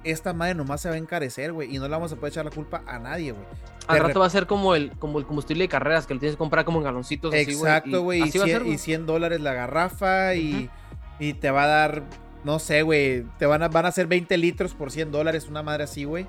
[0.05, 1.75] Esta madre nomás se va a encarecer, güey.
[1.75, 3.45] Y no le vamos a poder echar la culpa a nadie, güey.
[3.87, 6.37] Al rato va a ser como el, como el combustible de carreras, que lo tienes
[6.37, 7.35] que comprar como en galoncitos.
[7.35, 8.21] Exacto, güey.
[8.21, 8.75] Y, así va a 100 ser, güey.
[8.75, 10.71] y 100 dólares la garrafa y,
[11.19, 12.03] y te va a dar,
[12.45, 13.25] no sé, güey.
[13.39, 16.27] Te van a, van a ser 20 litros por 100 dólares, una madre así, güey.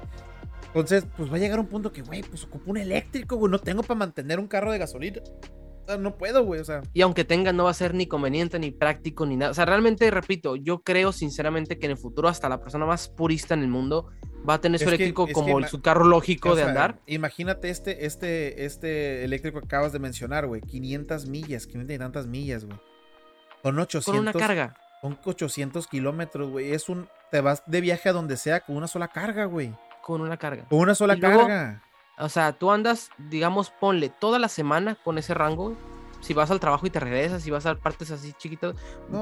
[0.67, 3.51] Entonces, pues va a llegar un punto que, güey, pues ocupo un eléctrico, güey.
[3.51, 5.21] No tengo para mantener un carro de gasolina.
[5.83, 6.61] O sea, no puedo, güey.
[6.61, 9.51] O sea, Y aunque tenga, no va a ser ni conveniente, ni práctico, ni nada.
[9.51, 13.09] O sea, realmente, repito, yo creo sinceramente que en el futuro hasta la persona más
[13.09, 14.11] purista en el mundo
[14.47, 16.99] va a tener su Es eléctrico que como el- su carro lógico o de andar.
[17.05, 20.61] Imagínate este, este, este eléctrico que acabas de mencionar, güey.
[20.61, 22.79] 500 millas, 500 y tantas millas, güey.
[23.61, 24.05] Con 800.
[24.05, 24.75] Con una carga.
[25.01, 26.73] Son 800 kilómetros, güey.
[26.73, 27.07] Es un.
[27.31, 29.73] Te vas de viaje a donde sea con una sola carga, güey.
[30.03, 30.65] Con una carga.
[30.69, 31.83] Con una sola Y luego- carga.
[32.19, 35.69] O sea, tú andas, digamos, ponle toda la semana con ese rango.
[35.69, 35.77] güey.
[36.19, 38.75] Si vas al trabajo y te regresas, si vas a partes así chiquitas,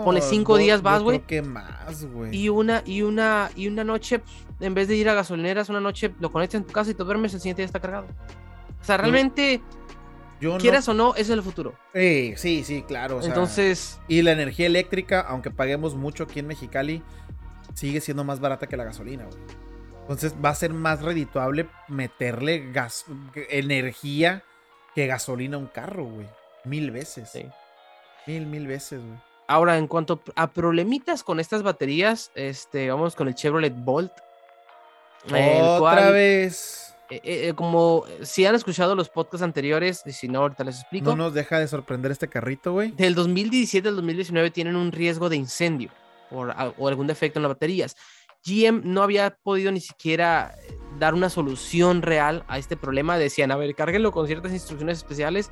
[0.03, 1.21] ponle cinco días vas, güey.
[1.21, 2.35] que más, güey.
[2.35, 5.79] Y una, y una, y una noche, pues, en vez de ir a gasolineras, una
[5.79, 8.05] noche lo conectas en tu casa y te duermes, el siguiente día está cargado.
[8.81, 9.61] O sea, realmente,
[10.39, 11.73] Yo no- quieras o no, ese es el futuro.
[11.93, 13.17] Eh, sí, sí, claro.
[13.17, 17.03] o sea, Entonces, Y la energía eléctrica, aunque paguemos mucho aquí en Mexicali,
[17.73, 19.37] sigue siendo más barata que la gasolina, güey.
[20.01, 23.05] Entonces va a ser más redituable meterle gas,
[23.49, 24.43] energía
[24.95, 26.27] que gasolina a un carro, güey.
[26.63, 27.29] Mil veces.
[27.29, 27.45] sí.
[28.27, 29.17] Mil, mil veces, güey.
[29.47, 34.11] Ahora, en cuanto a problemitas con estas baterías, este, vamos con el Chevrolet Bolt.
[35.27, 36.88] el Otra cual, vez.
[37.09, 41.09] Eh, eh, como si han escuchado los podcasts anteriores, y si no, ahorita les explico.
[41.11, 42.91] No nos deja de sorprender este carrito, güey.
[42.91, 45.89] Del 2017 al 2019 tienen un riesgo de incendio
[46.29, 47.95] por, o algún defecto en las baterías.
[48.45, 53.17] GM no había podido ni siquiera eh, dar una solución real a este problema.
[53.17, 55.51] Decían, a ver, cárguenlo con ciertas instrucciones especiales,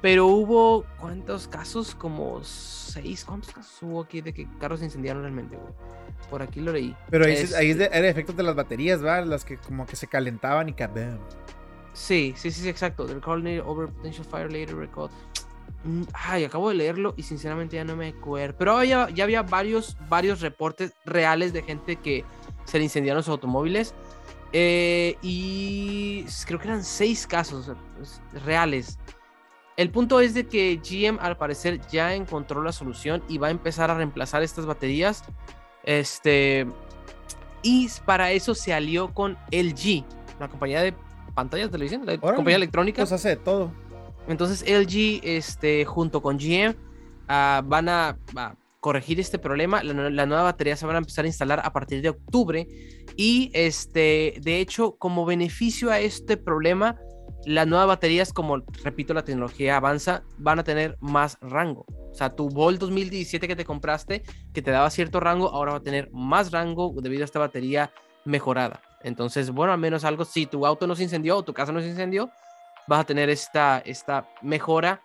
[0.00, 1.94] pero hubo, ¿cuántos casos?
[1.94, 5.72] Como seis, ¿cuántos casos hubo aquí de que carros se incendiaron realmente, güey?
[6.30, 6.94] Por aquí lo leí.
[7.10, 9.20] Pero ahí, es, ahí es este era efecto de las baterías, ¿va?
[9.22, 11.18] Las que como que se calentaban y cabam.
[11.92, 13.06] Sí, sí, sí, exacto.
[13.06, 15.10] The recall over potential fire later recall.
[15.84, 18.56] Mm, ay, acabo de leerlo y sinceramente ya no me acuerdo.
[18.58, 22.24] Pero ya, ya había varios, varios reportes reales de gente que
[22.64, 23.94] se le incendiaron sus automóviles.
[24.52, 27.70] Eh, y creo que eran seis casos
[28.44, 28.98] reales.
[29.76, 33.50] El punto es de que GM al parecer ya encontró la solución y va a
[33.50, 35.22] empezar a reemplazar estas baterías.
[35.84, 36.66] Este.
[37.62, 40.04] Y para eso se alió con LG,
[40.40, 40.94] la compañía de
[41.34, 43.02] pantallas de televisión, la compañía electrónica.
[43.02, 43.70] Pues hace todo.
[44.28, 46.76] Entonces LG, este, junto con GM,
[47.28, 48.18] ah, van a,
[48.80, 49.82] corregir este problema.
[49.82, 52.68] La, nueva batería se van a empezar a instalar a partir de octubre.
[53.16, 56.96] Y este, de hecho, como beneficio a este problema,
[57.44, 61.86] las nuevas baterías, como repito, la tecnología avanza, van a tener más rango.
[62.10, 64.22] O sea, tu Volt 2017 que te compraste,
[64.52, 67.90] que te daba cierto rango, ahora va a tener más rango debido a esta batería
[68.24, 68.80] mejorada.
[69.02, 71.80] Entonces, bueno, al menos algo, si tu auto no se incendió o tu casa no
[71.80, 72.30] se incendió,
[72.88, 75.02] vas a tener esta, esta mejora,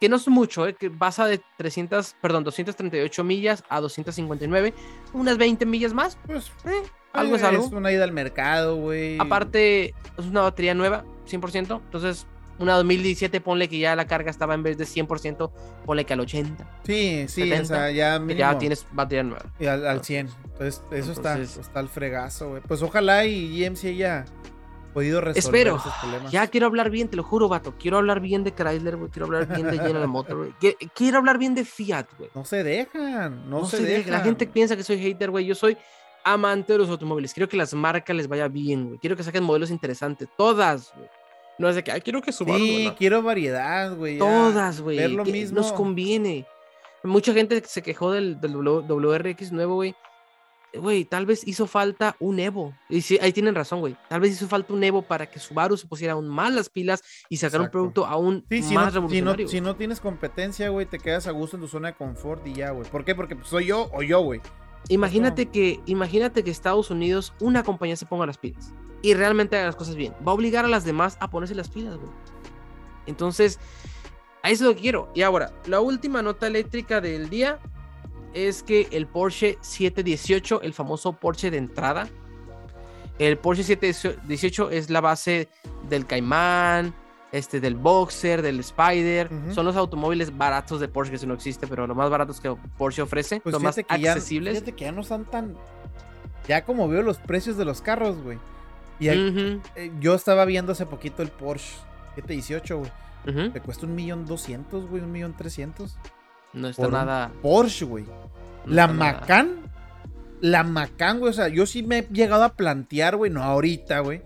[0.00, 0.74] que no es mucho, ¿eh?
[0.74, 4.74] que pasa de 300, perdón, 238 millas a 259,
[5.12, 6.18] unas 20 millas más.
[6.26, 6.82] Pues, eh,
[7.12, 7.64] algo es algo.
[7.64, 9.18] Es una ida al mercado, güey.
[9.18, 12.26] Aparte, es una batería nueva, 100%, entonces
[12.58, 15.50] una 2017, ponle que ya la carga estaba en vez de 100%,
[15.84, 16.80] ponle que al 80.
[16.84, 19.44] Sí, sí, o sea, ya Ya tienes batería nueva.
[19.58, 20.28] Y al, 100.
[20.52, 22.62] Entonces, eso está, está al fregazo, güey.
[22.62, 24.24] Pues ojalá y GMC ya
[24.96, 25.76] podido resolver Espero.
[25.76, 26.32] esos problemas.
[26.32, 27.74] Ya quiero hablar bien, te lo juro, vato.
[27.78, 29.10] Quiero hablar bien de Chrysler, güey.
[29.10, 30.74] Quiero hablar bien de General Motors, güey.
[30.94, 32.30] Quiero hablar bien de Fiat, güey.
[32.34, 34.10] No se dejan, no, se, dejan.
[34.10, 35.44] La gente piensa que soy hater, güey.
[35.44, 35.76] Yo soy
[36.24, 37.34] amante de los automóviles.
[37.34, 38.98] Quiero que las marcas les vaya bien, güey.
[38.98, 40.28] Quiero que saquen modelos interesantes.
[40.34, 41.10] Todas, güey.
[41.58, 42.56] No es de que, Ay, quiero que suban.
[42.56, 44.16] Sí, quiero variedad, güey.
[44.16, 44.96] Todas, güey.
[44.96, 45.60] Ver lo mismo.
[45.60, 46.46] Nos conviene.
[47.04, 49.94] Mucha gente se quejó del, del WRX nuevo, güey
[50.74, 52.74] güey, tal vez hizo falta un Evo.
[52.88, 53.96] Y sí, ahí tienen razón, güey.
[54.08, 57.02] Tal vez hizo falta un Evo para que Subaru se pusiera aún más las pilas
[57.28, 59.48] y sacar un producto aún más revolucionario.
[59.48, 62.54] Si no, tienes competencia, güey, te quedas a gusto en tu zona de confort y
[62.54, 62.88] ya, güey.
[62.90, 63.14] ¿Por qué?
[63.14, 64.40] Porque soy yo o yo, güey.
[64.88, 68.72] Imagínate que, imagínate que Estados Unidos, una compañía se ponga las pilas
[69.02, 70.12] y realmente haga las cosas bien.
[70.26, 72.10] Va a obligar a las demás a ponerse las pilas, güey.
[73.06, 73.58] Entonces,
[74.42, 75.10] a eso lo quiero.
[75.14, 77.58] Y ahora, la última nota eléctrica del día
[78.36, 82.08] es que el Porsche 718, el famoso Porsche de entrada,
[83.18, 85.48] el Porsche 718 es la base
[85.88, 86.94] del Cayman,
[87.32, 89.30] este, del Boxer, del Spider.
[89.52, 92.54] Son los automóviles baratos de Porsche, que si no existe, pero los más baratos que
[92.76, 94.54] Porsche ofrece, pues los más accesibles.
[94.54, 95.54] fíjate que ya no están tan.
[96.46, 98.38] Ya como veo los precios de los carros, güey.
[98.98, 99.60] Y eh,
[100.00, 101.74] yo estaba viendo hace poquito el Porsche
[102.16, 103.50] 718, güey.
[103.50, 105.96] Te cuesta un millón doscientos, güey, un millón trescientos.
[106.56, 107.32] No está nada.
[107.42, 108.04] Porsche, güey.
[108.64, 109.70] la Macan.
[110.40, 111.30] La Macan, güey.
[111.30, 113.30] O sea, yo sí me he llegado a plantear, güey.
[113.30, 114.22] No ahorita, güey.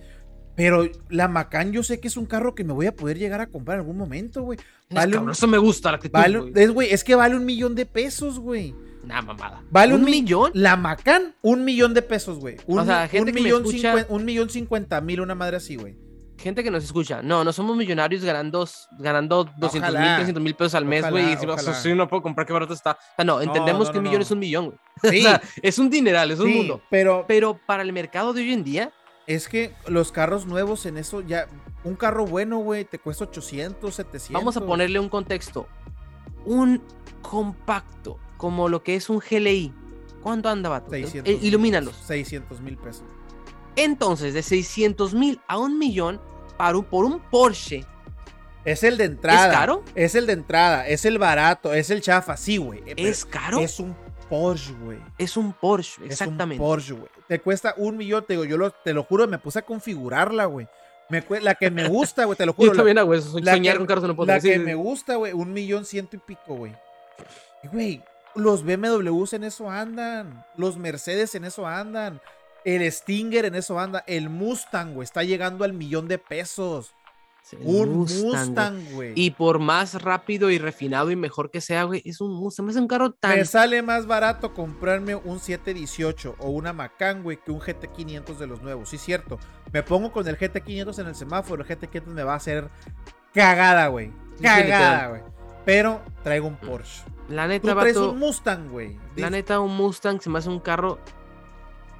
[0.54, 3.40] Pero la Macan yo sé que es un carro que me voy a poder llegar
[3.40, 4.58] a comprar en algún momento, güey.
[4.90, 7.86] Vale eso me gusta la actitud, vale, es, güey, es que vale un millón de
[7.86, 8.74] pesos, güey.
[9.06, 9.62] Nah, mamada.
[9.70, 10.50] ¿Vale un, millón?
[10.52, 12.56] La Macan, un millón de pesos, güey.
[12.66, 13.64] o sea, gente un millón,
[14.08, 16.09] un millón cincuenta mil, una madre así, güey
[16.40, 18.68] gente que nos escucha, no, no somos millonarios ganando,
[18.98, 21.32] ganando 200 mil, 300 mil pesos al mes, güey.
[21.32, 21.46] Y si
[21.82, 22.98] si no puedo comprar, qué barato está.
[23.24, 24.78] no, entendemos que un millón es un millón, güey.
[25.10, 25.20] Sí.
[25.20, 26.82] o sea, es un dineral, es un mundo.
[26.90, 28.92] Pero, pero para el mercado de hoy en día.
[29.26, 31.46] Es que los carros nuevos en eso ya.
[31.84, 34.32] Un carro bueno, güey, te cuesta 800, 700.
[34.32, 35.66] Vamos a ponerle un contexto.
[36.44, 36.82] Un
[37.22, 39.72] compacto, como lo que es un GLI.
[40.20, 40.90] ¿Cuánto anda, vato?
[40.90, 41.96] 600, eh, ilumínalos.
[41.96, 43.04] 600 mil pesos.
[43.76, 46.20] Entonces, de 600 mil a un millón,
[46.90, 47.84] por un Porsche.
[48.64, 49.46] Es el de entrada.
[49.46, 49.84] ¿Es caro?
[49.94, 52.80] Es el de entrada, es el barato, es el chafa, sí, güey.
[52.84, 53.60] Eh, ¿Es caro?
[53.60, 53.96] Es un
[54.28, 54.98] Porsche, güey.
[55.16, 56.56] Es un Porsche, exactamente.
[56.56, 57.08] Es un Porsche, güey.
[57.26, 60.68] Te cuesta un millón, te digo, yo te lo juro, me puse a configurarla, güey.
[61.40, 62.72] la que me gusta, güey, te lo juro.
[62.72, 65.86] Yo también, güey, soñar con carros no puedo La que me gusta, güey, un millón
[65.86, 66.76] ciento y pico, güey.
[67.72, 68.02] Güey,
[68.34, 70.44] los BMWs en eso andan.
[70.56, 72.20] Los Mercedes en eso andan.
[72.64, 74.04] El Stinger en eso anda.
[74.06, 76.94] El Mustang, güey, está llegando al millón de pesos.
[77.60, 79.12] un Mustang, güey.
[79.14, 82.68] Y por más rápido y refinado y mejor que sea, güey, es un Mustang.
[82.68, 83.36] Es un carro tan.
[83.36, 88.46] Me sale más barato comprarme un 718 o una Macan, güey, que un GT500 de
[88.46, 88.88] los nuevos.
[88.88, 89.38] Sí, cierto.
[89.72, 91.64] Me pongo con el GT500 en el semáforo.
[91.64, 92.68] El GT500 me va a hacer
[93.32, 94.12] cagada, güey.
[94.40, 95.22] Cagada, güey.
[95.64, 97.04] Pero traigo un Porsche.
[97.28, 98.98] La neta, Tú traes un Mustang, güey.
[99.16, 100.98] La neta, un Mustang se me hace un carro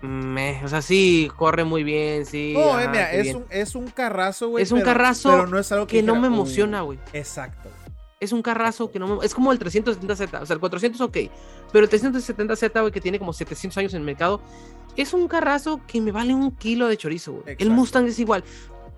[0.02, 2.54] o sea, sí, corre muy bien, sí.
[2.54, 4.62] No, eh, mira, es un, es un, carrazo, güey.
[4.62, 6.98] Es un carrazo pero no es algo que, no me emociona, güey.
[7.12, 7.68] exacto.
[8.18, 9.24] Es un carrazo que no me...
[9.24, 11.16] Es como el 370Z, o sea, el 400 ok,
[11.72, 14.42] pero el 370Z, güey, que tiene como 700 años en el mercado,
[14.96, 17.56] es un carrazo que me vale un kilo de chorizo, güey.
[17.58, 18.44] El Mustang es igual.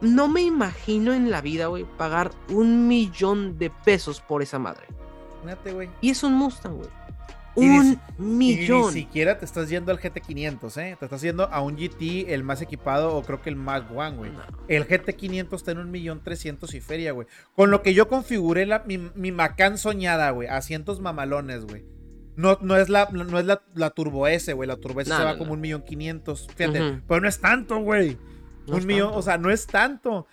[0.00, 4.86] No me imagino en la vida, güey, pagar un millón de pesos por esa madre.
[5.72, 5.88] Güey.
[6.00, 6.88] Y es un Mustang, güey.
[7.54, 8.86] Un millón.
[8.94, 10.96] ni siquiera te estás yendo al GT500, ¿eh?
[10.98, 14.16] Te estás yendo a un GT, el más equipado, o creo que el Mag One,
[14.16, 14.30] güey.
[14.68, 17.26] El GT500 está en un millón trescientos y feria, güey.
[17.54, 20.48] Con lo que yo configuré la, mi, mi Macan soñada, güey.
[20.48, 21.84] Asientos mamalones, güey.
[22.36, 24.66] No, no es la, no es la, Turbo S, güey.
[24.66, 26.48] La Turbo S se va como un millón quinientos.
[26.56, 27.02] Fíjate.
[27.06, 28.16] Pero no es tanto, güey.
[28.66, 30.26] un millón, o sea, no es tanto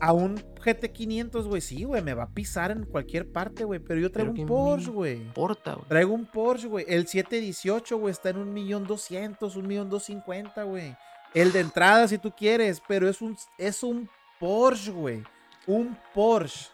[0.00, 3.80] a un GT500, güey, sí, güey, me va a pisar en cualquier parte, güey.
[3.80, 5.16] Pero yo traigo un Porsche, güey.
[5.16, 5.88] importa, güey.
[5.88, 6.84] Traigo un Porsche, güey.
[6.88, 10.96] El 718, güey, está en un millón doscientos, un millón doscientos cincuenta, güey.
[11.34, 14.08] El de entrada, si tú quieres, pero es un, es un
[14.38, 15.22] Porsche, güey.
[15.66, 16.68] Un Porsche.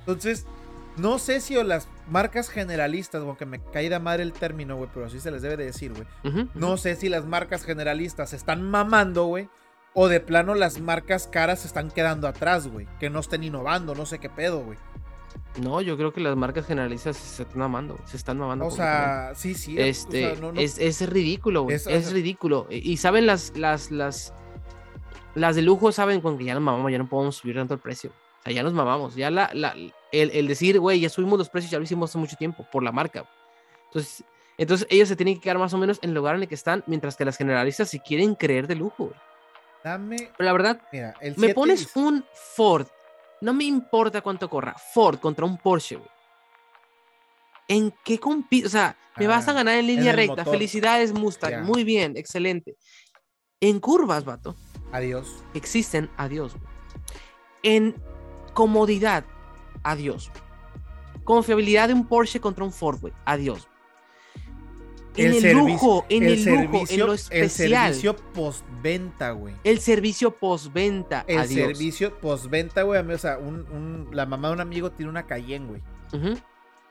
[0.00, 0.46] Entonces,
[0.96, 5.06] no sé si o las marcas generalistas, aunque me caída madre el término, güey, pero
[5.06, 6.48] así se les debe de decir, güey.
[6.54, 9.48] No sé si las marcas generalistas están mamando, güey
[9.94, 12.86] o de plano las marcas caras se están quedando atrás, güey.
[12.98, 14.78] Que no estén innovando, no sé qué pedo, güey.
[15.60, 18.66] No, yo creo que las marcas generalistas se están mamando, se están mamando.
[18.66, 19.76] O sea, sí, sí.
[19.78, 21.76] Este, Es, ridículo, güey.
[21.76, 22.66] Es, ridículo.
[22.70, 24.32] Y saben las, las, las,
[25.34, 27.80] las de lujo, saben con que ya nos mamamos, ya no podemos subir tanto el
[27.80, 28.10] precio.
[28.10, 29.16] O sea, ya nos mamamos.
[29.16, 29.74] Ya la, la
[30.12, 32.82] el, el, decir, güey, ya subimos los precios, ya lo hicimos hace mucho tiempo por
[32.84, 33.28] la marca.
[33.86, 34.24] Entonces,
[34.56, 36.54] entonces ellos se tienen que quedar más o menos en el lugar en el que
[36.54, 39.29] están, mientras que las generalistas si quieren creer de lujo, güey.
[39.82, 40.30] Dame.
[40.38, 40.80] la verdad,
[41.36, 42.24] me pones un
[42.54, 42.86] Ford.
[43.40, 44.74] No me importa cuánto corra.
[44.92, 46.10] Ford contra un Porsche, güey.
[47.68, 48.66] ¿En qué compite?
[48.66, 50.44] O sea, me vas a ah, ganar en línea recta.
[50.44, 51.64] Felicidades, Mustang.
[51.64, 52.76] Muy bien, excelente.
[53.60, 54.56] En curvas, vato.
[54.92, 55.42] Adiós.
[55.54, 56.54] Existen, adiós.
[56.54, 56.64] Güey.
[57.62, 57.94] En
[58.52, 59.24] comodidad,
[59.82, 60.30] adiós.
[61.24, 63.14] Confiabilidad de un Porsche contra un Ford, güey.
[63.24, 63.69] Adiós
[65.20, 67.42] en el, lujo, en el, lujo, en lo especial.
[67.42, 69.54] El servicio postventa, güey.
[69.64, 71.24] El servicio postventa.
[71.26, 73.00] El servicio postventa, güey.
[73.00, 73.38] O sea,
[74.12, 75.82] la mamá de un amigo tiene una Cayenne, güey.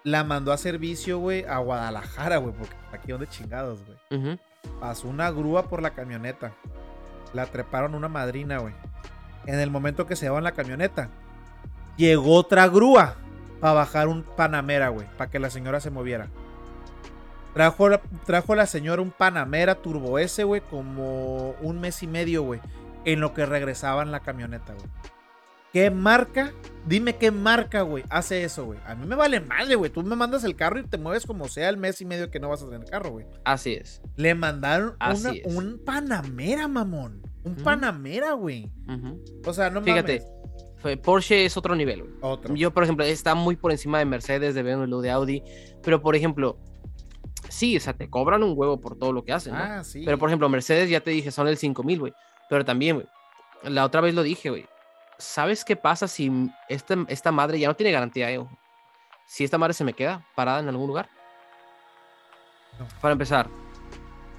[0.03, 2.53] La mandó a servicio, güey, a Guadalajara, güey.
[2.53, 4.39] Porque aquí donde chingados, güey.
[4.79, 6.53] Pasó una grúa por la camioneta.
[7.33, 8.73] La treparon una madrina, güey.
[9.45, 11.09] En el momento que se va en la camioneta,
[11.97, 13.15] llegó otra grúa
[13.59, 15.07] para bajar un Panamera, güey.
[15.17, 16.27] Para que la señora se moviera.
[17.53, 17.89] Trajo,
[18.25, 22.59] trajo la señora un Panamera Turbo S, güey, como un mes y medio, güey,
[23.05, 24.87] en lo que regresaba en la camioneta, güey.
[25.71, 26.51] ¿Qué marca?
[26.87, 28.79] Dime qué marca, güey, hace eso, güey.
[28.87, 29.91] A mí me vale madre, güey.
[29.91, 32.39] Tú me mandas el carro y te mueves como sea el mes y medio que
[32.39, 33.27] no vas a tener carro, güey.
[33.45, 34.01] Así es.
[34.15, 34.95] Le mandaron
[35.45, 37.21] un Panamera, mamón.
[37.43, 38.71] Un Panamera, güey.
[39.45, 40.23] O sea, no Fíjate,
[41.03, 42.57] Porsche es otro nivel, güey.
[42.57, 45.43] Yo, por ejemplo, está muy por encima de Mercedes, de BMW, de Audi.
[45.83, 46.57] Pero, por ejemplo,
[47.49, 49.59] sí, o sea, te cobran un huevo por todo lo que hacen, ¿no?
[49.59, 50.03] Ah, sí.
[50.05, 52.13] Pero, por ejemplo, Mercedes, ya te dije, son el 5000, güey.
[52.49, 53.07] Pero también, güey,
[53.63, 54.67] la otra vez lo dije, güey.
[55.17, 56.31] ¿Sabes qué pasa si
[56.69, 58.45] esta, esta madre ya no tiene garantía, eh?
[59.25, 61.09] Si esta madre se me queda parada en algún lugar.
[63.01, 63.49] Para empezar,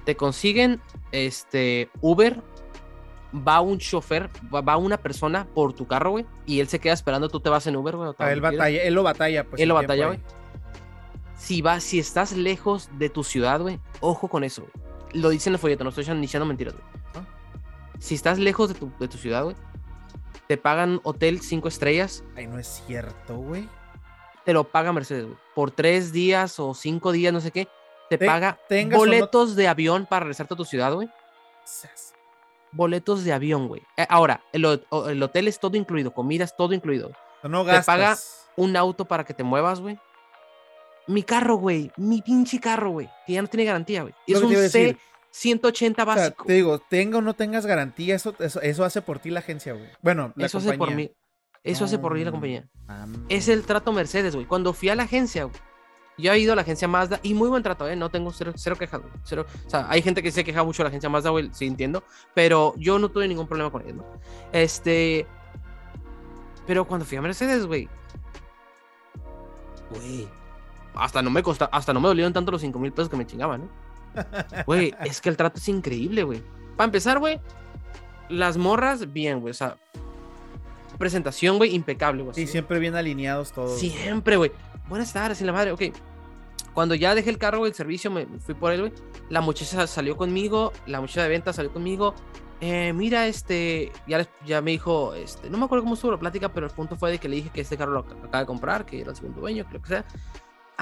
[0.03, 0.81] te consiguen
[1.11, 2.41] este Uber,
[3.47, 7.29] va un chofer, va una persona por tu carro, güey, y él se queda esperando,
[7.29, 8.11] tú te vas en Uber, güey.
[8.17, 9.61] Ah, él, batalla, él lo batalla, pues.
[9.61, 10.19] Él lo batalla, güey
[11.41, 14.67] si vas, si estás lejos de tu ciudad, güey, ojo con eso.
[15.13, 16.85] Lo dice en el folleto, no estoy diciendo mentiras, güey.
[17.15, 17.25] Ah.
[17.97, 19.55] Si estás lejos de tu, de tu ciudad, güey,
[20.47, 22.23] te pagan hotel cinco estrellas.
[22.35, 23.67] Ay, no es cierto, güey.
[24.45, 25.37] Te lo paga Mercedes, güey.
[25.55, 27.67] Por tres días o cinco días, no sé qué.
[28.07, 28.59] Te, paga
[28.91, 31.09] boletos de avión para regresarte a tu ciudad, güey.
[32.71, 33.81] Boletos de avión, güey.
[33.97, 37.11] Eh, ahora, el, hotel es todo incluido, comidas, todo incluido.
[37.41, 37.85] No gastas.
[37.85, 38.17] Te paga
[38.57, 39.97] un auto para que te muevas, güey
[41.07, 44.13] mi carro, güey, mi pinche carro, güey, que ya no tiene garantía, güey.
[44.27, 44.97] Es un C
[45.31, 46.45] 180 básico.
[46.45, 49.87] te digo, tenga o no tengas garantía, eso, eso, hace por ti la agencia, güey.
[50.01, 51.11] Bueno, la eso hace por mí.
[51.63, 52.67] Eso hace por mí la compañía.
[53.29, 54.47] Es el trato Mercedes, güey.
[54.47, 55.55] Cuando fui a la agencia, güey,
[56.17, 57.95] yo he ido a la agencia Mazda y muy buen trato, ¿eh?
[57.95, 59.13] No tengo cero, cero quejas, güey.
[59.23, 61.65] Cero, o sea, hay gente que se queja mucho de la agencia Mazda, güey, sí
[61.65, 62.03] entiendo,
[62.33, 64.05] pero yo no tuve ningún problema con ellos, ¿no?
[64.51, 65.25] Este.
[66.67, 67.87] Pero cuando fui a Mercedes, güey.
[69.91, 70.27] Güey,
[70.95, 73.25] hasta no me costa, hasta no me dolieron tanto los 5 mil pesos que me
[73.25, 73.67] chingaban, ¿eh?
[74.65, 76.43] Güey, es que el trato es increíble, güey.
[76.75, 77.39] Para empezar, güey,
[78.29, 79.51] las morras, bien, güey.
[79.51, 79.77] O sea,
[80.97, 82.39] presentación, güey, impecable, güey.
[82.39, 83.79] Y siempre bien alineados todos.
[83.79, 84.51] Siempre, güey.
[84.89, 85.81] Buenas tardes, en la madre, ok.
[86.73, 88.93] Cuando ya dejé el carro, güey, el servicio, me fui por él, güey.
[89.29, 92.13] La muchacha salió conmigo, la muchacha de venta salió conmigo.
[92.61, 96.49] Eh, mira, este, ya, ya me dijo, este, no me acuerdo cómo estuvo la plática,
[96.49, 98.45] pero el punto fue de que le dije que este carro lo ac- acaba de
[98.45, 100.05] comprar, que era el segundo dueño, lo que sea.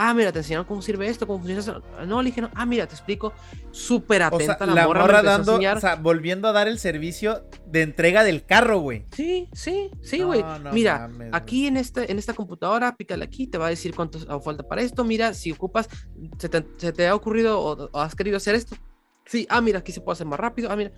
[0.02, 1.84] Ah, mira, te enseñaron cómo sirve esto, cómo funciona eso.
[2.08, 2.50] No, le dije, no.
[2.56, 3.34] Ah, mira, te explico.
[3.72, 6.80] Súper O atenta sea, la, la morra, morra dando, o sea, volviendo a dar el
[6.80, 9.06] servicio de entrega del carro, güey.
[9.12, 10.42] Sí, sí, sí, güey.
[10.42, 13.94] no Mira, mames, aquí en, este, en esta computadora, pícale aquí, te va a decir
[13.94, 15.04] cuánto falta para esto.
[15.04, 15.90] Mira, si ocupas,
[16.38, 18.78] se te, se te ha ocurrido o, o has querido hacer esto.
[19.26, 20.72] Sí, ah, mira, aquí se puede hacer más rápido.
[20.72, 20.92] Ah, mira.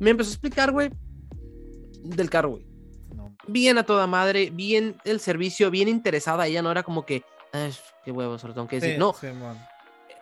[0.00, 0.90] Me empezó a explicar, güey,
[2.02, 2.66] del carro, güey.
[3.14, 3.36] No.
[3.46, 6.48] Bien a toda madre, bien el servicio, bien interesada.
[6.48, 7.22] Ella no era como que,
[7.52, 8.94] "Ay, qué huevos, solo tengo que decir.
[8.94, 9.14] Sí, no,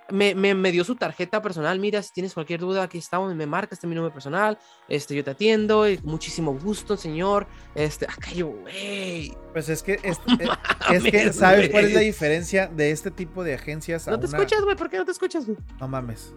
[0.09, 1.81] me, me, me dio su tarjeta personal.
[1.81, 4.57] Mira, si tienes cualquier duda, aquí estamos, me marcas, este es mi número personal.
[4.89, 7.49] Este, yo te atiendo, y muchísimo gusto, señor.
[7.75, 9.37] Este, acá yo, güey.
[9.53, 10.49] Pues es que, es, eh,
[10.93, 14.27] es que, ¿sabes cuál es la diferencia de este tipo de agencias a ¿No te
[14.27, 14.77] una- escuchas, güey?
[14.77, 15.59] ¿Por qué no te escuchas, güey?
[15.81, 16.33] No mames.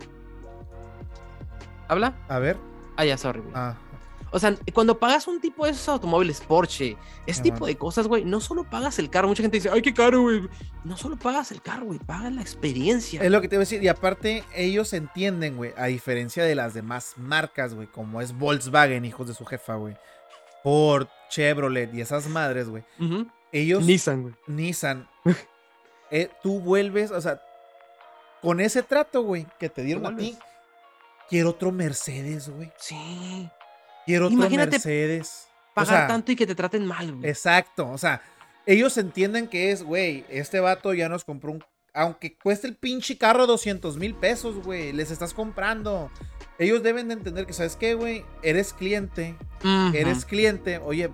[1.87, 2.15] ¿Habla?
[2.27, 2.57] A ver.
[2.97, 3.53] Ah, ya, sorry, güey.
[3.55, 3.77] Ah,
[4.31, 8.23] O sea, cuando pagas un tipo de esos automóviles Porsche, ese tipo de cosas, güey,
[8.26, 9.27] no solo pagas el carro.
[9.27, 10.47] Mucha gente dice, ay, qué caro, güey.
[10.84, 13.22] No solo pagas el carro, güey, pagas la experiencia.
[13.23, 13.84] es lo que te iba a decir.
[13.84, 19.06] Y aparte, ellos entienden, güey, a diferencia de las demás marcas, güey, como es Volkswagen,
[19.06, 19.95] hijos de su jefa, güey.
[20.64, 22.84] Ford, Chevrolet y esas madres, güey.
[22.99, 23.27] Ujú.
[23.51, 24.35] Ellos, Nissan, güey.
[24.47, 25.07] Nissan,
[26.11, 27.41] eh, tú vuelves, o sea,
[28.41, 30.38] con ese trato, güey, que te dieron a ti,
[31.30, 32.72] quiero otro Mercedes, güey.
[32.77, 33.49] Sí.
[34.10, 35.48] Quiero otro Imagínate Mercedes.
[35.69, 37.30] O Pagar sea, tanto y que te traten mal, güey.
[37.30, 38.23] Exacto, o sea,
[38.65, 41.64] ellos entienden que es, güey, este vato ya nos compró un...
[41.94, 46.10] Aunque cueste el pinche carro 200 mil pesos, güey, les estás comprando.
[46.57, 48.26] Ellos deben de entender que, ¿sabes qué, güey?
[48.41, 49.36] Eres cliente,
[49.94, 51.11] eres cliente, oye,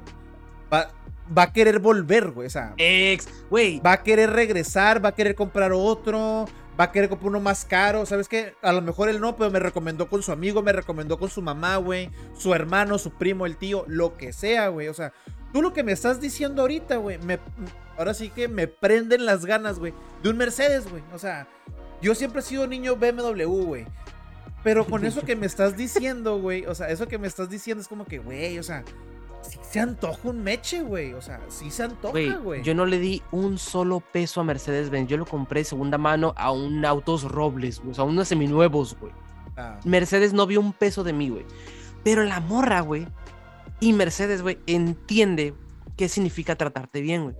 [0.72, 0.90] va,
[1.38, 3.82] va a querer volver, güey, o sea, Ex, güey.
[3.82, 6.46] va a querer regresar, va a querer comprar otro,
[6.80, 8.54] va a querer comprar uno más caro, ¿sabes qué?
[8.62, 11.42] A lo mejor él no, pero me recomendó con su amigo, me recomendó con su
[11.42, 14.88] mamá, güey, su hermano, su primo, el tío, lo que sea, güey.
[14.88, 15.14] O sea,
[15.54, 17.18] tú lo que me estás diciendo ahorita, güey,
[17.98, 21.04] ahora sí que me prenden las ganas, güey, de un Mercedes, güey.
[21.14, 21.48] O sea,
[22.02, 23.86] yo siempre he sido niño BMW, güey.
[24.64, 27.82] Pero con eso que me estás diciendo, güey, o sea, eso que me estás diciendo
[27.82, 28.84] es como que, güey, o sea,
[29.50, 31.14] sí se antoja un meche, güey.
[31.14, 35.10] O sea, sí se antoja, Güey, yo no le di un solo peso a Mercedes-Benz.
[35.10, 37.92] Yo lo compré de segunda mano a un autos Robles, güey.
[37.92, 39.14] O sea, unos seminuevos, güey.
[39.58, 41.46] Ah, Mercedes no vio un peso de mí, güey.
[42.04, 43.08] Pero la morra, güey.
[43.80, 45.54] Y Mercedes, güey, entiende
[45.96, 47.36] qué significa tratarte bien, güey.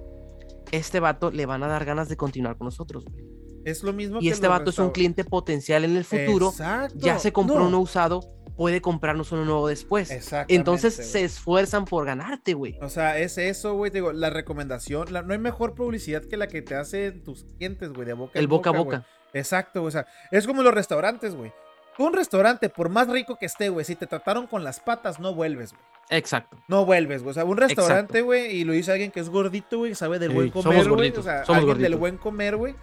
[0.72, 3.26] Este vato le van a dar ganas de continuar con nosotros, güey.
[3.66, 6.50] Es lo mismo Y que este vato es un cliente potencial en el futuro.
[6.50, 7.00] Exacto.
[7.00, 8.22] Ya se compró No, uno usado,
[8.56, 10.10] puede comprarnos uno nuevo después.
[10.12, 12.78] Exactamente, Entonces se esfuerzan por ganarte, güey.
[12.82, 13.92] O sea, es eso, güey.
[13.92, 15.12] te Digo, la recomendación.
[15.12, 18.38] la- no hay mejor publicidad que la que te hacen tus clientes, güey, de boca
[18.40, 19.06] El en boca a boca.
[19.34, 19.90] Exacto, güey.
[19.90, 21.52] O sea, es como los restaurantes, güey.
[21.98, 25.20] Tú un restaurante, por más rico que esté, güey, si te trataron con las patas,
[25.20, 25.82] no vuelves, güey.
[26.10, 26.58] Exacto.
[26.68, 27.32] No vuelves, güey.
[27.32, 30.32] O sea, un restaurante, güey, y lo dice alguien que es gordito, güey, sabe del
[30.32, 30.88] buen comer, güey.
[30.88, 32.76] O gorditos, sea, somos alguien del buen comer, güey.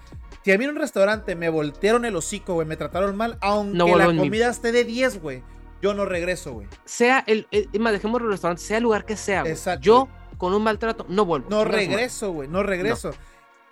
[0.44, 3.76] Si a mí en un restaurante me voltearon el hocico, güey, me trataron mal, aunque
[3.96, 5.42] la mi- comida esté de 10, güey,
[5.82, 6.68] yo no regreso, güey.
[6.84, 9.52] Sea el, el más, dejemos el restaurante, sea el lugar que sea, güey.
[9.52, 9.82] Exacto.
[9.82, 11.48] Yo con un maltrato no vuelvo.
[11.50, 13.10] No regreso, güey, no regreso.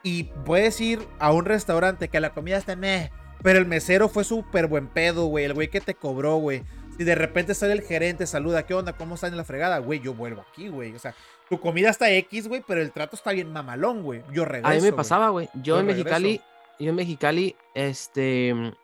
[0.02, 3.10] Y puedes ir a un restaurante que la comida está meh,
[3.42, 5.44] pero el mesero fue súper buen pedo, güey.
[5.44, 6.64] El güey que te cobró, güey.
[6.98, 8.92] Si de repente sale el gerente, saluda, ¿qué onda?
[8.92, 9.78] ¿Cómo están en la fregada?
[9.78, 10.94] Güey, yo vuelvo aquí, güey.
[10.94, 11.14] O sea,
[11.48, 14.22] tu comida está X, güey, pero el trato está bien mamalón, güey.
[14.32, 14.68] Yo regreso.
[14.68, 15.48] A mí me pasaba, güey.
[15.54, 16.40] Yo, Yo en Mexicali,
[16.78, 18.74] yo en Mexicali, este,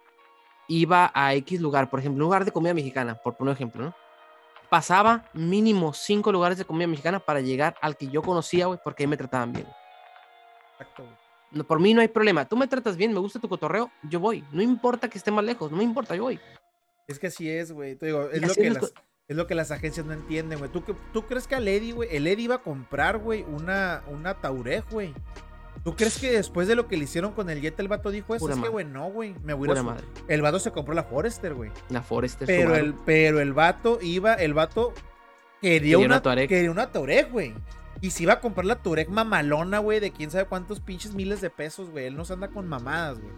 [0.68, 3.84] iba a X lugar, por ejemplo, un lugar de comida mexicana, por poner un ejemplo,
[3.84, 3.94] ¿no?
[4.68, 9.04] Pasaba mínimo cinco lugares de comida mexicana para llegar al que yo conocía, güey, porque
[9.04, 9.66] ahí me trataban bien.
[10.72, 11.04] Exacto.
[11.52, 12.44] No, por mí no hay problema.
[12.48, 14.44] Tú me tratas bien, me gusta tu cotorreo, yo voy.
[14.50, 16.40] No importa que esté más lejos, no me importa, yo voy.
[17.06, 17.94] Es que así es, güey.
[17.94, 18.92] Te digo, es lo, que es las
[19.28, 20.70] es lo que las agencias no entienden, güey.
[20.70, 22.08] ¿Tú, qué- ¿Tú crees que al Eddie, güey?
[22.14, 24.36] El Eddie iba a comprar, güey, una, una
[24.90, 25.14] güey.
[25.86, 28.34] ¿Tú crees que después de lo que le hicieron con el Jet, el vato dijo
[28.34, 28.44] eso?
[28.44, 29.36] Pura es que, güey, no, güey.
[29.44, 30.04] Me voy a ir a Pura su- madre.
[30.26, 31.70] El vato se compró la Forester, güey.
[31.90, 32.84] La Forester Pero Subaru.
[32.84, 34.92] el, pero el vato iba, el vato
[35.62, 36.48] quería, Quería una, una Touareg.
[36.48, 37.54] quería una Touareg, güey.
[38.00, 41.40] Y se iba a comprar la Touareg mamalona, güey, de quién sabe cuántos pinches miles
[41.40, 42.06] de pesos, güey.
[42.06, 43.32] Él no se anda con mamadas, güey.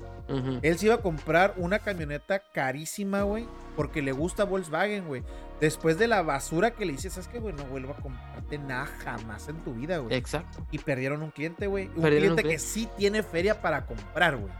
[0.62, 5.22] Él se iba a comprar una camioneta carísima, güey, porque le gusta Volkswagen, güey.
[5.60, 7.54] Después de la basura que le hice, ¿sabes qué, güey?
[7.54, 10.14] No vuelvo a comprarte nada jamás en tu vida, güey.
[10.16, 10.64] Exacto.
[10.70, 11.86] Y perdieron un cliente, güey.
[11.96, 14.52] Un un cliente que sí tiene feria para comprar, güey.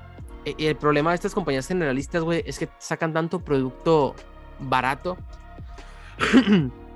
[0.44, 4.14] E- Y el problema de estas compañías generalistas, güey, es que sacan tanto producto
[4.60, 5.16] barato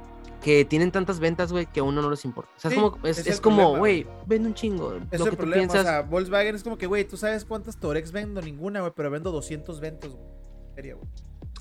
[0.43, 2.51] que tienen tantas ventas, güey, que a uno no les importa.
[2.57, 4.95] O sea, Sí, es como, es, es es el como, problema, güey, vende un chingo.
[5.11, 5.55] Es lo el que tú problema.
[5.61, 5.81] piensas.
[5.81, 9.11] O sea, Volkswagen es como que, güey, tú sabes cuántas Torex vendo, ninguna, güey, pero
[9.11, 10.95] vendo 200 ventos, güey.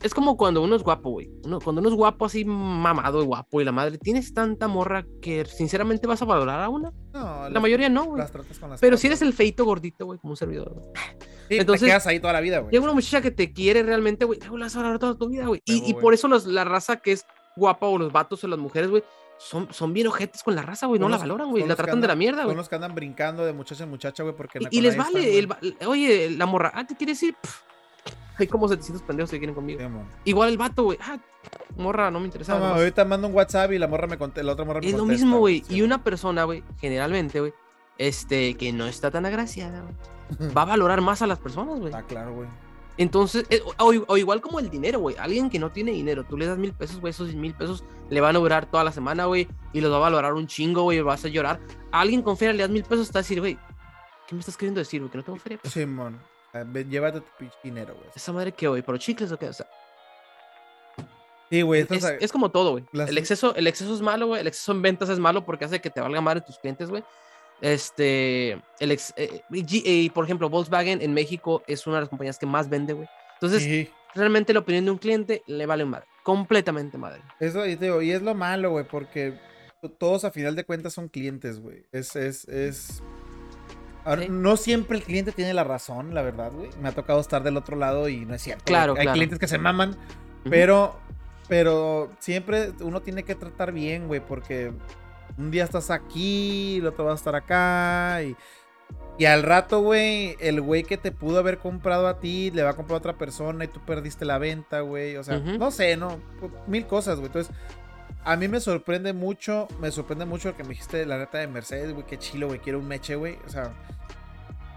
[0.01, 1.29] Es como cuando uno es guapo, güey.
[1.45, 5.05] Uno, cuando uno es guapo, así mamado y guapo, y la madre, tienes tanta morra
[5.21, 6.91] que sinceramente vas a valorar a una.
[7.13, 8.17] No, La las- mayoría no, güey.
[8.19, 10.73] las tratas con las Pero si eres el feito gordito, güey, como un servidor.
[10.73, 10.85] güey.
[11.49, 12.71] Sí, entonces- te quedas ahí toda la vida, güey.
[12.71, 15.45] Llega una muchacha que te quiere realmente, güey, la vas a valorar toda tu vida,
[15.45, 15.61] güey.
[15.65, 17.25] Y, y por eso los- la raza que es
[17.55, 19.03] guapa o los vatos o las mujeres, güey,
[19.37, 20.99] son, son bien ojetes con la raza, güey.
[20.99, 21.61] No Son la valoran, güey.
[21.63, 22.57] son La tratan de la mierda, Son güey.
[22.57, 25.61] los que andan brincando de muchacha en muchacha, güey, porque Y, y les vale, están,
[25.63, 27.35] el va- oye, la morra, ah, ¿te quieres ir?
[27.41, 27.61] Pff,
[28.37, 29.79] Hay como 700 pendejos que quieren conmigo.
[29.79, 29.85] Sí.
[30.25, 31.17] Igual el vato, güey, ah,
[31.75, 32.57] morra, no me interesa.
[32.59, 34.93] No, ahorita mando un WhatsApp y la morra me conté, la otra morra me Es
[34.93, 35.63] lo contesta, mismo, güey.
[35.67, 37.53] Sí, Y una persona, güey, generalmente, güey,
[37.97, 41.93] este, que no está tan agraciada, güey, va a valorar más a las personas, güey.
[41.95, 42.47] Ah, claro, güey.
[42.97, 45.15] Entonces, eh, o, o igual como el dinero, güey.
[45.17, 48.21] Alguien que no tiene dinero, tú le das mil pesos, güey, esos mil pesos le
[48.21, 51.01] van a durar toda la semana, güey, y los va a valorar un chingo, güey,
[51.01, 51.59] vas a llorar.
[51.91, 53.57] A alguien con feria le das mil pesos, va a decir, güey,
[54.27, 55.09] ¿qué me estás queriendo decir, güey?
[55.11, 55.57] Que no tengo feria.
[55.61, 56.19] Pues, Simón.
[56.53, 58.09] Ve- Llévate tu pinche dinero, güey.
[58.13, 59.65] Esa madre que, güey, pero chicles o qué, o sea,
[61.49, 61.85] Sí, güey.
[61.89, 62.85] es, es como todo, güey.
[62.93, 64.39] las- El exceso, el exceso es malo, güey.
[64.41, 67.03] El exceso en ventas es malo porque hace que te valga madre tus clientes, güey.
[67.61, 72.01] Este, el ex, eh, y G- y, por ejemplo, Volkswagen en México es una de
[72.01, 73.07] las compañías que más vende, güey.
[73.35, 73.89] Entonces, Sí.
[74.15, 77.21] realmente la opinión de un cliente le vale madre, completamente madre.
[77.39, 79.39] Eso, y te digo, y es lo malo, güey, porque
[79.81, 81.83] to- todos a final de cuentas son clientes, güey.
[81.91, 83.01] Es, es, es.
[84.03, 84.27] Ahora, Sí.
[84.31, 86.69] no siempre el cliente tiene la razón, la verdad, güey.
[86.81, 88.63] Me ha tocado estar del otro lado y no es cierto.
[88.65, 89.13] Claro, Hay claro.
[89.13, 90.49] clientes que se maman, Ujú.
[90.49, 90.99] pero,
[91.47, 94.71] pero siempre uno tiene que tratar bien, güey, porque
[95.41, 98.35] un día estás aquí, el otro va a estar acá y.
[99.17, 102.71] Y al rato, güey, el güey que te pudo haber comprado a ti le va
[102.71, 105.15] a comprar a otra persona y tú perdiste la venta, güey.
[105.17, 106.19] O sea, no sé, ¿no?
[106.65, 107.27] Mil cosas, güey.
[107.27, 107.53] Entonces,
[108.23, 111.47] a mí me sorprende mucho, me sorprende mucho lo que me dijiste, la neta de
[111.47, 113.37] Mercedes, güey, qué chilo, güey, quiero un meche, güey.
[113.45, 113.73] O sea,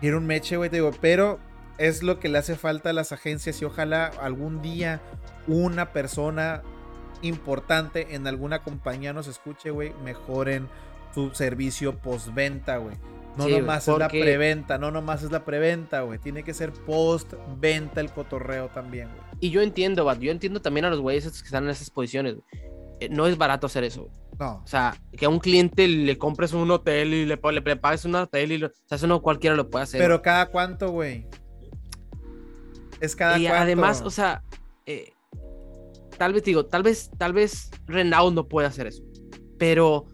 [0.01, 1.39] quiero un meche, güey, te digo, pero
[1.79, 5.01] es lo que le hace falta a las agencias y ojalá algún día
[5.47, 6.63] una persona
[7.23, 10.69] importante en alguna compañía nos escuche, güey, mejoren
[11.15, 12.97] su servicio postventa, güey.
[13.37, 16.19] No Sí, nomás es la preventa, no nomás es la preventa, güey.
[16.21, 19.23] Tiene que ser postventa el cotorreo también, güey.
[19.41, 22.37] Y yo entiendo, vato, yo entiendo también a los güeyes que están en esas posiciones.
[23.01, 24.09] Eh, No es barato hacer eso.
[24.39, 24.63] No.
[24.65, 28.05] O sea, que a un cliente le compres un hotel y le, le, le pagues
[28.05, 30.01] un hotel y lo- o sea, eso no cualquiera lo puede hacer.
[30.01, 31.27] Pero cada cuánto, güey.
[33.01, 33.63] Es cada y cuánto.
[33.63, 34.43] además, o sea,
[34.87, 35.13] eh,
[36.19, 39.03] tal vez digo, tal vez, tal vez Renault no puede hacer eso,
[39.59, 40.07] pero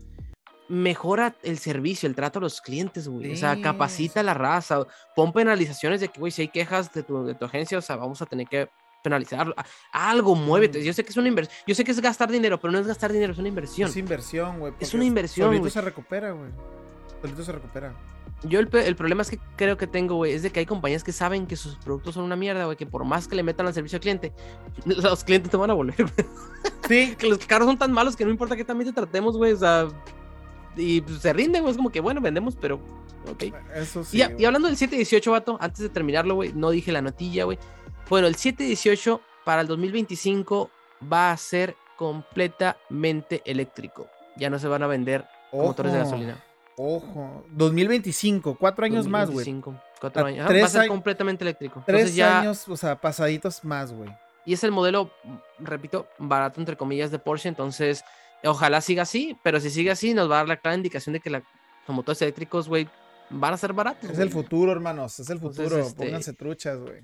[0.69, 3.33] mejora el servicio, el trato a los clientes, güey.
[3.33, 4.87] O sea, capacita a la raza,
[5.17, 7.97] pon penalizaciones de que, güey, si hay quejas de tu, de tu agencia, o sea,
[7.97, 8.69] vamos a tener que
[9.03, 9.55] penalizarlo.
[9.57, 10.85] A- Algo, muévete.
[10.85, 12.87] Yo sé que es una inversión, yo sé que es gastar dinero, pero no es
[12.87, 13.91] gastar dinero, es una inversión.
[13.91, 14.73] Es inversión, güey.
[14.79, 16.51] Es una inversión, Solito se recupera, güey.
[17.21, 17.95] Solito se recupera.
[18.43, 21.05] Yo el, el problema es que creo que tengo, güey, es de que hay compañías
[21.05, 23.67] que saben que sus productos son una mierda, güey, que por más que le metan
[23.67, 24.33] al servicio al cliente,
[24.87, 26.11] los clientes te van a volver.
[26.89, 27.15] Sí.
[27.19, 29.57] que los carros son tan malos que no importa qué también te tratemos, güey, o
[29.57, 29.89] sea,
[30.77, 32.81] y pues, se rinden, güey, es como que, bueno, vendemos, pero,
[33.31, 33.55] ok.
[33.75, 34.19] Eso sí.
[34.19, 37.59] y, hablando del 718, vato, antes de terminarlo, güey, no dije la notilla, güey.
[38.09, 40.71] Bueno, el 718 para el 2025
[41.13, 44.09] va a ser completamente eléctrico.
[44.37, 46.43] Ya no se van a vender motores de gasolina.
[46.83, 47.45] Ojo.
[47.51, 48.57] 2025.
[48.59, 49.45] Cuatro años más, güey.
[49.45, 50.39] 2025, Cuatro A años.
[50.41, 51.83] Ajá, va a tres ser años- completamente eléctrico.
[51.87, 54.09] Tres Entonces ya, años, o sea, pasaditos más, güey.
[54.47, 58.03] y es el modelo, mm, repito, barato entre comillas de Porsche, entonces
[58.43, 61.21] ojalá siga así, pero si sigue así nos va a dar la clara indicación de
[61.21, 61.43] que la-
[61.87, 62.89] los motores eléctricos, güey,
[63.29, 64.09] van a ser baratos.
[64.11, 65.21] Es el futuro, hermanos.
[65.21, 65.83] Es el Entonces, futuro.
[65.87, 67.03] este- Pónganse truchas, güey.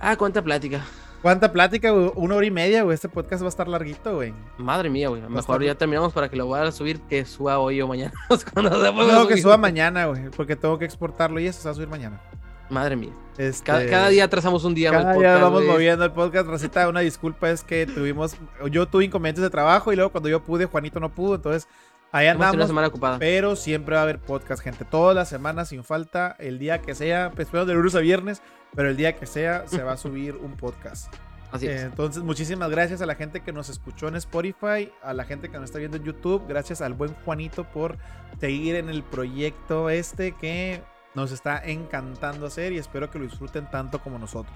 [0.00, 0.84] Ah, cuánta plática.
[1.22, 2.12] ¿Cuánta plática, güey?
[2.14, 2.94] Una hora y media, güey.
[2.94, 4.32] Este podcast va a estar larguito, güey.
[4.58, 5.22] Madre mía, güey.
[5.22, 8.12] Mejor ya terminamos para que lo voy a subir, que suba hoy o mañana.
[8.54, 10.30] No, que suba mañana, güey.
[10.30, 12.20] Porque tengo que exportarlo y eso se va a subir mañana.
[12.68, 13.12] Madre mía.
[13.38, 14.90] Este, Cada, cada día trazamos un día.
[14.90, 15.72] Cada el día podcast, vamos güey.
[15.72, 16.46] moviendo el podcast.
[16.48, 18.36] Racita, una disculpa es que tuvimos.
[18.70, 21.36] Yo tuve inconvenientes de trabajo y luego cuando yo pude, Juanito no pudo.
[21.36, 21.68] Entonces,
[22.12, 22.66] ahí una andamos.
[22.66, 23.18] semana ocupada.
[23.18, 24.84] Pero siempre va a haber podcast, gente.
[24.84, 28.42] Todas las semanas, sin falta, el día que sea, pues espero de lunes a viernes,
[28.74, 31.12] pero el día que sea, se va a subir un podcast.
[31.52, 31.82] Así es.
[31.82, 35.56] entonces, muchísimas gracias a la gente que nos escuchó en Spotify, a la gente que
[35.56, 36.44] nos está viendo en YouTube.
[36.48, 37.96] Gracias al buen Juanito por
[38.40, 40.82] seguir en el proyecto este que
[41.16, 44.54] nos está encantando hacer y espero que lo disfruten tanto como nosotros.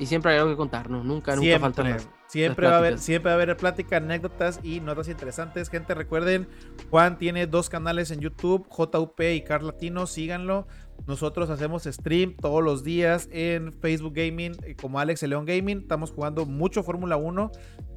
[0.00, 1.04] Y siempre hay algo que contar, ¿no?
[1.04, 2.14] Nunca, nunca falta Siempre, nada.
[2.26, 5.70] siempre va a haber, siempre va a haber plática, anécdotas y notas interesantes.
[5.70, 6.48] Gente, recuerden,
[6.90, 10.66] Juan tiene dos canales en YouTube, JUP y Car Latino, síganlo.
[11.06, 15.82] Nosotros hacemos stream todos los días en Facebook Gaming, eh, como Alex León Gaming.
[15.82, 17.52] Estamos jugando mucho Fórmula 1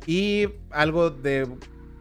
[0.06, 1.48] y algo de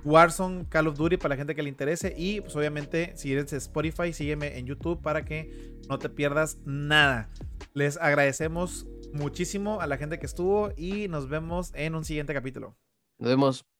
[0.05, 2.15] Warzone, Call of Duty para la gente que le interese.
[2.17, 7.31] Y pues obviamente, si eres Spotify, sígueme en YouTube para que no te pierdas nada.
[7.73, 12.77] Les agradecemos muchísimo a la gente que estuvo y nos vemos en un siguiente capítulo.
[13.19, 13.74] Nos vemos.